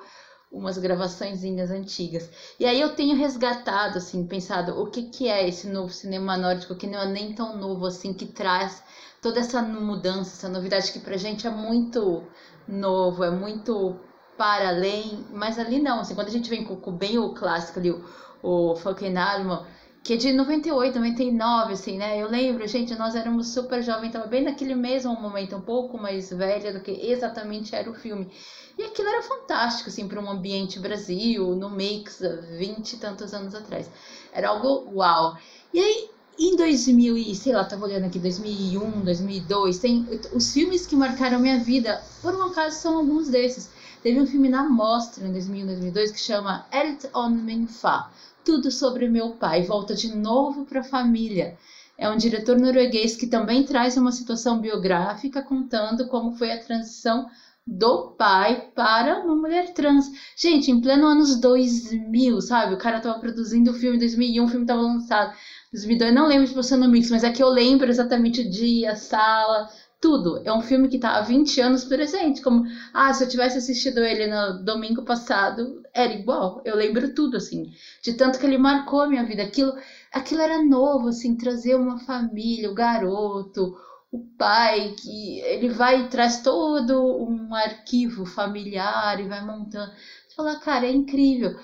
umas 0.52 0.78
gravaçõezinhas 0.78 1.70
antigas. 1.70 2.30
E 2.60 2.66
aí 2.66 2.82
eu 2.82 2.96
tenho 2.96 3.16
resgatado, 3.16 3.98
assim, 3.98 4.26
pensado 4.26 4.80
o 4.82 4.90
que, 4.90 5.04
que 5.04 5.28
é 5.28 5.48
esse 5.48 5.68
novo 5.68 5.92
cinema 5.92 6.38
nórdico, 6.38 6.76
que 6.76 6.88
não 6.88 7.00
é 7.00 7.08
nem 7.08 7.34
tão 7.34 7.56
novo, 7.58 7.86
assim, 7.86 8.14
que 8.14 8.26
traz 8.26 8.82
toda 9.22 9.40
essa 9.40 9.62
mudança, 9.62 10.36
essa 10.36 10.50
novidade 10.50 10.92
que 10.92 11.00
pra 11.00 11.18
gente 11.18 11.46
é 11.46 11.52
muito 11.52 12.24
novo, 12.68 13.24
é 13.24 13.30
muito 13.32 13.96
para 14.38 14.70
além, 14.70 15.26
mas 15.32 15.60
ali 15.60 15.80
não, 15.80 16.00
assim, 16.00 16.16
quando 16.16 16.30
a 16.30 16.32
gente 16.32 16.50
vem 16.50 16.64
com, 16.64 16.76
com 16.78 16.92
bem 16.94 17.18
o 17.18 17.34
clássico 17.34 17.80
ali, 17.80 17.92
o, 17.92 18.02
o 18.42 18.76
Falkenalmo, 18.76 19.66
que 20.02 20.14
é 20.14 20.16
de 20.16 20.32
98, 20.32 20.96
99, 20.96 21.74
assim, 21.74 21.98
né? 21.98 22.18
Eu 22.18 22.28
lembro, 22.28 22.66
gente, 22.68 22.96
nós 22.96 23.16
éramos 23.16 23.50
super 23.50 23.84
jovens, 23.84 24.14
tava 24.14 24.28
bem 24.28 24.44
naquele 24.44 24.74
mesmo 24.76 25.14
momento, 25.20 25.58
um 25.58 25.62
pouco 25.62 25.98
mais 25.98 26.30
velha 26.30 26.72
do 26.72 26.80
que 26.80 26.92
exatamente 26.92 27.76
era 27.76 27.90
o 27.90 27.94
filme. 27.94 28.32
E 28.78 28.84
aquilo 28.84 29.10
era 29.10 29.22
fantástico, 29.24 29.90
assim, 29.90 30.08
para 30.08 30.22
um 30.22 30.30
ambiente 30.30 30.80
Brasil, 30.80 31.56
no 31.56 31.70
mix, 31.70 32.22
20 32.58 32.94
e 32.94 32.98
tantos 32.98 33.34
anos 33.34 33.54
atrás. 33.54 33.90
Era 34.32 34.50
algo 34.50 34.90
uau. 34.94 35.38
E 35.74 35.80
aí, 35.80 36.10
em 36.40 36.56
2000 36.56 37.18
e, 37.18 37.36
sei 37.36 37.54
lá, 37.54 37.66
tava 37.66 37.86
olhando 37.86 38.06
aqui, 38.06 38.18
2001, 38.18 39.02
2002, 39.02 39.80
tem 39.80 40.08
os 40.34 40.54
filmes 40.54 40.88
que 40.88 40.96
marcaram 40.96 41.40
minha 41.40 41.60
vida, 41.60 42.02
por 42.22 42.34
um 42.34 42.44
acaso 42.44 42.80
são 42.80 42.98
alguns 42.98 43.28
desses. 43.28 43.70
Teve 44.02 44.22
um 44.22 44.26
filme 44.26 44.48
na 44.48 44.64
Mostra 44.64 45.28
em 45.28 45.34
2001, 45.34 45.66
2002 45.66 46.12
que 46.12 46.20
chama 46.20 46.66
Elt 46.72 47.04
on 47.14 47.32
min 47.32 47.68
fa, 47.68 48.10
tudo 48.46 48.72
sobre 48.72 49.10
meu 49.10 49.32
pai, 49.32 49.64
volta 49.64 49.94
de 49.94 50.16
novo 50.16 50.64
para 50.64 50.80
a 50.80 50.84
família. 50.84 51.58
É 51.98 52.10
um 52.10 52.16
diretor 52.16 52.58
norueguês 52.58 53.18
que 53.18 53.28
também 53.28 53.66
traz 53.66 53.98
uma 53.98 54.14
situação 54.14 54.62
biográfica 54.62 55.42
contando 55.42 56.08
como 56.08 56.32
foi 56.32 56.54
a 56.54 56.64
transição 56.64 57.30
do 57.66 58.16
pai 58.18 58.72
para 58.76 59.24
uma 59.24 59.36
mulher 59.36 59.74
trans. 59.74 60.06
Gente, 60.36 60.72
em 60.72 60.82
pleno 60.82 61.06
anos 61.06 61.40
2000, 61.40 62.42
sabe? 62.42 62.74
O 62.74 62.78
cara 62.78 63.00
tava 63.00 63.20
produzindo 63.20 63.72
o 63.72 63.74
filme 63.74 63.98
em 63.98 64.00
2001, 64.00 64.44
o 64.44 64.48
filme 64.48 64.66
tava 64.66 64.82
lançado. 64.82 65.34
2002, 65.72 66.14
não 66.14 66.28
lembro 66.28 66.48
de 66.48 66.54
você 66.54 66.76
no 66.76 66.90
mix, 66.90 67.12
mas 67.12 67.24
é 67.24 67.32
que 67.32 67.44
eu 67.44 67.50
lembro 67.50 67.90
exatamente 67.90 68.42
o 68.42 68.50
dia, 68.50 68.92
a 68.92 68.96
sala, 68.96 69.70
tudo. 70.02 70.42
É 70.46 70.52
um 70.52 70.62
filme 70.62 70.88
que 70.88 70.98
tá 70.98 71.18
há 71.18 71.22
20 71.22 71.60
anos 71.62 71.84
presente. 71.84 72.42
Como, 72.42 72.64
ah, 72.94 73.14
se 73.14 73.24
eu 73.24 73.30
tivesse 73.30 73.58
assistido 73.58 74.00
ele 74.00 74.28
no 74.28 74.64
domingo 74.64 75.04
passado, 75.04 75.84
era 75.94 76.14
igual. 76.14 76.62
Eu 76.66 76.76
lembro 76.76 77.14
tudo, 77.14 77.38
assim. 77.38 77.66
De 78.04 78.14
tanto 78.14 78.40
que 78.40 78.46
ele 78.46 78.58
marcou 78.58 79.02
a 79.02 79.08
minha 79.08 79.24
vida. 79.24 79.44
Aquilo, 79.44 79.74
aquilo 80.12 80.42
era 80.42 80.64
novo, 80.64 81.10
assim, 81.10 81.38
trazer 81.38 81.76
uma 81.76 82.00
família, 82.00 82.72
o 82.72 82.74
garoto, 82.74 83.76
o 84.12 84.20
pai, 84.38 84.96
que 84.98 85.40
ele 85.42 85.70
vai 85.70 86.10
traz 86.10 86.42
todo 86.42 87.00
um 87.24 87.54
arquivo 87.54 88.26
familiar 88.26 89.20
e 89.20 89.28
vai 89.28 89.46
montando. 89.46 89.92
Você 90.28 90.36
fala, 90.36 90.60
cara, 90.60 90.88
é 90.88 90.92
incrível. 90.92 91.56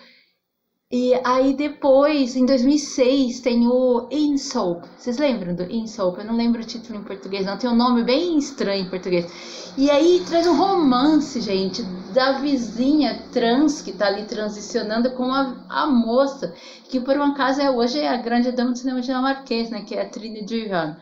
E 0.91 1.13
aí 1.25 1.55
depois, 1.55 2.35
em 2.35 2.45
2006, 2.45 3.39
tem 3.39 3.67
o 3.67 4.07
Insoap. 4.11 4.85
Vocês 4.95 5.17
lembram 5.17 5.55
do 5.55 5.63
Insoap? 5.63 6.19
Eu 6.19 6.25
não 6.25 6.37
lembro 6.37 6.61
o 6.61 6.65
título 6.65 6.99
em 6.99 7.03
português, 7.03 7.45
não. 7.45 7.57
Tem 7.57 7.69
um 7.69 7.75
nome 7.75 8.03
bem 8.03 8.37
estranho 8.37 8.85
em 8.85 8.89
português. 8.89 9.25
E 9.77 9.89
aí 9.89 10.23
traz 10.27 10.45
um 10.45 10.55
romance, 10.55 11.41
gente, 11.41 11.81
da 12.13 12.33
vizinha 12.39 13.23
trans 13.33 13.81
que 13.81 13.91
tá 13.91 14.05
ali 14.05 14.25
transicionando 14.25 15.11
com 15.11 15.33
a, 15.33 15.65
a 15.67 15.87
moça, 15.87 16.53
que 16.87 16.99
por 16.99 17.17
um 17.17 17.23
acaso 17.23 17.61
é 17.61 17.69
hoje 17.69 17.99
é 17.99 18.07
a 18.07 18.17
grande 18.17 18.51
dama 18.51 18.71
do 18.71 18.77
cinema 18.77 19.01
dinamarquês, 19.01 19.71
né? 19.71 19.81
Que 19.81 19.95
é 19.95 20.03
a 20.03 20.09
Trine 20.09 20.45
Duvan. 20.45 20.97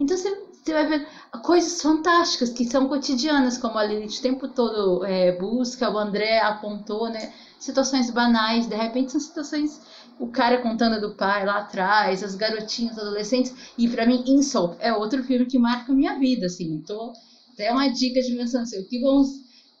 Então 0.00 0.16
você, 0.16 0.47
você 0.68 0.72
vai 0.74 0.86
ver 0.86 1.08
coisas 1.42 1.80
fantásticas 1.80 2.50
que 2.50 2.64
são 2.66 2.88
cotidianas, 2.88 3.56
como 3.56 3.78
a 3.78 3.84
Lilith 3.84 4.18
o 4.18 4.22
tempo 4.22 4.48
todo 4.48 5.04
é, 5.04 5.32
busca, 5.32 5.90
o 5.90 5.96
André 5.96 6.40
apontou, 6.40 7.08
né? 7.08 7.32
situações 7.58 8.10
banais, 8.10 8.66
de 8.66 8.76
repente 8.76 9.12
são 9.12 9.20
situações 9.20 9.80
o 10.18 10.28
cara 10.28 10.58
contando 10.58 11.00
do 11.00 11.14
pai 11.14 11.44
lá 11.44 11.58
atrás, 11.58 12.22
as 12.22 12.34
garotinhas, 12.34 12.98
adolescentes, 12.98 13.54
e 13.76 13.88
para 13.88 14.06
mim 14.06 14.24
Insult 14.26 14.76
é 14.80 14.92
outro 14.92 15.22
filme 15.24 15.46
que 15.46 15.58
marca 15.58 15.92
a 15.92 15.94
minha 15.94 16.18
vida, 16.18 16.46
assim, 16.46 16.72
então 16.74 17.12
até 17.52 17.72
uma 17.72 17.88
dica 17.88 18.20
de 18.20 18.36
pensando 18.36 18.62
assim, 18.62 18.80
o 18.80 18.88
que 18.88 19.00
vamos 19.00 19.28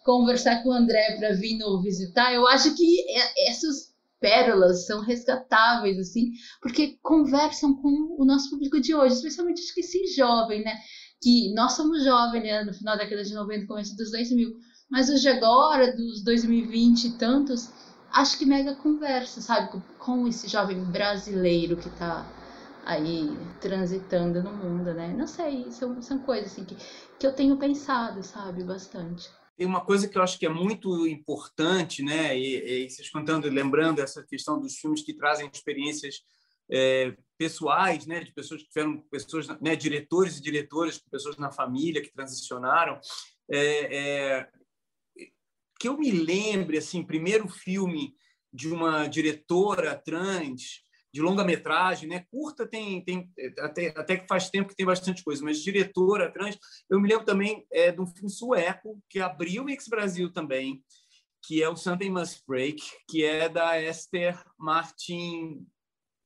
conversar 0.04 0.62
com 0.62 0.70
o 0.70 0.72
André 0.72 1.16
para 1.18 1.34
vir 1.34 1.58
no 1.58 1.82
visitar, 1.82 2.32
eu 2.32 2.46
acho 2.48 2.74
que 2.74 3.00
é, 3.10 3.50
essas 3.50 3.87
pérolas 4.20 4.86
são 4.86 5.00
resgatáveis, 5.00 5.98
assim, 5.98 6.30
porque 6.60 6.96
conversam 7.02 7.74
com 7.74 8.16
o 8.18 8.24
nosso 8.24 8.50
público 8.50 8.80
de 8.80 8.94
hoje, 8.94 9.14
especialmente 9.14 9.62
acho 9.62 9.74
que 9.74 9.80
esse 9.80 10.06
jovem, 10.14 10.62
né, 10.62 10.76
que 11.20 11.52
nós 11.54 11.72
somos 11.72 12.04
jovens, 12.04 12.42
né, 12.42 12.62
no 12.64 12.72
final 12.72 12.96
da 12.96 13.04
década 13.04 13.24
de 13.24 13.34
90, 13.34 13.66
começo 13.66 13.96
dos 13.96 14.10
2000, 14.10 14.50
mas 14.90 15.06
de 15.20 15.28
agora, 15.28 15.94
dos 15.94 16.22
2020 16.24 17.04
e 17.04 17.18
tantos, 17.18 17.68
acho 18.12 18.38
que 18.38 18.46
mega 18.46 18.74
conversa, 18.74 19.40
sabe? 19.40 19.82
Com 19.98 20.26
esse 20.26 20.48
jovem 20.48 20.82
brasileiro 20.84 21.76
que 21.76 21.90
tá 21.90 22.26
aí 22.84 23.28
transitando 23.60 24.42
no 24.42 24.52
mundo, 24.52 24.94
né? 24.94 25.14
Não 25.16 25.26
sei, 25.26 25.70
são, 25.70 26.00
são 26.00 26.18
coisas 26.20 26.52
assim 26.52 26.64
que, 26.64 26.76
que 27.18 27.26
eu 27.26 27.34
tenho 27.34 27.58
pensado, 27.58 28.22
sabe? 28.22 28.64
Bastante. 28.64 29.28
Tem 29.58 29.66
uma 29.66 29.84
coisa 29.84 30.06
que 30.06 30.16
eu 30.16 30.22
acho 30.22 30.38
que 30.38 30.46
é 30.46 30.48
muito 30.48 31.04
importante, 31.08 32.00
né? 32.00 32.38
E, 32.38 32.84
e 32.84 32.88
vocês 32.88 33.10
contando, 33.10 33.48
lembrando 33.48 34.00
essa 34.00 34.24
questão 34.24 34.60
dos 34.60 34.76
filmes 34.76 35.02
que 35.02 35.12
trazem 35.12 35.50
experiências 35.52 36.22
é, 36.70 37.12
pessoais, 37.36 38.06
né, 38.06 38.22
de 38.22 38.32
pessoas 38.32 38.62
que 38.62 38.68
tiveram 38.68 39.00
pessoas, 39.10 39.48
né, 39.60 39.74
diretores 39.74 40.38
e 40.38 40.42
diretoras, 40.42 40.98
pessoas 40.98 41.36
na 41.38 41.50
família 41.50 42.00
que 42.00 42.12
transicionaram. 42.12 43.00
É, 43.50 43.96
é, 43.96 44.48
que 45.80 45.88
eu 45.88 45.98
me 45.98 46.12
lembre, 46.12 46.78
assim, 46.78 47.02
primeiro 47.02 47.48
filme 47.48 48.14
de 48.52 48.68
uma 48.68 49.08
diretora 49.08 49.96
trans 49.96 50.82
de 51.12 51.20
longa-metragem, 51.20 52.08
né? 52.08 52.24
Curta 52.30 52.66
tem, 52.66 53.02
tem 53.04 53.30
até, 53.58 53.88
até 53.96 54.16
que 54.16 54.26
faz 54.26 54.50
tempo 54.50 54.68
que 54.68 54.76
tem 54.76 54.86
bastante 54.86 55.22
coisa, 55.22 55.42
mas 55.44 55.62
diretora 55.62 56.32
trans, 56.32 56.58
eu 56.90 57.00
me 57.00 57.08
lembro 57.08 57.24
também 57.24 57.66
é, 57.72 57.90
de 57.90 58.00
um 58.00 58.06
filme 58.06 58.30
sueco 58.30 59.00
que 59.08 59.20
abriu 59.20 59.62
o 59.62 59.64
Mix 59.64 59.88
Brasil 59.88 60.32
também, 60.32 60.82
que 61.42 61.62
é 61.62 61.68
o 61.68 61.76
Something 61.76 62.10
Must 62.10 62.42
Break, 62.46 62.82
que 63.08 63.24
é 63.24 63.48
da 63.48 63.80
Esther 63.80 64.38
Martin 64.58 65.66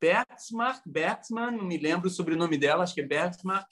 Bergsmark, 0.01 0.83
Bergsman, 0.85 1.53
não 1.53 1.65
me 1.65 1.79
lembro 1.79 2.09
o 2.09 2.11
sobrenome 2.11 2.59
dela, 2.59 2.83
acho 2.83 2.95
que 2.95 3.03
é 3.03 3.07
Bergsmark, 3.07 3.69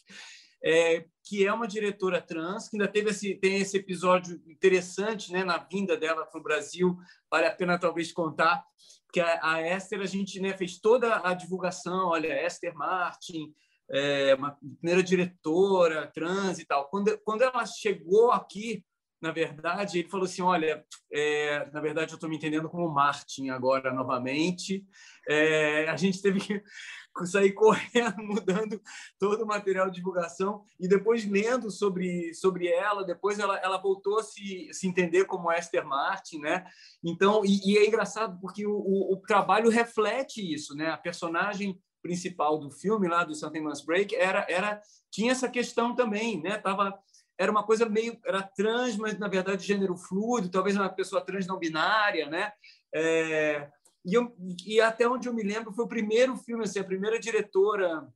é, 0.63 1.05
que 1.25 1.47
é 1.47 1.53
uma 1.53 1.67
diretora 1.67 2.21
trans, 2.21 2.69
que 2.69 2.77
ainda 2.77 2.89
teve 2.89 3.11
esse, 3.11 3.35
tem 3.37 3.61
esse 3.61 3.77
episódio 3.77 4.41
interessante 4.47 5.33
né, 5.33 5.45
na 5.45 5.59
vinda 5.59 5.97
dela 5.97 6.27
para 6.27 6.41
o 6.41 6.43
Brasil, 6.43 6.97
vale 7.31 7.47
a 7.47 7.55
pena 7.55 7.79
talvez 7.79 8.13
contar, 8.13 8.65
que 9.13 9.21
a, 9.21 9.41
a 9.43 9.63
Esther, 9.63 10.01
a 10.01 10.07
gente 10.07 10.41
né, 10.41 10.57
fez 10.57 10.79
toda 10.79 11.21
a 11.25 11.35
divulgação, 11.35 12.09
olha, 12.09 12.47
Esther 12.47 12.75
Martin, 12.75 13.53
é, 13.91 14.35
uma 14.35 14.57
primeira 14.79 15.03
diretora 15.03 16.07
trans 16.07 16.59
e 16.59 16.65
tal. 16.65 16.89
Quando, 16.89 17.19
quando 17.25 17.43
ela 17.43 17.67
chegou 17.67 18.31
aqui, 18.31 18.85
na 19.21 19.33
verdade, 19.33 19.99
ele 19.99 20.09
falou 20.09 20.25
assim: 20.25 20.43
olha, 20.43 20.85
é, 21.13 21.71
na 21.73 21.81
verdade, 21.81 22.13
eu 22.13 22.15
estou 22.15 22.29
me 22.29 22.37
entendendo 22.37 22.69
como 22.71 22.89
Martin 22.89 23.51
agora 23.51 23.93
novamente. 23.93 24.87
É, 25.29 25.89
a 25.89 25.97
gente 25.97 26.23
teve 26.23 26.41
que 26.41 26.63
sair 27.27 27.53
correndo, 27.53 28.17
mudando 28.25 28.81
todo 29.19 29.43
o 29.43 29.47
material 29.47 29.91
de 29.91 29.97
divulgação 29.97 30.63
e 30.79 30.89
depois 30.89 31.29
lendo 31.29 31.71
sobre, 31.71 32.33
sobre 32.33 32.69
ela, 32.69 33.05
depois 33.05 33.39
ela, 33.39 33.59
ela 33.59 33.77
voltou 33.77 34.19
a 34.19 34.23
se, 34.23 34.69
se 34.73 34.89
entender 34.89 35.27
como 35.27 35.53
Esther 35.53 35.87
Martin, 35.87 36.39
né? 36.39 36.65
Então, 37.05 37.45
e, 37.45 37.61
e 37.73 37.79
é 37.79 37.87
engraçado 37.87 38.39
porque 38.41 38.67
o, 38.67 38.73
o, 38.73 39.15
o, 39.15 39.17
trabalho 39.21 39.69
reflete 39.69 40.41
isso, 40.41 40.75
né? 40.75 40.89
A 40.91 40.97
personagem 40.97 41.79
principal 42.03 42.59
do 42.59 42.71
filme 42.71 43.07
lá 43.07 43.25
do 43.25 43.35
Something 43.35 43.61
Must 43.61 43.85
Break 43.85 44.17
era, 44.17 44.47
era 44.49 44.81
tinha 45.11 45.33
essa 45.33 45.49
questão 45.49 45.95
também, 45.95 46.41
né? 46.41 46.57
Tava 46.57 46.99
era 47.41 47.51
uma 47.51 47.63
coisa 47.63 47.89
meio 47.89 48.21
era 48.27 48.43
trans, 48.43 48.99
mas 48.99 49.19
na 49.19 49.27
verdade 49.27 49.67
gênero 49.67 49.97
fluido, 49.97 50.51
talvez 50.51 50.77
uma 50.77 50.91
pessoa 50.91 51.25
trans 51.25 51.47
não 51.47 51.59
binária, 51.59 52.29
né? 52.29 52.53
É, 52.95 53.67
e, 54.05 54.13
eu, 54.13 54.37
e 54.67 54.79
até 54.79 55.09
onde 55.09 55.27
eu 55.27 55.33
me 55.33 55.43
lembro, 55.43 55.73
foi 55.73 55.87
o 55.87 55.89
primeiro 55.89 56.37
filme, 56.37 56.65
assim, 56.65 56.81
a 56.81 56.85
primeira 56.85 57.19
diretora 57.19 58.07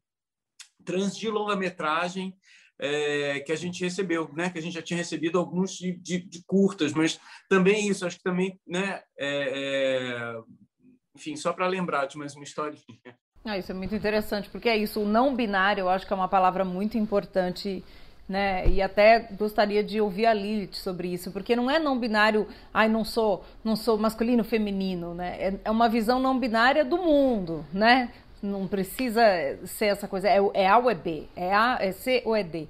trans 0.85 1.16
de 1.16 1.31
longa-metragem 1.31 2.37
é, 2.79 3.41
que 3.41 3.51
a 3.51 3.57
gente 3.57 3.83
recebeu, 3.83 4.31
né? 4.35 4.51
Que 4.51 4.59
a 4.59 4.62
gente 4.62 4.75
já 4.75 4.83
tinha 4.83 4.99
recebido 4.99 5.39
alguns 5.39 5.72
de, 5.72 5.93
de, 5.93 6.18
de 6.18 6.45
curtas, 6.45 6.93
mas 6.93 7.18
também 7.49 7.89
isso, 7.89 8.05
acho 8.05 8.18
que 8.18 8.25
também, 8.25 8.61
né? 8.66 9.03
É, 9.18 10.35
é, 10.37 10.41
enfim, 11.16 11.35
só 11.35 11.51
para 11.55 11.66
lembrar 11.66 12.05
de 12.05 12.18
mais 12.18 12.35
uma 12.35 12.45
historinha. 12.45 12.83
Ah, 13.43 13.57
isso 13.57 13.72
é 13.72 13.75
muito 13.75 13.95
interessante, 13.95 14.51
porque 14.51 14.68
é 14.68 14.77
isso, 14.77 15.01
o 15.01 15.07
não 15.07 15.35
binário, 15.35 15.83
eu 15.83 15.89
acho 15.89 16.07
que 16.07 16.12
é 16.12 16.16
uma 16.16 16.29
palavra 16.29 16.62
muito 16.62 16.99
importante 16.99 17.83
né? 18.29 18.66
E 18.68 18.81
até 18.81 19.29
gostaria 19.39 19.83
de 19.83 20.01
ouvir 20.01 20.27
a 20.27 20.35
Lilith 20.35 20.75
sobre 20.75 21.09
isso, 21.09 21.31
porque 21.31 21.55
não 21.55 21.70
é 21.70 21.79
não 21.79 21.99
binário, 21.99 22.49
ai, 22.72 22.89
não 22.89 23.05
sou, 23.05 23.45
não 23.62 23.77
sou 23.77 23.99
masculino, 23.99 24.43
feminino, 24.43 25.14
né? 25.14 25.37
É, 25.39 25.55
é 25.64 25.70
uma 25.70 25.89
visão 25.89 26.18
não 26.18 26.39
binária 26.39 26.85
do 26.85 26.97
mundo, 26.97 27.64
né? 27.72 28.11
Não 28.43 28.66
precisa 28.66 29.22
ser 29.64 29.87
essa 29.87 30.09
coisa, 30.09 30.29
é, 30.29 30.39
é 30.55 30.68
A 30.68 30.79
ou 30.79 30.91
é 30.91 30.95
B, 30.95 31.25
é 31.37 31.55
A, 31.55 31.79
é 31.81 31.93
C 31.93 32.22
ou 32.25 32.35
é 32.35 32.43
D. 32.43 32.66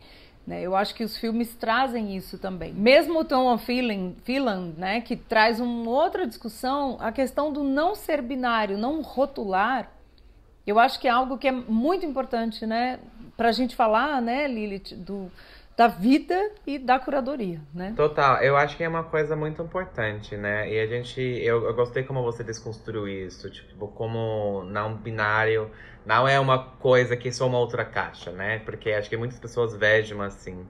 Né? 0.47 0.63
Eu 0.63 0.77
acho 0.77 0.95
que 0.95 1.03
os 1.03 1.17
filmes 1.17 1.55
trazem 1.55 2.17
isso 2.17 2.39
também. 2.39 2.73
Mesmo 2.73 3.21
o 3.21 3.25
Tom 3.25 3.57
Feeling 3.57 4.15
né, 4.77 5.01
que 5.01 5.17
traz 5.17 5.59
uma 5.59 5.91
outra 5.91 6.27
discussão, 6.27 6.99
a 7.01 7.11
questão 7.11 7.53
do 7.53 7.65
não 7.65 7.95
ser 7.95 8.21
binário, 8.21 8.77
não 8.77 9.01
rotular, 9.01 9.91
eu 10.67 10.79
acho 10.79 10.99
que 10.99 11.07
é 11.07 11.11
algo 11.11 11.37
que 11.37 11.49
é 11.49 11.53
muito 11.53 12.07
importante, 12.07 12.65
né? 12.65 12.99
Para 13.37 13.49
a 13.49 13.53
gente 13.53 13.74
falar, 13.74 14.20
né, 14.20 14.47
Lilith, 14.47 14.95
do, 14.97 15.30
da 15.76 15.89
vida 15.89 16.53
e 16.66 16.78
da 16.78 16.99
curadoria, 16.99 17.61
né? 17.72 17.93
Total, 17.97 18.41
eu 18.43 18.57
acho 18.57 18.76
que 18.76 18.85
é 18.85 18.89
uma 18.89 19.05
coisa 19.05 19.35
muito 19.35 19.61
importante, 19.61 20.37
né? 20.37 20.70
E 20.70 20.78
a 20.78 20.87
gente, 20.87 21.20
eu, 21.20 21.64
eu 21.64 21.74
gostei 21.74 22.05
como 22.05 22.22
você 22.22 22.45
desconstruiu 22.45 23.09
isso, 23.09 23.51
tipo, 23.51 23.89
como 23.89 24.62
não 24.64 24.97
binário, 24.97 25.70
não 26.07 26.28
é 26.28 26.39
uma 26.39 26.59
coisa 26.59 27.16
que 27.16 27.32
só 27.32 27.47
uma 27.47 27.59
outra 27.59 27.85
caixa, 27.85 28.30
né? 28.30 28.61
Porque 28.61 28.93
acho 28.93 29.11
que 29.11 29.16
muitas 29.16 29.39
pessoas 29.39 29.74
vejam 29.76 30.22
assim. 30.22 30.66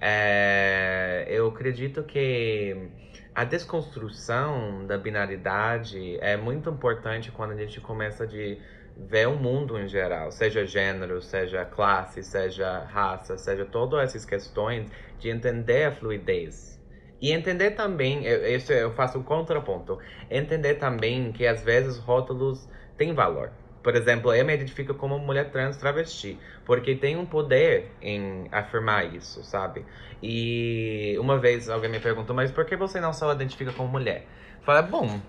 É, 0.00 1.26
eu 1.28 1.48
acredito 1.48 2.04
que 2.04 2.88
a 3.34 3.44
desconstrução 3.44 4.86
da 4.86 4.96
binaridade 4.96 6.16
é 6.20 6.36
muito 6.36 6.70
importante 6.70 7.30
quando 7.30 7.52
a 7.52 7.56
gente 7.56 7.80
começa 7.80 8.26
de 8.26 8.58
ver 8.98 9.28
o 9.28 9.36
mundo 9.36 9.78
em 9.78 9.86
geral, 9.86 10.32
seja 10.32 10.66
gênero, 10.66 11.22
seja 11.22 11.64
classe, 11.64 12.22
seja 12.22 12.80
raça, 12.80 13.38
seja 13.38 13.64
todas 13.64 14.00
essas 14.00 14.24
questões, 14.24 14.90
de 15.20 15.30
entender 15.30 15.84
a 15.84 15.92
fluidez. 15.92 16.78
E 17.20 17.32
entender 17.32 17.72
também, 17.72 18.24
eu, 18.24 18.56
isso 18.56 18.72
eu 18.72 18.92
faço 18.92 19.18
um 19.18 19.22
contraponto, 19.22 19.98
entender 20.30 20.74
também 20.74 21.32
que 21.32 21.46
às 21.46 21.62
vezes 21.62 21.98
rótulos 21.98 22.68
têm 22.96 23.14
valor. 23.14 23.52
Por 23.82 23.94
exemplo, 23.94 24.34
eu 24.34 24.44
me 24.44 24.54
identifico 24.54 24.94
como 24.94 25.18
mulher 25.18 25.50
trans 25.50 25.76
travesti, 25.76 26.38
porque 26.66 26.96
tem 26.96 27.16
um 27.16 27.24
poder 27.24 27.92
em 28.02 28.48
afirmar 28.50 29.14
isso, 29.14 29.42
sabe? 29.44 29.84
E 30.20 31.16
uma 31.20 31.38
vez 31.38 31.68
alguém 31.68 31.90
me 31.90 32.00
perguntou, 32.00 32.34
mas 32.34 32.50
por 32.50 32.64
que 32.64 32.76
você 32.76 33.00
não 33.00 33.12
só 33.12 33.32
identifica 33.32 33.72
como 33.72 33.88
mulher? 33.88 34.26
Falei, 34.62 34.82
bom, 34.90 35.20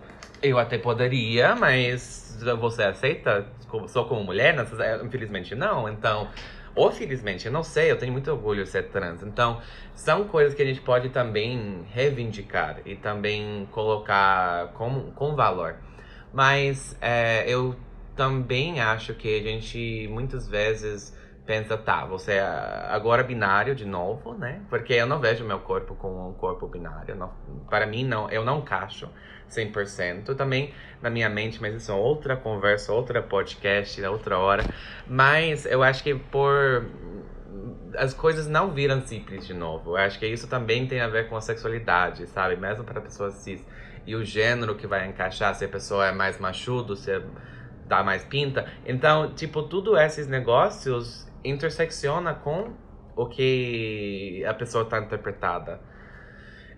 eu 0.41 0.57
até 0.57 0.77
poderia, 0.77 1.55
mas 1.55 2.37
você 2.59 2.83
aceita 2.83 3.47
só 3.87 4.03
como 4.03 4.23
mulher? 4.23 4.55
Infelizmente 5.03 5.55
não, 5.55 5.87
então... 5.89 6.27
Ou 6.75 6.91
felizmente, 6.91 7.47
eu 7.47 7.51
não 7.51 7.63
sei, 7.63 7.91
eu 7.91 7.97
tenho 7.97 8.11
muito 8.11 8.31
orgulho 8.31 8.63
de 8.63 8.69
ser 8.69 8.89
trans. 8.89 9.23
Então, 9.23 9.59
são 9.93 10.25
coisas 10.25 10.53
que 10.53 10.61
a 10.61 10.65
gente 10.65 10.79
pode 10.79 11.09
também 11.09 11.83
reivindicar 11.91 12.79
e 12.85 12.95
também 12.95 13.67
colocar 13.71 14.67
com, 14.73 15.11
com 15.11 15.35
valor. 15.35 15.75
Mas 16.31 16.95
é, 17.01 17.43
eu 17.47 17.75
também 18.15 18.79
acho 18.79 19.13
que 19.13 19.39
a 19.39 19.41
gente 19.41 20.07
muitas 20.11 20.47
vezes 20.47 21.17
pensa, 21.49 21.75
tá, 21.75 22.05
você 22.05 22.33
é 22.33 22.43
agora 22.91 23.23
binário 23.23 23.73
de 23.73 23.83
novo, 23.83 24.35
né? 24.35 24.61
Porque 24.69 24.93
eu 24.93 25.07
não 25.07 25.19
vejo 25.19 25.43
meu 25.43 25.57
corpo 25.57 25.95
como 25.95 26.29
um 26.29 26.33
corpo 26.33 26.67
binário. 26.67 27.15
Não, 27.15 27.33
para 27.67 27.87
mim, 27.87 28.05
não, 28.05 28.29
eu 28.29 28.45
não 28.45 28.59
encaixo 28.59 29.09
100%. 29.49 30.35
Também 30.35 30.71
na 31.01 31.09
minha 31.09 31.27
mente, 31.27 31.59
mas 31.59 31.73
isso 31.73 31.91
é 31.91 31.95
outra 31.95 32.37
conversa, 32.37 32.93
outra 32.93 33.23
podcast, 33.23 33.99
outra 34.03 34.37
hora. 34.37 34.63
Mas 35.07 35.65
eu 35.65 35.81
acho 35.81 36.03
que 36.03 36.13
por 36.13 36.85
as 37.97 38.13
coisas 38.13 38.45
não 38.45 38.69
viram 38.69 39.01
simples 39.01 39.47
de 39.47 39.55
novo. 39.55 39.93
Eu 39.93 39.97
acho 39.97 40.19
que 40.19 40.27
isso 40.27 40.47
também 40.47 40.85
tem 40.85 41.01
a 41.01 41.07
ver 41.07 41.29
com 41.29 41.35
a 41.35 41.41
sexualidade, 41.41 42.27
sabe? 42.27 42.57
Mesmo 42.57 42.83
para 42.83 43.01
pessoas 43.01 43.33
cis. 43.33 43.65
E 44.05 44.15
o 44.15 44.23
gênero 44.23 44.75
que 44.75 44.85
vai 44.85 45.07
encaixar, 45.07 45.55
se 45.55 45.65
a 45.65 45.67
pessoa 45.67 46.09
é 46.09 46.11
mais 46.11 46.39
machudo, 46.39 46.95
se 46.95 47.11
dá 47.87 48.03
mais 48.03 48.23
pinta. 48.23 48.71
Então, 48.85 49.33
tipo, 49.33 49.63
tudo 49.63 49.97
esses 49.97 50.27
negócios 50.27 51.27
intersecciona 51.43 52.33
com 52.33 52.73
o 53.15 53.25
que 53.27 54.43
a 54.45 54.53
pessoa 54.53 54.83
está 54.83 54.99
interpretada. 54.99 55.79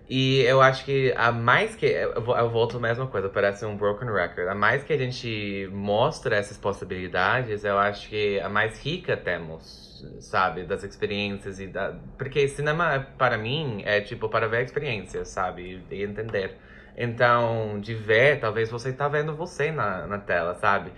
E 0.08 0.40
eu 0.40 0.60
acho 0.60 0.84
que 0.84 1.12
a 1.16 1.30
mais 1.32 1.74
que. 1.76 1.86
Eu 1.86 2.50
volto 2.50 2.76
a 2.76 2.80
mesma 2.80 3.06
coisa, 3.06 3.28
parece 3.28 3.64
um 3.64 3.76
broken 3.76 4.10
record. 4.12 4.48
A 4.48 4.54
mais 4.54 4.82
que 4.82 4.92
a 4.92 4.98
gente 4.98 5.68
mostra 5.72 6.36
essas 6.36 6.58
possibilidades, 6.58 7.64
eu 7.64 7.78
acho 7.78 8.08
que 8.08 8.40
a 8.40 8.48
mais 8.48 8.78
rica 8.84 9.16
temos, 9.16 10.04
sabe? 10.20 10.64
Das 10.64 10.82
experiências 10.82 11.60
e 11.60 11.68
da. 11.68 11.94
Porque 12.18 12.48
cinema, 12.48 13.06
para 13.16 13.38
mim, 13.38 13.82
é 13.86 14.00
tipo 14.00 14.28
para 14.28 14.48
ver 14.48 14.64
experiências, 14.64 15.28
sabe? 15.28 15.82
E 15.90 16.02
entender. 16.02 16.58
Então, 16.96 17.80
de 17.80 17.94
ver, 17.94 18.40
talvez 18.40 18.70
você 18.70 18.92
tá 18.92 19.08
vendo 19.08 19.34
você 19.34 19.70
na, 19.70 20.06
na 20.06 20.18
tela, 20.18 20.54
sabe? 20.56 20.92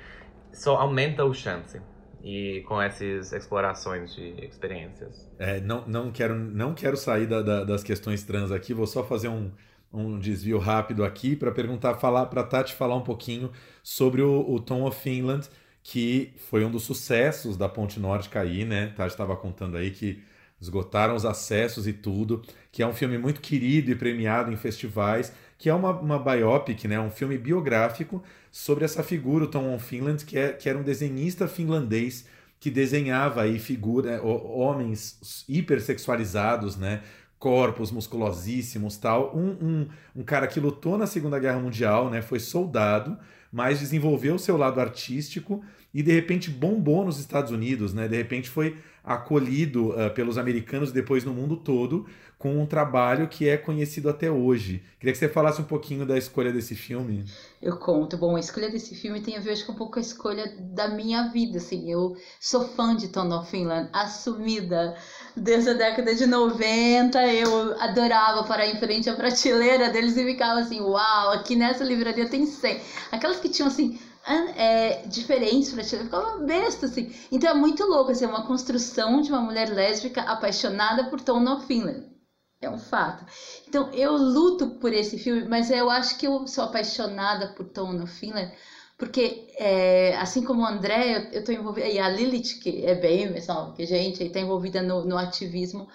Só 0.52 0.76
aumenta 0.76 1.24
o 1.24 1.32
chance 1.34 1.80
e 2.24 2.62
com 2.62 2.80
essas 2.80 3.32
explorações 3.34 4.14
de 4.14 4.34
experiências. 4.46 5.30
É, 5.38 5.60
não, 5.60 5.86
não, 5.86 6.10
quero, 6.10 6.34
não 6.34 6.72
quero 6.72 6.96
sair 6.96 7.26
da, 7.26 7.42
da, 7.42 7.64
das 7.64 7.84
questões 7.84 8.22
trans 8.22 8.50
aqui, 8.50 8.72
vou 8.72 8.86
só 8.86 9.04
fazer 9.04 9.28
um, 9.28 9.52
um 9.92 10.18
desvio 10.18 10.58
rápido 10.58 11.04
aqui 11.04 11.36
para 11.36 11.52
perguntar, 11.52 11.94
falar 11.96 12.26
para 12.26 12.42
Tati 12.42 12.72
falar 12.72 12.96
um 12.96 13.02
pouquinho 13.02 13.52
sobre 13.82 14.22
o, 14.22 14.50
o 14.50 14.58
Tom 14.58 14.86
of 14.86 14.98
Finland, 14.98 15.46
que 15.82 16.32
foi 16.48 16.64
um 16.64 16.70
dos 16.70 16.84
sucessos 16.84 17.58
da 17.58 17.68
Ponte 17.68 18.00
Nórdica 18.00 18.40
aí, 18.40 18.64
né? 18.64 18.94
Tati 18.96 19.10
estava 19.10 19.36
contando 19.36 19.76
aí 19.76 19.90
que 19.90 20.24
esgotaram 20.64 21.14
os 21.14 21.24
acessos 21.24 21.86
e 21.86 21.92
tudo, 21.92 22.42
que 22.72 22.82
é 22.82 22.86
um 22.86 22.92
filme 22.92 23.16
muito 23.16 23.40
querido 23.40 23.90
e 23.90 23.94
premiado 23.94 24.52
em 24.52 24.56
festivais, 24.56 25.32
que 25.58 25.68
é 25.68 25.74
uma, 25.74 25.90
uma 25.90 26.18
biopic, 26.18 26.84
né? 26.86 26.98
Um 26.98 27.10
filme 27.10 27.38
biográfico 27.38 28.22
sobre 28.50 28.84
essa 28.84 29.02
figura, 29.02 29.44
o 29.44 29.48
Tom 29.48 29.78
Finland, 29.78 30.24
que, 30.24 30.38
é, 30.38 30.52
que 30.52 30.68
era 30.68 30.78
um 30.78 30.82
desenhista 30.82 31.46
finlandês 31.46 32.26
que 32.58 32.70
desenhava 32.70 33.42
aí 33.42 33.58
figura, 33.58 34.22
homens 34.22 35.44
hipersexualizados, 35.48 36.76
né? 36.76 37.02
corpos 37.38 37.90
musculosíssimos 37.90 38.96
tal. 38.96 39.36
Um, 39.36 39.50
um, 39.50 39.88
um, 40.16 40.22
cara 40.22 40.46
que 40.46 40.58
lutou 40.58 40.96
na 40.96 41.06
Segunda 41.06 41.38
Guerra 41.38 41.60
Mundial, 41.60 42.08
né? 42.08 42.22
Foi 42.22 42.40
soldado, 42.40 43.18
mas 43.52 43.80
desenvolveu 43.80 44.36
o 44.36 44.38
seu 44.38 44.56
lado 44.56 44.80
artístico 44.80 45.62
e 45.92 46.02
de 46.02 46.10
repente 46.10 46.50
bombou 46.50 47.04
nos 47.04 47.20
Estados 47.20 47.50
Unidos, 47.50 47.92
né? 47.92 48.08
De 48.08 48.16
repente 48.16 48.48
foi 48.48 48.78
acolhido 49.04 49.90
uh, 49.90 50.12
pelos 50.14 50.38
americanos 50.38 50.90
depois 50.90 51.24
no 51.24 51.34
mundo 51.34 51.56
todo 51.56 52.06
com 52.44 52.60
um 52.60 52.66
trabalho 52.66 53.26
que 53.26 53.48
é 53.48 53.56
conhecido 53.56 54.08
até 54.08 54.30
hoje. 54.30 54.82
Queria 54.98 55.12
que 55.12 55.18
você 55.18 55.30
falasse 55.30 55.62
um 55.62 55.64
pouquinho 55.64 56.04
da 56.04 56.18
escolha 56.18 56.52
desse 56.52 56.74
filme. 56.74 57.24
Eu 57.62 57.78
conto. 57.78 58.18
Bom, 58.18 58.36
a 58.36 58.40
escolha 58.40 58.70
desse 58.70 58.94
filme 58.94 59.22
tem 59.22 59.36
a 59.36 59.40
ver 59.40 59.52
acho, 59.52 59.64
com 59.64 59.72
um 59.72 59.76
pouco 59.76 59.98
a 59.98 60.02
escolha 60.02 60.54
da 60.60 60.88
minha 60.88 61.28
vida. 61.28 61.56
Assim, 61.56 61.90
eu 61.90 62.14
sou 62.38 62.68
fã 62.68 62.94
de 62.94 63.08
Tom 63.08 63.30
of 63.34 63.50
Finland, 63.50 63.88
assumida. 63.94 64.94
Desde 65.34 65.70
a 65.70 65.72
década 65.72 66.14
de 66.14 66.26
90, 66.26 67.26
eu 67.32 67.80
adorava 67.80 68.44
parar 68.44 68.66
em 68.66 68.78
frente 68.78 69.08
à 69.08 69.14
prateleira 69.14 69.88
deles 69.90 70.14
e 70.16 70.24
ficava 70.24 70.60
assim, 70.60 70.80
uau, 70.80 71.30
aqui 71.30 71.56
nessa 71.56 71.82
livraria 71.82 72.28
tem 72.28 72.44
100. 72.44 72.78
Aquelas 73.10 73.40
que 73.40 73.48
tinham 73.48 73.68
assim 73.68 73.98
é, 74.26 75.06
diferentes 75.06 75.72
pra 75.72 75.84
ti. 75.84 75.96
Eu 75.96 76.04
ficava 76.04 76.38
besta, 76.38 76.86
assim. 76.86 77.14
Então 77.30 77.50
é 77.50 77.54
muito 77.54 77.84
louco, 77.84 78.10
assim, 78.10 78.24
é 78.24 78.28
uma 78.28 78.46
construção 78.46 79.20
de 79.20 79.30
uma 79.30 79.40
mulher 79.40 79.68
lésbica 79.68 80.22
apaixonada 80.22 81.04
por 81.10 81.20
Tom 81.20 81.60
Finland. 81.60 82.12
É 82.60 82.70
um 82.70 82.78
fato. 82.78 83.24
Então 83.68 83.90
eu 83.92 84.12
luto 84.12 84.78
por 84.78 84.92
esse 84.92 85.18
filme, 85.18 85.46
mas 85.46 85.70
eu 85.70 85.90
acho 85.90 86.16
que 86.16 86.26
eu 86.26 86.46
sou 86.46 86.64
apaixonada 86.64 87.48
por 87.48 87.66
Tom 87.66 88.06
Finland, 88.06 88.50
porque 88.96 89.52
é, 89.58 90.16
assim 90.16 90.42
como 90.42 90.62
o 90.62 90.66
André, 90.66 91.16
eu, 91.16 91.40
eu 91.40 91.44
tô 91.44 91.52
envolvida, 91.52 91.86
e 91.88 91.98
a 91.98 92.08
Lilith, 92.08 92.60
que 92.62 92.86
é 92.86 92.94
bem, 92.94 93.32
pessoal, 93.32 93.74
que 93.74 93.84
gente, 93.84 94.22
aí 94.22 94.30
tá 94.30 94.40
envolvida 94.40 94.80
no, 94.82 95.04
no 95.04 95.18
ativismo 95.18 95.86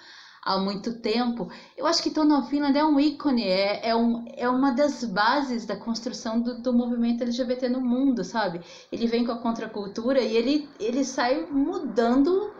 há 0.43 0.57
muito 0.57 0.93
tempo. 0.99 1.49
Eu 1.77 1.85
acho 1.85 2.01
que 2.01 2.09
Tom 2.09 2.31
of 2.37 2.49
Finland 2.49 2.77
é 2.77 2.83
um 2.83 2.99
ícone, 2.99 3.43
é, 3.43 3.89
é, 3.89 3.95
um, 3.95 4.25
é 4.35 4.49
uma 4.49 4.71
das 4.71 5.03
bases 5.03 5.65
da 5.65 5.75
construção 5.75 6.41
do, 6.41 6.61
do 6.61 6.73
movimento 6.73 7.23
LGBT 7.23 7.69
no 7.69 7.81
mundo, 7.81 8.23
sabe? 8.23 8.61
Ele 8.91 9.07
vem 9.07 9.25
com 9.25 9.31
a 9.31 9.37
contracultura 9.37 10.21
e 10.21 10.35
ele, 10.35 10.69
ele 10.79 11.03
sai 11.03 11.45
mudando 11.51 12.51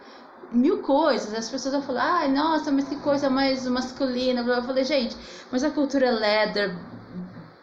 mil 0.52 0.82
coisas. 0.82 1.32
As 1.34 1.48
pessoas 1.48 1.74
vão 1.74 1.82
falar, 1.82 2.24
ah, 2.24 2.28
nossa, 2.28 2.70
mas 2.70 2.88
que 2.88 2.96
coisa 2.96 3.30
mais 3.30 3.66
masculina. 3.66 4.42
Eu 4.42 4.62
falei, 4.62 4.84
gente, 4.84 5.16
mas 5.50 5.64
a 5.64 5.70
cultura 5.70 6.10
leather, 6.10 6.76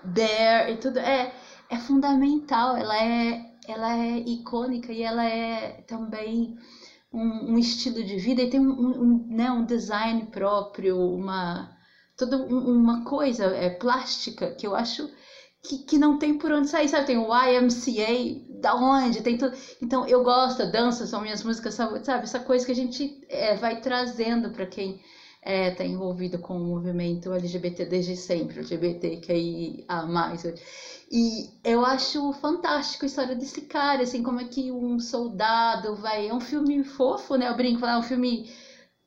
bear 0.03 0.69
e 0.69 0.77
tudo 0.77 0.99
é, 0.99 1.33
é 1.69 1.77
fundamental. 1.77 2.75
Ela 2.77 2.97
é, 2.97 3.45
ela 3.67 3.97
é 3.97 4.19
icônica 4.19 4.91
e 4.91 5.03
ela 5.03 5.25
é 5.25 5.83
também 5.87 6.57
um, 7.17 7.53
um 7.53 7.57
estilo 7.57 8.03
de 8.03 8.17
vida 8.17 8.41
e 8.41 8.49
tem 8.49 8.59
um, 8.59 8.71
um, 8.71 9.27
né, 9.27 9.51
um 9.51 9.65
design 9.65 10.25
próprio, 10.27 10.97
uma 10.97 11.75
toda 12.15 12.37
uma 12.37 13.03
coisa 13.03 13.45
é, 13.45 13.69
plástica 13.69 14.51
que 14.51 14.65
eu 14.65 14.75
acho 14.75 15.07
que, 15.63 15.79
que 15.79 15.97
não 15.97 16.17
tem 16.17 16.37
por 16.37 16.51
onde 16.51 16.67
sair, 16.67 16.87
sabe? 16.87 17.07
Tem 17.07 17.17
o 17.17 17.27
YMCA, 17.27 18.61
da 18.61 18.75
onde? 18.75 19.21
Tem 19.21 19.37
tudo. 19.37 19.55
Então 19.81 20.07
eu 20.07 20.23
gosto, 20.23 20.71
dança 20.71 21.05
são 21.05 21.21
minhas 21.21 21.43
músicas, 21.43 21.73
sabe? 21.73 21.99
Essa 22.23 22.39
coisa 22.39 22.65
que 22.65 22.71
a 22.71 22.75
gente 22.75 23.21
é, 23.29 23.55
vai 23.55 23.81
trazendo 23.81 24.51
para 24.51 24.65
quem 24.65 24.99
é, 25.41 25.71
tá 25.71 25.83
envolvido 25.85 26.39
com 26.39 26.57
o 26.57 26.65
movimento 26.65 27.31
LGBT 27.31 27.85
desde 27.85 28.15
sempre, 28.15 28.59
LGBT 28.59 29.21
E 31.11 31.49
eu 31.63 31.83
acho 31.85 32.31
fantástico 32.33 33.03
a 33.05 33.07
história 33.07 33.35
desse 33.35 33.61
cara, 33.61 34.03
assim, 34.03 34.21
como 34.23 34.39
é 34.41 34.45
que 34.45 34.71
um 34.71 34.99
soldado 34.99 35.95
vai. 35.95 36.27
É 36.27 36.33
um 36.33 36.39
filme 36.39 36.83
fofo, 36.83 37.35
né? 37.35 37.47
Eu 37.49 37.55
brinco, 37.55 37.85
é 37.85 37.97
um 37.97 38.01
filme 38.01 38.49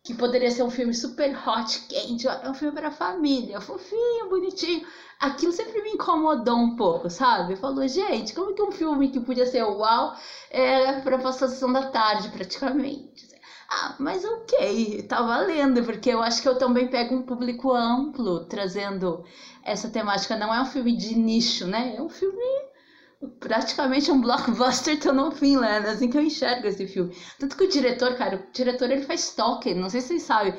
que 0.05 0.15
poderia 0.15 0.51
ser 0.51 0.63
um 0.65 0.71
filme 0.71 0.95
super 0.95 1.31
hot, 1.49 1.81
quente, 1.89 2.27
é 2.29 2.49
um 2.51 2.55
filme 2.55 2.75
para 2.75 2.91
família, 2.91 3.61
fofinho, 3.61 4.29
bonitinho. 4.31 4.87
Aquilo 5.21 5.53
sempre 5.53 5.83
me 5.83 5.91
incomodou 5.93 6.59
um 6.59 6.77
pouco, 6.77 7.11
sabe? 7.11 7.57
Falou, 7.57 7.87
gente, 7.89 8.35
como 8.35 8.55
que 8.55 8.63
um 8.63 8.73
filme 8.73 9.11
que 9.11 9.21
podia 9.21 9.47
ser 9.47 9.63
uau 9.65 10.15
é 10.51 11.01
para 11.03 11.19
passar 11.19 11.47
a 11.47 11.49
sessão 11.51 11.73
da 11.73 11.91
tarde, 11.91 12.31
praticamente? 12.31 13.30
Ah, 13.73 13.95
mas 14.01 14.25
ok, 14.25 15.03
tá 15.05 15.23
valendo, 15.23 15.85
porque 15.85 16.11
eu 16.11 16.21
acho 16.23 16.43
que 16.43 16.49
eu 16.49 16.59
também 16.59 16.89
pego 16.89 17.15
um 17.15 17.23
público 17.23 17.73
amplo 17.73 18.45
trazendo 18.47 19.25
essa 19.65 19.89
temática. 19.89 20.37
Não 20.37 20.53
é 20.53 20.61
um 20.61 20.67
filme 20.67 20.97
de 20.97 21.17
nicho, 21.17 21.67
né? 21.67 21.95
É 21.97 22.03
um 22.03 22.09
filme 22.09 22.43
praticamente 23.39 24.11
um 24.11 24.21
blockbuster 24.21 24.99
no 25.15 25.31
fim, 25.31 25.57
né? 25.57 25.79
Assim 25.79 26.11
que 26.11 26.17
eu 26.19 26.23
enxergo 26.23 26.67
esse 26.67 26.87
filme. 26.87 27.15
Tanto 27.39 27.57
que 27.57 27.65
o 27.65 27.69
diretor, 27.69 28.17
cara, 28.17 28.37
o 28.37 28.53
diretor 28.53 28.91
ele 28.91 29.03
faz 29.03 29.35
Tolkien, 29.35 29.77
não 29.77 29.89
sei 29.91 30.01
se 30.01 30.09
vocês 30.09 30.23
sabem, 30.23 30.55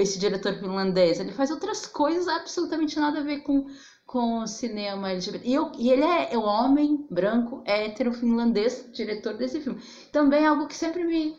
esse 0.00 0.18
diretor 0.18 0.54
finlandês, 0.54 1.20
ele 1.20 1.32
faz 1.32 1.50
outras 1.50 1.86
coisas 1.86 2.26
absolutamente 2.28 2.98
nada 2.98 3.20
a 3.20 3.22
ver 3.22 3.40
com, 3.42 3.66
com 4.06 4.38
o 4.40 4.46
cinema 4.46 5.10
LGBT. 5.10 5.46
E, 5.48 5.54
eu, 5.54 5.72
e 5.78 5.90
ele 5.90 6.04
é, 6.04 6.32
é 6.32 6.38
um 6.38 6.44
homem 6.44 7.06
branco, 7.10 7.62
hétero, 7.66 8.12
finlandês, 8.12 8.88
diretor 8.94 9.34
desse 9.34 9.60
filme. 9.60 9.80
Também 10.12 10.44
é 10.44 10.46
algo 10.46 10.66
que 10.66 10.74
sempre 10.76 11.04
me 11.04 11.36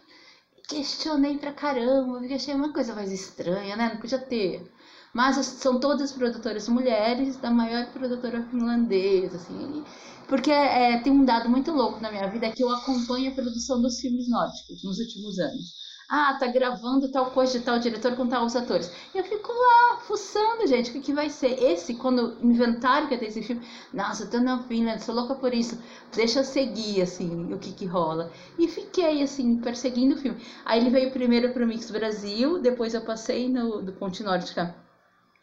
questionei 0.67 1.37
pra 1.37 1.53
caramba, 1.53 2.19
porque 2.19 2.33
achei 2.33 2.53
uma 2.53 2.73
coisa 2.73 2.93
mais 2.95 3.11
estranha, 3.11 3.75
né? 3.75 3.89
Não 3.93 3.99
podia 4.01 4.19
ter 4.19 4.71
Mas 5.13 5.37
são 5.45 5.79
todas 5.79 6.11
produtoras 6.11 6.67
mulheres 6.69 7.37
da 7.37 7.51
maior 7.51 7.91
produtora 7.91 8.43
finlandesa, 8.49 9.37
assim. 9.37 9.83
Porque 10.27 10.51
é, 10.51 10.99
tem 11.01 11.11
um 11.13 11.25
dado 11.25 11.49
muito 11.49 11.71
louco 11.71 11.99
na 12.01 12.11
minha 12.11 12.29
vida 12.29 12.51
que 12.51 12.63
eu 12.63 12.69
acompanho 12.69 13.31
a 13.31 13.35
produção 13.35 13.81
dos 13.81 13.99
filmes 13.99 14.29
nórdicos 14.29 14.83
nos 14.83 14.99
últimos 14.99 15.39
anos. 15.39 15.86
Ah, 16.09 16.35
tá 16.39 16.47
gravando 16.47 17.09
tal 17.09 17.31
coisa 17.31 17.57
de 17.59 17.63
tal 17.65 17.79
diretor 17.79 18.13
com 18.15 18.27
tal 18.27 18.43
os 18.45 18.55
atores. 18.57 18.89
Eu 19.15 19.23
fico 19.23 19.51
lá, 19.53 19.99
fuçando, 20.01 20.65
gente, 20.67 20.89
o 20.89 20.93
que, 20.93 20.99
que 21.01 21.13
vai 21.13 21.29
ser? 21.29 21.61
Esse, 21.61 21.93
quando 21.95 22.35
inventaram 22.41 23.07
que 23.07 23.13
ia 23.13 23.19
ter 23.19 23.27
esse 23.27 23.41
filme, 23.41 23.65
nossa, 23.93 24.23
eu 24.23 24.29
tô 24.29 24.39
na 24.39 24.57
Finland, 24.59 25.01
sou 25.03 25.15
louca 25.15 25.35
por 25.35 25.53
isso. 25.53 25.77
Deixa 26.13 26.39
eu 26.39 26.43
seguir, 26.43 27.01
assim, 27.01 27.53
o 27.53 27.57
que 27.57 27.71
que 27.73 27.85
rola. 27.85 28.29
E 28.57 28.67
fiquei, 28.67 29.21
assim, 29.21 29.55
perseguindo 29.61 30.15
o 30.15 30.17
filme. 30.17 30.41
Aí 30.65 30.79
ele 30.79 30.89
veio 30.89 31.11
primeiro 31.11 31.51
pro 31.53 31.65
Mix 31.67 31.89
Brasil, 31.91 32.57
depois 32.59 32.93
eu 32.93 33.01
passei 33.01 33.49
no 33.49 33.81
do 33.81 33.91
Ponte 33.93 34.23
Nórdica 34.23 34.86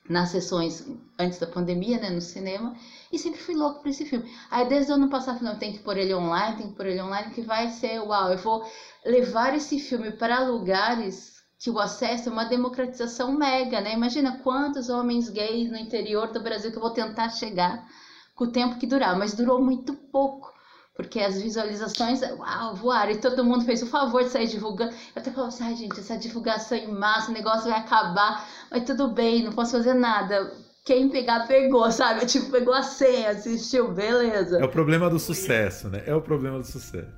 nas 0.09 0.29
sessões 0.31 0.87
antes 1.19 1.39
da 1.39 1.47
pandemia, 1.47 1.99
né, 1.99 2.11
no 2.11 2.21
cinema, 2.21 2.77
e 3.11 3.19
sempre 3.19 3.41
fui 3.41 3.55
louco 3.55 3.81
por 3.81 3.89
esse 3.89 4.05
filme. 4.05 4.31
Aí 4.51 4.69
desde 4.69 4.93
o 4.93 4.97
ano 4.97 5.09
passado, 5.09 5.43
não, 5.43 5.59
tem 5.59 5.73
que 5.73 5.79
pôr 5.79 5.97
ele 5.97 6.15
online, 6.15 6.59
tem 6.59 6.69
que 6.69 6.77
pôr 6.77 6.87
ele 6.87 7.01
online, 7.01 7.33
que 7.33 7.41
vai 7.41 7.69
ser, 7.69 8.01
uau, 8.01 8.31
eu 8.31 8.39
vou 8.39 8.65
levar 9.05 9.55
esse 9.55 9.79
filme 9.79 10.13
para 10.13 10.47
lugares 10.47 11.35
que 11.59 11.71
o 11.71 11.79
acesso 11.79 12.29
é 12.29 12.33
uma 12.33 12.45
democratização 12.45 13.33
mega, 13.33 13.81
né? 13.81 13.95
Imagina 13.95 14.41
quantos 14.43 14.91
homens 14.91 15.31
gays 15.31 15.71
no 15.71 15.79
interior 15.79 16.31
do 16.31 16.43
Brasil 16.43 16.71
que 16.71 16.77
eu 16.77 16.83
vou 16.83 16.91
tentar 16.91 17.31
chegar 17.31 17.89
com 18.35 18.45
o 18.45 18.53
tempo 18.53 18.79
que 18.79 18.87
durar, 18.87 19.17
mas 19.19 19.33
durou 19.33 19.63
muito 19.63 19.95
pouco 19.95 20.54
porque 20.95 21.21
as 21.21 21.41
visualizações, 21.43 22.21
uau, 22.23 22.75
voaram, 22.75 23.13
e 23.13 23.19
todo 23.19 23.45
mundo 23.45 23.65
fez 23.65 23.83
o 23.83 23.87
favor 23.87 24.23
de 24.23 24.31
sair 24.31 24.47
divulgando. 24.47 24.93
Eu 24.93 25.23
até 25.23 25.31
falava 25.31 25.49
assim, 25.49 25.65
ai 25.65 25.77
gente, 25.77 25.99
essa 25.99 26.17
divulgação 26.17 26.79
em 26.79 26.93
massa, 26.93 27.31
o 27.31 27.35
negócio 27.35 27.69
vai 27.69 27.79
acabar, 27.79 28.49
mas 28.71 28.85
tudo 28.85 29.09
bem, 29.09 29.43
não 29.45 29.53
posso 29.53 29.73
fazer 29.73 29.95
nada. 29.95 30.53
Quem 30.85 31.09
pegar, 31.09 31.47
pegou, 31.47 31.91
sabe? 31.91 32.27
Tipo, 32.27 32.51
pegou 32.51 32.75
a 32.75 32.83
senha, 32.83 33.31
assistiu, 33.31 33.91
beleza. 33.93 34.59
É 34.59 34.65
o 34.65 34.69
problema 34.69 35.11
do 35.11 35.19
sucesso, 35.19 35.89
né? 35.89 36.03
É 36.07 36.15
o 36.15 36.21
problema 36.21 36.59
do 36.59 36.67
sucesso. 36.67 37.09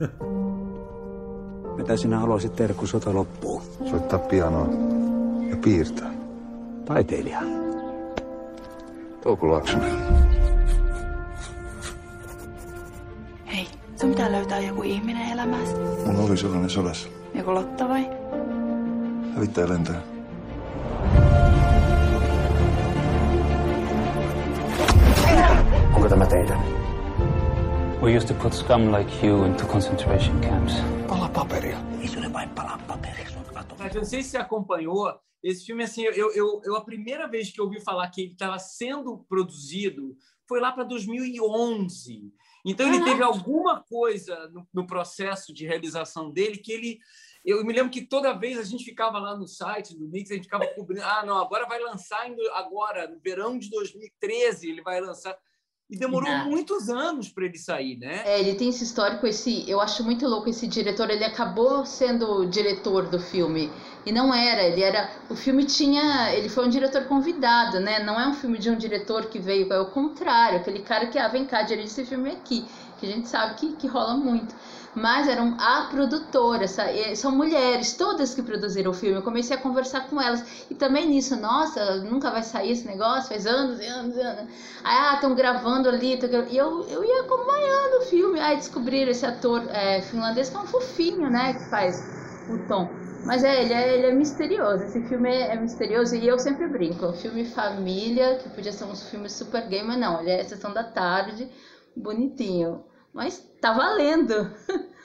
Mitä 1.80 1.96
sinä 1.96 2.18
haluaisit 2.18 2.56
tehdä, 2.56 2.74
kun 2.74 2.88
sota 2.88 3.14
loppuu? 3.14 3.62
Soittaa 3.90 4.18
pianoa 4.18 4.68
ja 5.50 5.56
piirtää. 5.56 6.12
Taiteilija. 6.84 7.40
Touko 9.22 9.48
Sun 14.00 14.10
pitää 14.10 14.32
löytää 14.32 14.60
joku 14.60 14.82
ihminen 14.82 15.32
elämääsi. 15.32 15.74
Mulla 16.06 16.22
oli 16.22 16.36
sellainen 16.36 16.70
sodassa. 16.70 17.08
Joku 17.34 17.54
Lotta 17.54 17.88
vai? 17.88 18.06
Hävittäjä 19.34 19.68
lentää. 19.68 20.02
Onko 25.94 26.08
tämä 26.08 26.26
teidän? 26.26 26.60
We 28.02 28.16
used 28.16 28.36
to 28.36 28.42
put 28.42 28.52
scum 28.52 28.92
like 28.92 29.26
you 29.26 29.44
into 29.44 29.64
concentration 29.64 30.40
camps. 30.40 30.74
Pala 31.08 31.28
paperia. 31.28 31.78
Isso 32.02 32.20
ne 32.20 32.32
vain 32.32 32.50
palaa 32.50 32.80
paperiksi. 32.88 33.34
Mas 33.78 33.94
não 33.94 34.04
sei 34.04 34.22
se 34.22 34.30
você 34.30 34.38
acompanhou 34.38 35.12
esse 35.42 35.66
filme 35.66 35.84
assim, 35.84 36.04
eu, 36.04 36.32
eu, 36.34 36.60
eu 36.64 36.76
a 36.76 36.84
primeira 36.84 37.28
vez 37.28 37.50
que 37.50 37.60
eu 37.60 37.64
ouvi 37.64 37.80
falar 37.80 38.10
que 38.10 38.22
ele 38.22 38.32
estava 38.32 38.58
sendo 38.58 39.24
produzido 39.28 40.16
foi 40.48 40.60
lá 40.60 40.72
para 40.72 40.84
2011. 40.84 42.32
Então 42.64 42.86
ele 42.86 43.02
teve 43.04 43.22
alguma 43.22 43.82
coisa 43.82 44.48
no, 44.48 44.66
no, 44.72 44.86
processo 44.86 45.52
de 45.52 45.66
realização 45.66 46.30
dele 46.30 46.58
que 46.58 46.72
ele. 46.72 47.00
Eu 47.44 47.64
me 47.64 47.72
lembro 47.72 47.90
que 47.90 48.02
toda 48.02 48.34
vez 48.34 48.58
a 48.58 48.64
gente 48.64 48.84
ficava 48.84 49.18
lá 49.18 49.34
no 49.36 49.48
site 49.48 49.96
do 49.96 50.06
Mix, 50.06 50.30
a 50.30 50.34
gente 50.34 50.44
ficava 50.44 50.66
cobrindo. 50.68 51.02
Ah, 51.02 51.24
não, 51.24 51.38
agora 51.38 51.66
vai 51.66 51.80
lançar 51.80 52.30
agora, 52.52 53.08
no 53.08 53.18
verão 53.18 53.58
de 53.58 53.70
2013, 53.70 54.68
ele 54.68 54.82
vai 54.82 55.00
lançar. 55.00 55.36
E 55.90 55.96
demorou 55.96 56.30
não. 56.30 56.48
muitos 56.48 56.88
anos 56.88 57.28
para 57.28 57.46
ele 57.46 57.58
sair, 57.58 57.96
né? 57.96 58.22
É, 58.24 58.38
ele 58.38 58.54
tem 58.54 58.68
esse 58.68 58.84
histórico, 58.84 59.26
esse, 59.26 59.68
eu 59.68 59.80
acho 59.80 60.04
muito 60.04 60.24
louco 60.26 60.48
esse 60.48 60.68
diretor, 60.68 61.10
ele 61.10 61.24
acabou 61.24 61.84
sendo 61.84 62.46
diretor 62.46 63.08
do 63.08 63.18
filme 63.18 63.68
e 64.06 64.12
não 64.12 64.32
era, 64.32 64.62
ele 64.62 64.82
era, 64.82 65.10
o 65.28 65.34
filme 65.34 65.64
tinha, 65.64 66.32
ele 66.32 66.48
foi 66.48 66.64
um 66.64 66.70
diretor 66.70 67.04
convidado, 67.06 67.80
né? 67.80 68.04
Não 68.04 68.20
é 68.20 68.28
um 68.28 68.34
filme 68.34 68.56
de 68.56 68.70
um 68.70 68.76
diretor 68.76 69.26
que 69.26 69.40
veio, 69.40 69.72
é 69.72 69.80
o 69.80 69.86
contrário, 69.86 70.60
aquele 70.60 70.78
cara 70.78 71.06
que, 71.06 71.18
ah, 71.18 71.26
vem 71.26 71.44
cá, 71.44 71.62
dirige 71.62 71.88
esse 71.88 72.04
filme 72.04 72.30
aqui, 72.30 72.64
que 73.00 73.06
a 73.06 73.08
gente 73.08 73.28
sabe 73.28 73.56
que, 73.56 73.72
que 73.72 73.88
rola 73.88 74.14
muito 74.14 74.54
mas 74.94 75.28
eram 75.28 75.56
a 75.58 75.86
produtora, 75.90 76.66
são 77.14 77.30
mulheres, 77.30 77.92
todas 77.92 78.34
que 78.34 78.42
produziram 78.42 78.90
o 78.90 78.94
filme. 78.94 79.16
Eu 79.16 79.22
comecei 79.22 79.56
a 79.56 79.60
conversar 79.60 80.08
com 80.08 80.20
elas. 80.20 80.44
E 80.68 80.74
também 80.74 81.08
nisso, 81.08 81.36
nossa, 81.36 81.96
nunca 81.98 82.30
vai 82.30 82.42
sair 82.42 82.72
esse 82.72 82.86
negócio, 82.86 83.28
faz 83.28 83.46
anos 83.46 83.80
e 83.80 83.86
anos 83.86 84.16
e 84.16 84.20
anos. 84.20 84.52
Ah, 84.82 85.14
estão 85.14 85.34
gravando 85.34 85.88
ali. 85.88 86.18
E 86.50 86.56
eu, 86.56 86.84
eu 86.88 87.04
ia 87.04 87.22
acompanhando 87.22 88.02
o 88.02 88.06
filme. 88.06 88.40
Aí 88.40 88.56
descobriram 88.56 89.10
esse 89.10 89.24
ator 89.24 89.62
é, 89.70 90.02
finlandês 90.02 90.50
que 90.50 90.56
é 90.56 90.60
um 90.60 90.66
fofinho, 90.66 91.30
né, 91.30 91.54
que 91.54 91.70
faz 91.70 92.02
o 92.48 92.58
tom. 92.66 92.90
Mas 93.24 93.44
é 93.44 93.62
ele, 93.62 93.72
é, 93.72 93.94
ele 93.96 94.06
é 94.06 94.12
misterioso. 94.12 94.82
Esse 94.84 95.02
filme 95.06 95.28
é, 95.28 95.52
é 95.52 95.56
misterioso 95.56 96.16
e 96.16 96.26
eu 96.26 96.38
sempre 96.38 96.66
brinco. 96.66 97.06
Um 97.06 97.12
filme 97.12 97.44
família, 97.44 98.38
que 98.42 98.48
podia 98.48 98.72
ser 98.72 98.84
um 98.84 98.96
filme 98.96 99.28
super 99.28 99.68
game, 99.68 99.86
mas 99.86 99.98
não, 99.98 100.20
ele 100.20 100.30
é 100.30 100.42
sessão 100.42 100.72
da 100.72 100.82
tarde, 100.82 101.48
bonitinho 101.94 102.84
mas 103.12 103.44
tá 103.60 103.72
valendo. 103.72 104.52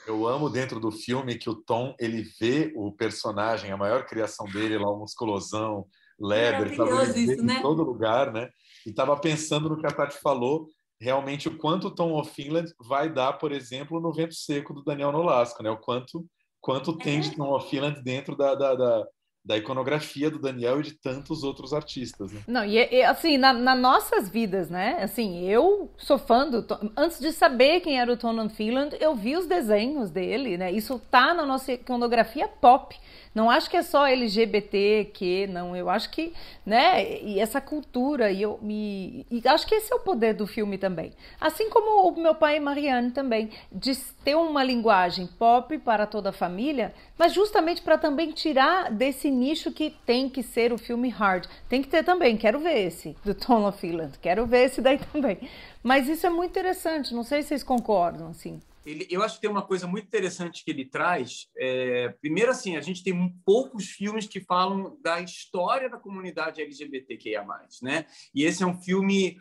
Eu 0.06 0.26
amo 0.26 0.48
dentro 0.48 0.78
do 0.78 0.90
filme 0.90 1.36
que 1.36 1.50
o 1.50 1.54
Tom 1.54 1.94
ele 1.98 2.22
vê 2.40 2.72
o 2.76 2.92
personagem, 2.92 3.72
a 3.72 3.76
maior 3.76 4.06
criação 4.06 4.46
dele 4.46 4.78
lá, 4.78 4.88
o 4.88 4.98
musculosão, 4.98 5.86
leather, 6.18 6.72
isso, 6.72 7.42
né? 7.42 7.58
em 7.58 7.62
todo 7.62 7.82
lugar, 7.82 8.32
né? 8.32 8.48
E 8.86 8.90
estava 8.90 9.18
pensando 9.18 9.68
no 9.68 9.78
que 9.78 9.86
a 9.86 9.90
Tati 9.90 10.16
falou, 10.20 10.68
realmente 11.00 11.48
o 11.48 11.58
quanto 11.58 11.88
o 11.88 11.94
Tom 11.94 12.18
of 12.18 12.32
Finland 12.32 12.72
vai 12.80 13.12
dar, 13.12 13.34
por 13.34 13.50
exemplo, 13.50 14.00
no 14.00 14.12
Vento 14.12 14.34
Seco 14.34 14.72
do 14.72 14.84
Daniel 14.84 15.12
Nolasco, 15.12 15.62
né? 15.62 15.70
O 15.70 15.76
quanto 15.76 16.24
quanto 16.60 16.96
tem 16.96 17.20
de 17.20 17.30
é. 17.30 17.34
Tom 17.36 17.54
of 17.54 17.68
Finland 17.68 18.02
dentro 18.02 18.36
da, 18.36 18.54
da, 18.54 18.74
da 18.74 19.06
da 19.46 19.56
iconografia 19.56 20.28
do 20.28 20.40
Daniel 20.40 20.80
e 20.80 20.82
de 20.82 20.92
tantos 20.92 21.44
outros 21.44 21.72
artistas. 21.72 22.32
Né? 22.32 22.40
Não, 22.48 22.64
e, 22.64 22.74
e 22.74 23.02
assim, 23.04 23.38
na, 23.38 23.52
nas 23.52 23.78
nossas 23.78 24.28
vidas, 24.28 24.68
né? 24.68 24.98
Assim, 25.00 25.48
eu 25.48 25.88
sou 25.96 26.18
fã 26.18 26.50
do 26.50 26.66
Antes 26.96 27.20
de 27.20 27.30
saber 27.30 27.78
quem 27.80 28.00
era 28.00 28.12
o 28.12 28.16
Tom 28.16 28.48
Finland, 28.48 28.96
eu 28.98 29.14
vi 29.14 29.36
os 29.36 29.46
desenhos 29.46 30.10
dele, 30.10 30.58
né? 30.58 30.72
Isso 30.72 31.00
tá 31.10 31.32
na 31.32 31.46
nossa 31.46 31.72
iconografia 31.72 32.48
pop. 32.48 32.98
Não 33.36 33.50
acho 33.50 33.68
que 33.68 33.76
é 33.76 33.82
só 33.82 34.06
LGBT 34.06 35.10
que 35.12 35.46
não, 35.48 35.76
eu 35.76 35.90
acho 35.90 36.08
que, 36.08 36.32
né, 36.64 37.20
e 37.20 37.38
essa 37.38 37.60
cultura 37.60 38.32
e 38.32 38.40
eu 38.40 38.58
me 38.62 39.26
e 39.30 39.46
acho 39.46 39.66
que 39.66 39.74
esse 39.74 39.92
é 39.92 39.94
o 39.94 40.00
poder 40.00 40.32
do 40.32 40.46
filme 40.46 40.78
também. 40.78 41.12
Assim 41.38 41.68
como 41.68 42.08
o 42.08 42.18
meu 42.18 42.34
pai 42.34 42.56
e 42.56 42.60
Marianne 42.60 43.10
também, 43.10 43.50
de 43.70 43.94
ter 44.24 44.34
uma 44.34 44.64
linguagem 44.64 45.26
pop 45.26 45.76
para 45.80 46.06
toda 46.06 46.30
a 46.30 46.32
família, 46.32 46.94
mas 47.18 47.34
justamente 47.34 47.82
para 47.82 47.98
também 47.98 48.32
tirar 48.32 48.90
desse 48.90 49.30
nicho 49.30 49.70
que 49.70 49.94
tem 50.06 50.30
que 50.30 50.42
ser 50.42 50.72
o 50.72 50.78
filme 50.78 51.10
hard. 51.10 51.44
Tem 51.68 51.82
que 51.82 51.88
ter 51.88 52.02
também, 52.02 52.38
quero 52.38 52.58
ver 52.58 52.86
esse 52.86 53.14
do 53.22 53.34
Tom 53.34 53.70
Finland, 53.70 54.18
quero 54.18 54.46
ver 54.46 54.64
esse 54.64 54.80
daí 54.80 54.98
também. 55.12 55.38
Mas 55.82 56.08
isso 56.08 56.26
é 56.26 56.30
muito 56.30 56.52
interessante, 56.52 57.14
não 57.14 57.22
sei 57.22 57.42
se 57.42 57.48
vocês 57.48 57.62
concordam 57.62 58.28
assim 58.28 58.62
ele, 58.86 59.06
eu 59.10 59.22
acho 59.22 59.34
que 59.34 59.40
tem 59.40 59.50
uma 59.50 59.66
coisa 59.66 59.86
muito 59.86 60.06
interessante 60.06 60.64
que 60.64 60.70
ele 60.70 60.84
traz. 60.84 61.48
É, 61.58 62.10
primeiro, 62.20 62.52
assim, 62.52 62.76
a 62.76 62.80
gente 62.80 63.02
tem 63.02 63.36
poucos 63.44 63.86
filmes 63.90 64.26
que 64.28 64.40
falam 64.40 64.96
da 65.02 65.20
história 65.20 65.90
da 65.90 65.98
comunidade 65.98 66.62
LGBTQIA+, 66.62 67.44
né? 67.82 68.06
E 68.32 68.44
esse 68.44 68.62
é 68.62 68.66
um 68.66 68.80
filme 68.80 69.36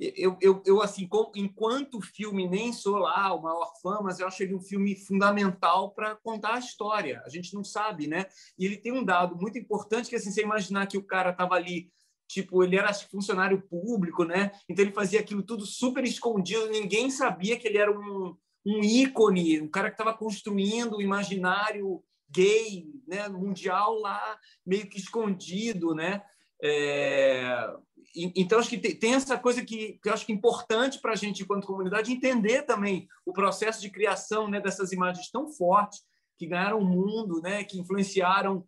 eu, 0.00 0.36
eu, 0.40 0.62
eu 0.64 0.80
assim, 0.80 1.08
com, 1.08 1.32
enquanto 1.34 2.00
filme, 2.00 2.48
nem 2.48 2.72
sou 2.72 2.98
lá 2.98 3.34
o 3.34 3.42
maior 3.42 3.72
fã, 3.82 3.98
mas 4.00 4.20
eu 4.20 4.28
acho 4.28 4.42
ele 4.42 4.54
um 4.54 4.60
filme 4.60 4.94
fundamental 4.94 5.90
para 5.90 6.14
contar 6.14 6.54
a 6.54 6.58
história. 6.58 7.20
A 7.26 7.28
gente 7.28 7.52
não 7.52 7.64
sabe, 7.64 8.06
né? 8.06 8.26
E 8.56 8.64
ele 8.64 8.76
tem 8.76 8.92
um 8.92 9.04
dado 9.04 9.36
muito 9.36 9.58
importante 9.58 10.08
que, 10.08 10.14
assim, 10.14 10.30
você 10.30 10.42
imaginar 10.42 10.86
que 10.86 10.96
o 10.96 11.02
cara 11.02 11.30
estava 11.30 11.56
ali, 11.56 11.90
tipo, 12.28 12.62
ele 12.62 12.76
era 12.76 12.94
funcionário 12.94 13.60
público, 13.60 14.24
né? 14.24 14.52
Então 14.68 14.84
ele 14.84 14.94
fazia 14.94 15.18
aquilo 15.18 15.42
tudo 15.42 15.66
super 15.66 16.04
escondido, 16.04 16.70
ninguém 16.70 17.10
sabia 17.10 17.58
que 17.58 17.66
ele 17.66 17.78
era 17.78 17.90
um, 17.90 18.36
um 18.66 18.82
ícone, 18.82 19.60
um 19.60 19.68
cara 19.68 19.88
que 19.88 19.94
estava 19.94 20.16
construindo 20.16 20.96
o 20.96 21.02
imaginário 21.02 22.02
gay, 22.30 22.86
né, 23.06 23.28
mundial 23.28 23.98
lá, 24.00 24.38
meio 24.66 24.88
que 24.88 24.98
escondido, 24.98 25.94
né? 25.94 26.22
É... 26.62 27.70
Então, 28.14 28.58
acho 28.58 28.70
que 28.70 28.78
tem 28.78 29.14
essa 29.14 29.38
coisa 29.38 29.64
que, 29.64 29.98
que 30.02 30.08
eu 30.08 30.12
acho 30.12 30.26
que 30.26 30.32
é 30.32 30.34
importante 30.34 31.00
para 31.00 31.12
a 31.12 31.16
gente, 31.16 31.42
enquanto 31.42 31.66
comunidade, 31.66 32.12
entender 32.12 32.62
também 32.62 33.06
o 33.24 33.32
processo 33.32 33.80
de 33.80 33.90
criação 33.90 34.48
né, 34.48 34.60
dessas 34.60 34.92
imagens 34.92 35.30
tão 35.30 35.48
fortes 35.52 36.00
que 36.36 36.46
ganharam 36.46 36.78
o 36.78 36.84
mundo, 36.84 37.40
né, 37.42 37.62
que 37.64 37.78
influenciaram 37.78 38.66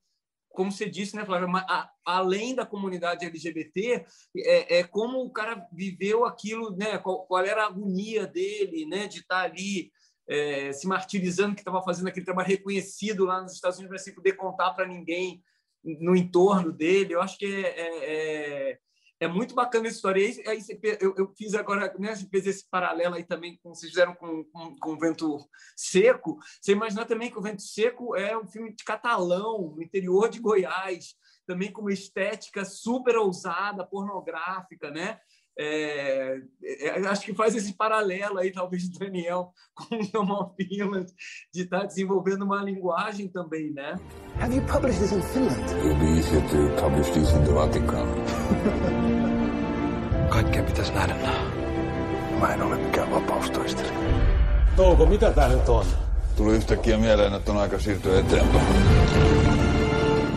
como 0.51 0.71
você 0.71 0.89
disse, 0.89 1.17
né, 1.17 1.25
Flávia, 1.25 1.49
a, 1.69 1.91
além 2.05 2.55
da 2.55 2.67
comunidade 2.67 3.25
LGBT, 3.25 4.05
é, 4.37 4.79
é, 4.79 4.85
como 4.85 5.23
o 5.23 5.31
cara 5.31 5.67
viveu 5.73 6.25
aquilo, 6.25 6.77
né, 6.77 6.99
qual, 6.99 7.25
qual, 7.27 7.45
era 7.45 7.65
a 7.65 7.67
agonia 7.67 8.27
dele, 8.27 8.87
né, 8.87 9.07
de 9.07 9.21
estar 9.21 9.43
ali 9.43 9.91
é, 10.29 10.73
se 10.73 10.87
martirizando, 10.87 11.55
que 11.55 11.61
estava 11.61 11.83
fazendo 11.83 12.09
aquele 12.09 12.27
trabalho 12.27 12.49
reconhecido 12.49 13.25
lá 13.25 13.41
nos 13.41 13.55
Estados 13.55 13.79
Unidos, 13.79 13.95
mas 13.95 14.05
sem 14.05 14.15
poder 14.15 14.35
contar 14.35 14.73
para 14.73 14.87
ninguém 14.87 15.43
no 15.83 16.15
entorno 16.15 16.73
dele. 16.73 17.15
Eu 17.15 17.23
acho 17.23 17.39
que 17.39 17.47
é, 17.47 18.79
é, 19.21 19.29
muito 19.29 19.55
bacana 19.55 19.87
essa 19.87 19.97
história. 19.97 20.25
Aí, 20.25 20.43
aí 20.47 20.65
eu, 20.99 21.15
eu, 21.17 21.33
fiz 21.37 21.55
agora, 21.55 21.95
né, 21.99 22.17
fez 22.17 22.47
esse 22.47 22.69
paralelo 22.69 23.15
aí 23.15 23.25
também 23.25 23.59
com 23.63 23.75
vocês 23.75 23.93
fizeram 23.93 24.15
com, 24.15 24.43
com, 24.45 24.77
com, 24.79 24.93
o 24.93 24.99
Vento 24.99 25.39
Seco. 25.77 26.39
Você 26.61 26.73
imagina 26.73 27.05
também 27.05 27.31
que 27.31 27.39
o 27.39 27.43
Vento 27.43 27.61
Seco 27.61 28.17
é 28.17 28.37
um 28.37 28.47
filme 28.47 28.75
de 28.75 28.83
catalão, 28.83 29.75
no 29.77 29.83
interior 29.83 30.31
de 30.31 30.41
Goiás, 30.41 31.15
também 31.47 31.71
com 31.71 31.83
uma 31.83 31.93
estética 31.93 32.65
super 32.65 33.17
ousada, 33.17 33.87
pornográfica, 33.87 34.91
né? 34.91 35.21
É, 35.63 36.41
é, 36.65 37.07
acho 37.07 37.27
que 37.27 37.35
faz 37.35 37.55
esse 37.55 37.75
paralelo 37.75 38.39
aí, 38.39 38.51
talvez, 38.51 38.89
do 38.89 38.99
Daniel 38.99 39.53
com 39.77 40.19
o 40.19 40.25
No 40.25 40.55
Finland, 40.57 41.13
de 41.53 41.63
estar 41.63 41.81
tá 41.81 41.87
desenvolvendo 41.87 42.47
uma 42.47 42.65
linguagem 42.65 43.29
também, 43.29 43.71
né? 43.71 44.01
Have 44.41 44.55
you 44.55 44.63
published 44.63 45.01
this 45.01 45.13
in 45.13 45.21
Finland? 45.21 45.71
It 45.71 45.85
would 45.85 46.01
be 46.01 46.17
easier 46.17 46.41
to 46.41 46.83
publish 46.83 47.11
this 47.11 47.33
in 47.33 47.45
the 47.45 47.53
Vatican. 47.53 48.09
Kaikkea 50.31 50.63
pitäisi 50.63 50.93
nähdä. 50.93 51.15
Mä 52.41 52.55
en 52.55 52.63
ole 52.63 52.77
mikään 52.77 53.11
vapaustoistelija. 53.11 53.95
Touko, 54.77 55.07
mitä 55.07 55.33
tää 55.33 55.49
nyt 55.49 55.69
on? 55.69 55.87
Tuli 56.37 56.57
yhtäkkiä 56.57 56.99
mieleen, 56.99 57.35
että 57.35 57.53
on 57.53 57.59
aika 57.59 57.79
siirtyä 57.79 58.21
eteenpäin. 58.21 58.67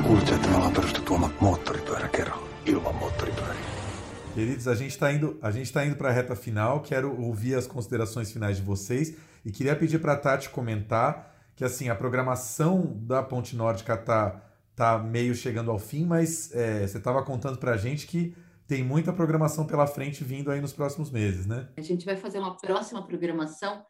Kuulitko, 0.03 0.35
että 0.35 0.47
me 0.47 0.55
ollaan 0.55 0.73
perustettu 0.73 1.13
omat 1.13 1.41
moottoripyöräkerho 1.41 2.43
ilman 2.65 2.95
moottoripyöriä? 2.95 3.72
Queridos, 4.33 4.67
a 4.67 4.73
gente 4.73 4.89
está 4.89 5.13
indo, 5.13 5.37
a 5.43 5.51
gente 5.51 5.71
tá 5.71 5.85
indo 5.85 5.95
para 5.95 6.09
a 6.09 6.11
reta 6.11 6.35
final. 6.35 6.81
Quero 6.81 7.21
ouvir 7.21 7.53
as 7.53 7.67
considerações 7.67 8.31
finais 8.31 8.57
de 8.57 8.63
vocês 8.63 9.15
e 9.45 9.51
queria 9.51 9.75
pedir 9.75 9.99
para 9.99 10.13
a 10.13 10.17
Tati 10.17 10.49
comentar 10.49 11.31
que 11.55 11.63
assim 11.63 11.87
a 11.87 11.95
programação 11.95 12.97
da 13.05 13.21
Ponte 13.21 13.55
Nórdica 13.55 13.95
tá 13.95 14.41
tá 14.75 14.97
meio 14.97 15.35
chegando 15.35 15.69
ao 15.69 15.77
fim, 15.77 16.03
mas 16.03 16.51
é, 16.51 16.87
você 16.87 16.97
estava 16.97 17.21
contando 17.23 17.59
para 17.59 17.73
a 17.73 17.77
gente 17.77 18.07
que 18.07 18.35
tem 18.67 18.83
muita 18.83 19.13
programação 19.13 19.67
pela 19.67 19.85
frente 19.85 20.23
vindo 20.23 20.49
aí 20.49 20.59
nos 20.59 20.73
próximos 20.73 21.11
meses, 21.11 21.45
né? 21.45 21.69
A 21.77 21.81
gente 21.81 22.03
vai 22.03 22.15
fazer 22.15 22.39
uma 22.39 22.57
próxima 22.57 23.05
programação 23.05 23.85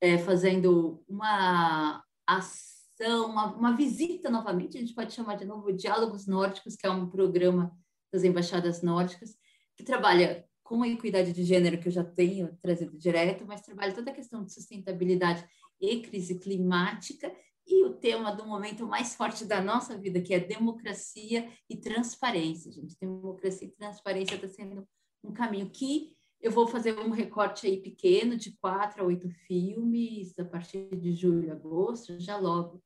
é, 0.00 0.16
fazendo 0.16 1.04
uma 1.06 2.02
ação, 2.26 3.26
uma, 3.26 3.54
uma 3.54 3.76
visita 3.76 4.30
novamente, 4.30 4.78
a 4.78 4.80
gente 4.80 4.94
pode 4.94 5.12
chamar 5.12 5.34
de 5.34 5.44
novo 5.44 5.70
Diálogos 5.74 6.26
Nórdicos, 6.26 6.74
que 6.74 6.86
é 6.86 6.90
um 6.90 7.06
programa 7.10 7.70
das 8.10 8.24
embaixadas 8.24 8.80
nórdicas, 8.80 9.36
que 9.76 9.84
trabalha 9.84 10.44
com 10.62 10.82
a 10.82 10.88
equidade 10.88 11.32
de 11.32 11.44
gênero, 11.44 11.78
que 11.78 11.88
eu 11.88 11.92
já 11.92 12.02
tenho 12.02 12.56
trazido 12.60 12.96
direto, 12.96 13.44
mas 13.46 13.60
trabalha 13.60 13.94
toda 13.94 14.10
a 14.10 14.14
questão 14.14 14.42
de 14.44 14.52
sustentabilidade 14.52 15.46
e 15.80 16.00
crise 16.00 16.38
climática, 16.38 17.34
e 17.66 17.84
o 17.84 17.94
tema 17.94 18.34
do 18.34 18.46
momento 18.46 18.86
mais 18.86 19.14
forte 19.14 19.44
da 19.44 19.60
nossa 19.60 19.96
vida, 19.96 20.20
que 20.20 20.34
é 20.34 20.40
democracia 20.40 21.48
e 21.68 21.76
transparência. 21.76 22.70
Gente, 22.70 22.96
democracia 23.00 23.68
e 23.68 23.70
transparência 23.70 24.34
está 24.34 24.48
sendo 24.48 24.86
um 25.22 25.32
caminho 25.32 25.70
que 25.70 26.14
eu 26.40 26.50
vou 26.50 26.66
fazer 26.66 26.98
um 26.98 27.10
recorte 27.10 27.66
aí 27.66 27.80
pequeno, 27.80 28.36
de 28.36 28.52
quatro 28.58 29.02
a 29.02 29.06
oito 29.06 29.30
filmes, 29.46 30.38
a 30.38 30.44
partir 30.44 30.94
de 30.94 31.14
julho, 31.14 31.50
agosto, 31.52 32.20
já 32.20 32.36
logo 32.36 32.82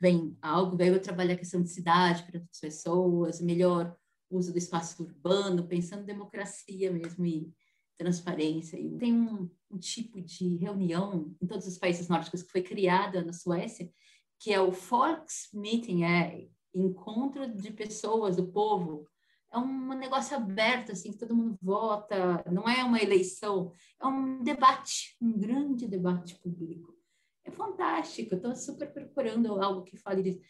vem 0.00 0.36
algo, 0.42 0.76
daí 0.76 0.88
eu 0.88 1.00
trabalho 1.00 1.32
a 1.32 1.36
questão 1.36 1.62
de 1.62 1.68
cidade 1.68 2.24
para 2.24 2.40
as 2.40 2.58
pessoas, 2.58 3.40
melhor 3.40 3.96
uso 4.36 4.52
do 4.52 4.58
espaço 4.58 5.02
urbano, 5.02 5.66
pensando 5.66 6.02
em 6.02 6.06
democracia 6.06 6.90
mesmo 6.90 7.24
e 7.26 7.52
transparência. 7.96 8.78
E 8.78 8.96
tem 8.98 9.12
um, 9.12 9.50
um, 9.70 9.78
tipo 9.78 10.20
de 10.20 10.56
reunião 10.56 11.34
em 11.40 11.46
todos 11.46 11.66
os 11.66 11.78
países 11.78 12.08
nórdicos 12.08 12.42
que 12.42 12.50
foi 12.50 12.62
criada 12.62 13.22
na 13.24 13.32
Suécia, 13.32 13.90
que 14.38 14.52
é 14.52 14.60
o 14.60 14.72
Volksmeeting, 14.72 16.04
é 16.04 16.48
encontro 16.74 17.48
de 17.54 17.70
pessoas, 17.70 18.36
do 18.36 18.48
povo. 18.48 19.06
É 19.52 19.58
um 19.58 19.94
negócio 19.94 20.36
aberto, 20.36 20.92
assim, 20.92 21.12
que 21.12 21.18
todo 21.18 21.36
mundo 21.36 21.58
vota, 21.60 22.42
não 22.50 22.68
é 22.68 22.82
uma 22.82 23.00
eleição, 23.00 23.70
é 24.00 24.06
um 24.06 24.42
debate, 24.42 25.14
um 25.20 25.38
grande 25.38 25.86
debate 25.86 26.34
público. 26.40 26.96
É 27.44 27.50
fantástico, 27.50 28.34
estou 28.34 28.54
super 28.56 28.92
procurando 28.92 29.60
algo 29.60 29.82
que 29.82 29.96
fale 29.96 30.22
disso. 30.22 30.40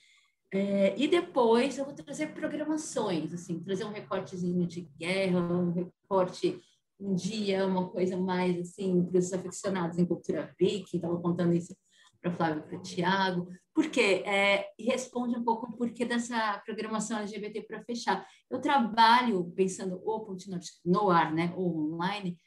É, 0.55 0.95
e 0.99 1.09
depois 1.09 1.79
eu 1.79 1.85
vou 1.87 1.95
trazer 1.95 2.35
programações, 2.35 3.33
assim, 3.33 3.59
trazer 3.61 3.85
um 3.85 3.93
recortezinho 3.93 4.67
de 4.67 4.83
guerra, 4.99 5.41
um 5.41 5.73
recorte 5.73 6.61
um 7.01 7.15
dia, 7.15 7.67
uma 7.67 7.89
coisa 7.89 8.17
mais 8.17 8.59
assim 8.61 9.05
para 9.05 9.19
os 9.19 9.33
aficionados 9.33 9.99
em 9.99 10.07
cultura 10.07 10.55
geek, 10.61 10.95
estava 10.95 11.19
contando 11.21 11.53
isso 11.53 11.75
para 12.21 12.31
Flávio 12.31 12.61
e 12.61 12.69
para 12.69 12.79
o 12.79 12.83
Tiago, 12.83 13.49
porque 13.75 14.01
é, 14.01 14.69
responde 14.79 15.37
um 15.37 15.43
pouco 15.43 15.67
o 15.67 15.77
porquê 15.77 16.05
dessa 16.05 16.63
programação 16.65 17.19
LGBT 17.19 17.63
para 17.63 17.83
fechar. 17.83 18.25
Eu 18.49 18.61
trabalho 18.61 19.51
pensando 19.57 20.01
ou 20.05 20.37
no 20.85 21.11
ar, 21.11 21.35
né, 21.35 21.53
ou 21.57 21.93
online, 21.93 22.39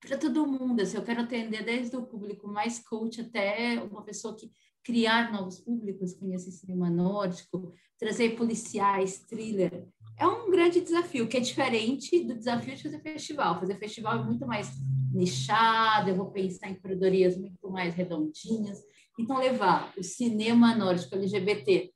para 0.00 0.16
todo 0.16 0.46
mundo. 0.46 0.80
Assim, 0.80 0.96
eu 0.96 1.02
quero 1.02 1.20
atender 1.20 1.64
desde 1.64 1.96
o 1.96 2.06
público 2.06 2.48
mais 2.48 2.78
coach 2.78 3.20
até 3.20 3.82
uma 3.82 4.02
pessoa 4.02 4.34
que 4.34 4.50
criar 4.86 5.32
novos 5.32 5.58
públicos, 5.58 6.14
conhecer 6.14 6.52
cinema 6.52 6.88
nórdico, 6.88 7.74
trazer 7.98 8.36
policiais, 8.36 9.18
thriller. 9.18 9.88
É 10.16 10.24
um 10.24 10.48
grande 10.48 10.80
desafio, 10.80 11.26
que 11.26 11.36
é 11.36 11.40
diferente 11.40 12.22
do 12.22 12.36
desafio 12.36 12.76
de 12.76 12.84
fazer 12.84 13.00
festival. 13.00 13.58
Fazer 13.58 13.76
festival 13.80 14.20
é 14.20 14.24
muito 14.24 14.46
mais 14.46 14.70
nichado, 15.12 16.10
eu 16.10 16.14
vou 16.14 16.30
pensar 16.30 16.70
em 16.70 16.76
curadorias 16.76 17.36
muito 17.36 17.68
mais 17.68 17.94
redondinhas. 17.94 18.78
Então, 19.18 19.38
levar 19.38 19.92
o 19.98 20.04
cinema 20.04 20.76
nórdico 20.76 21.16
LGBT 21.16 21.92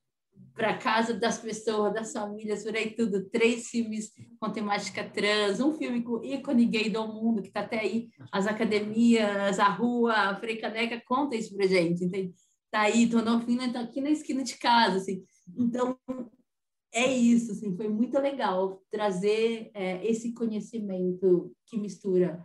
para 0.52 0.76
casa 0.76 1.14
das 1.14 1.38
pessoas, 1.38 1.94
das 1.94 2.12
famílias, 2.12 2.64
por 2.64 2.74
aí 2.74 2.90
tudo. 2.90 3.30
Três 3.30 3.68
filmes 3.68 4.10
com 4.40 4.50
temática 4.50 5.04
trans, 5.04 5.60
um 5.60 5.74
filme 5.74 6.02
com 6.02 6.24
ícone 6.24 6.66
gay 6.66 6.90
do 6.90 7.06
mundo, 7.06 7.40
que 7.40 7.48
está 7.48 7.60
até 7.60 7.78
aí, 7.78 8.08
as 8.32 8.48
academias, 8.48 9.60
a 9.60 9.68
rua, 9.68 10.12
a 10.12 10.36
Freicaneca, 10.36 11.00
conta 11.06 11.36
isso 11.36 11.54
para 11.54 11.68
gente, 11.68 12.04
entende? 12.04 12.34
Tá 12.70 12.82
aí, 12.82 13.08
Tonofina 13.08 13.66
está 13.66 13.80
aqui 13.80 14.00
na 14.00 14.10
esquina 14.10 14.42
de 14.42 14.56
casa, 14.58 14.96
assim. 14.96 15.24
Então, 15.56 15.98
é 16.92 17.06
isso, 17.06 17.52
assim, 17.52 17.76
foi 17.76 17.88
muito 17.88 18.18
legal 18.18 18.82
trazer 18.90 19.70
é, 19.74 20.04
esse 20.06 20.32
conhecimento 20.32 21.52
que 21.66 21.78
mistura 21.78 22.44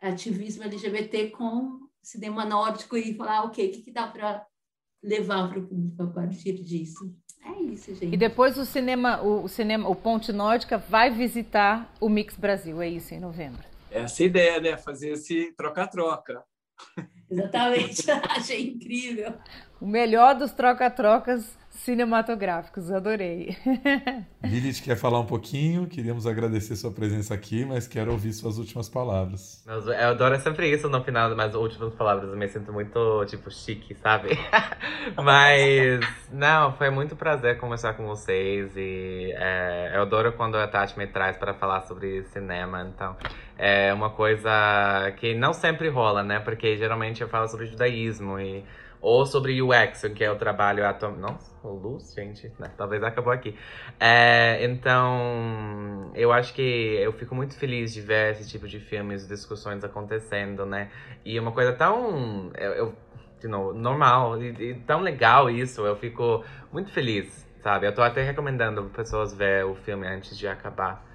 ativismo 0.00 0.64
LGBT 0.64 1.30
com 1.30 1.86
cinema 2.02 2.44
nórdico 2.44 2.96
e 2.96 3.14
falar, 3.14 3.44
ok, 3.44 3.66
o 3.66 3.72
que, 3.72 3.82
que 3.82 3.92
dá 3.92 4.06
para 4.06 4.46
levar 5.02 5.48
para 5.48 5.58
o 5.58 5.66
público 5.66 6.02
a 6.02 6.06
partir 6.06 6.54
disso. 6.54 7.14
É 7.44 7.62
isso, 7.62 7.94
gente. 7.94 8.12
E 8.12 8.16
depois 8.16 8.58
o 8.58 8.64
cinema, 8.64 9.22
o 9.22 9.48
cinema, 9.48 9.88
o 9.88 9.94
Ponte 9.94 10.32
Nórdica 10.32 10.78
vai 10.78 11.10
visitar 11.10 11.92
o 12.00 12.08
Mix 12.08 12.36
Brasil, 12.36 12.82
é 12.82 12.88
isso, 12.88 13.14
em 13.14 13.20
novembro. 13.20 13.64
Essa 13.90 14.22
é 14.22 14.24
a 14.24 14.26
ideia, 14.26 14.60
né? 14.60 14.76
Fazer 14.76 15.10
esse 15.10 15.52
troca-troca. 15.56 16.44
Exatamente, 17.30 18.10
achei 18.30 18.70
incrível. 18.70 19.34
O 19.80 19.86
melhor 19.86 20.34
dos 20.34 20.52
troca-trocas 20.52 21.56
cinematográficos, 21.68 22.90
adorei. 22.90 23.56
Lilith 24.42 24.82
quer 24.82 24.96
falar 24.96 25.20
um 25.20 25.26
pouquinho, 25.26 25.86
queríamos 25.86 26.26
agradecer 26.26 26.74
sua 26.76 26.90
presença 26.90 27.34
aqui, 27.34 27.64
mas 27.64 27.86
quero 27.86 28.10
ouvir 28.10 28.32
suas 28.32 28.56
últimas 28.58 28.88
palavras. 28.88 29.62
Eu 29.66 30.08
adoro 30.08 30.40
sempre 30.40 30.70
isso 30.70 30.88
no 30.88 31.04
final 31.04 31.34
das 31.34 31.54
últimas 31.54 31.94
palavras, 31.94 32.30
eu 32.30 32.36
me 32.36 32.48
sinto 32.48 32.72
muito, 32.72 33.24
tipo, 33.26 33.50
chique, 33.50 33.94
sabe? 33.94 34.30
mas, 35.22 36.00
não, 36.32 36.72
foi 36.72 36.88
muito 36.88 37.14
prazer 37.14 37.58
conversar 37.58 37.94
com 37.94 38.06
vocês 38.06 38.74
e 38.76 39.32
é, 39.36 39.92
eu 39.94 40.02
adoro 40.02 40.32
quando 40.32 40.56
a 40.56 40.66
Tati 40.66 40.98
me 40.98 41.06
traz 41.06 41.36
para 41.36 41.52
falar 41.52 41.82
sobre 41.82 42.22
cinema, 42.24 42.90
então 42.92 43.14
é 43.58 43.92
uma 43.92 44.10
coisa 44.10 44.50
que 45.18 45.34
não 45.34 45.52
sempre 45.52 45.88
rola, 45.88 46.22
né? 46.22 46.40
Porque 46.40 46.76
geralmente 46.76 47.20
eu 47.22 47.28
falo 47.28 47.48
sobre 47.48 47.66
judaísmo 47.66 48.40
e 48.40 48.64
ou 49.06 49.24
sobre 49.24 49.62
UX, 49.62 50.02
que 50.16 50.24
é 50.24 50.30
o 50.32 50.34
trabalho 50.34 50.84
atom... 50.84 51.12
Nossa, 51.12 51.56
luz, 51.62 52.12
gente, 52.12 52.52
né? 52.58 52.72
talvez 52.76 53.00
acabou 53.04 53.32
aqui. 53.32 53.56
É, 54.00 54.64
então, 54.64 56.10
eu 56.16 56.32
acho 56.32 56.52
que 56.52 56.60
eu 56.60 57.12
fico 57.12 57.32
muito 57.32 57.56
feliz 57.56 57.94
de 57.94 58.00
ver 58.00 58.32
esse 58.32 58.48
tipo 58.48 58.66
de 58.66 58.80
filmes, 58.80 59.28
discussões 59.28 59.84
acontecendo, 59.84 60.66
né? 60.66 60.90
E 61.24 61.38
uma 61.38 61.52
coisa 61.52 61.72
tão, 61.72 62.50
eu, 62.58 62.72
eu 62.72 62.94
de 63.40 63.46
novo, 63.46 63.72
normal 63.74 64.42
e, 64.42 64.48
e, 64.70 64.74
tão 64.80 65.02
legal 65.02 65.48
isso, 65.48 65.86
eu 65.86 65.94
fico 65.94 66.44
muito 66.72 66.90
feliz, 66.90 67.48
sabe? 67.62 67.86
Eu 67.86 67.94
tô 67.94 68.02
até 68.02 68.24
recomendando 68.24 68.90
pessoas 68.90 69.32
ver 69.32 69.64
o 69.66 69.76
filme 69.76 70.04
antes 70.04 70.36
de 70.36 70.48
acabar. 70.48 71.06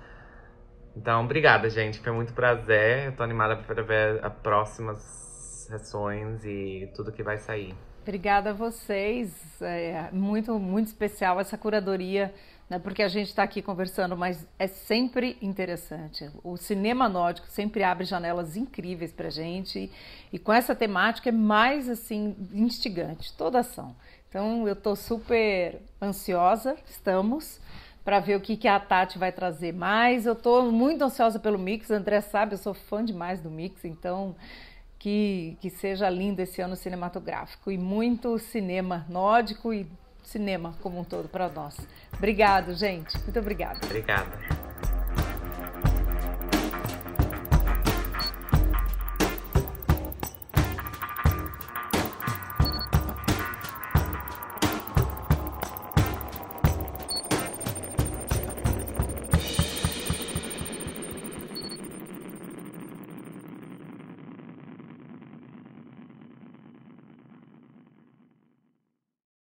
Então, 0.96 1.26
obrigada, 1.26 1.70
gente. 1.70 2.00
Foi 2.00 2.14
muito 2.14 2.32
prazer. 2.32 3.08
Eu 3.08 3.12
tô 3.18 3.24
animada 3.24 3.58
para 3.58 3.84
ver 3.84 4.24
as 4.24 4.34
próximas 4.36 5.31
sessões 5.72 6.44
e 6.46 6.90
tudo 6.96 7.12
que 7.12 7.24
vai 7.24 7.38
sair. 7.38 7.74
Obrigada 8.02 8.50
a 8.50 8.54
vocês. 8.54 9.32
É 9.62 10.10
muito, 10.12 10.58
muito 10.60 10.88
especial 10.88 11.40
essa 11.40 11.58
curadoria, 11.58 12.34
né, 12.68 12.80
porque 12.80 13.04
a 13.04 13.08
gente 13.08 13.28
está 13.28 13.44
aqui 13.44 13.62
conversando, 13.62 14.18
mas 14.18 14.48
é 14.58 14.66
sempre 14.66 15.38
interessante. 15.42 16.30
O 16.44 16.58
cinema 16.58 17.08
nórdico 17.08 17.48
sempre 17.48 17.84
abre 17.84 18.06
janelas 18.06 18.58
incríveis 18.58 19.12
para 19.12 19.28
a 19.28 19.32
gente 19.32 19.92
e 20.34 20.40
com 20.40 20.52
essa 20.52 20.74
temática 20.74 21.30
é 21.30 21.32
mais 21.32 21.88
assim 21.88 22.36
instigante, 22.52 23.34
toda 23.38 23.60
ação. 23.60 23.96
Então 24.28 24.68
eu 24.68 24.74
estou 24.74 24.96
super 24.96 25.80
ansiosa, 26.02 26.76
estamos, 26.90 27.60
para 28.04 28.20
ver 28.20 28.36
o 28.36 28.42
que, 28.42 28.58
que 28.58 28.68
a 28.68 28.80
Tati 28.80 29.20
vai 29.20 29.32
trazer 29.32 29.74
mais. 29.74 30.26
Eu 30.26 30.34
estou 30.34 30.72
muito 30.72 31.04
ansiosa 31.04 31.38
pelo 31.38 31.60
Mix, 31.60 31.92
André 31.92 32.22
sabe, 32.22 32.54
eu 32.54 32.58
sou 32.58 32.74
fã 32.74 33.06
demais 33.06 33.42
do 33.42 33.52
Mix, 33.52 33.86
então 33.86 34.36
que, 35.02 35.58
que 35.60 35.72
seja 35.72 36.08
lindo 36.12 36.42
esse 36.42 36.62
ano 36.62 36.76
cinematográfico 36.76 37.72
e 37.72 37.78
muito 37.78 38.38
cinema 38.38 39.04
nórdico 39.10 39.74
e 39.74 39.88
cinema 40.24 40.76
como 40.80 41.00
um 41.00 41.04
todo 41.04 41.28
para 41.28 41.50
nós. 41.50 41.76
Obrigado, 42.14 42.76
gente. 42.76 43.18
Muito 43.24 43.40
obrigada. 43.40 43.80
Obrigada. 43.84 45.01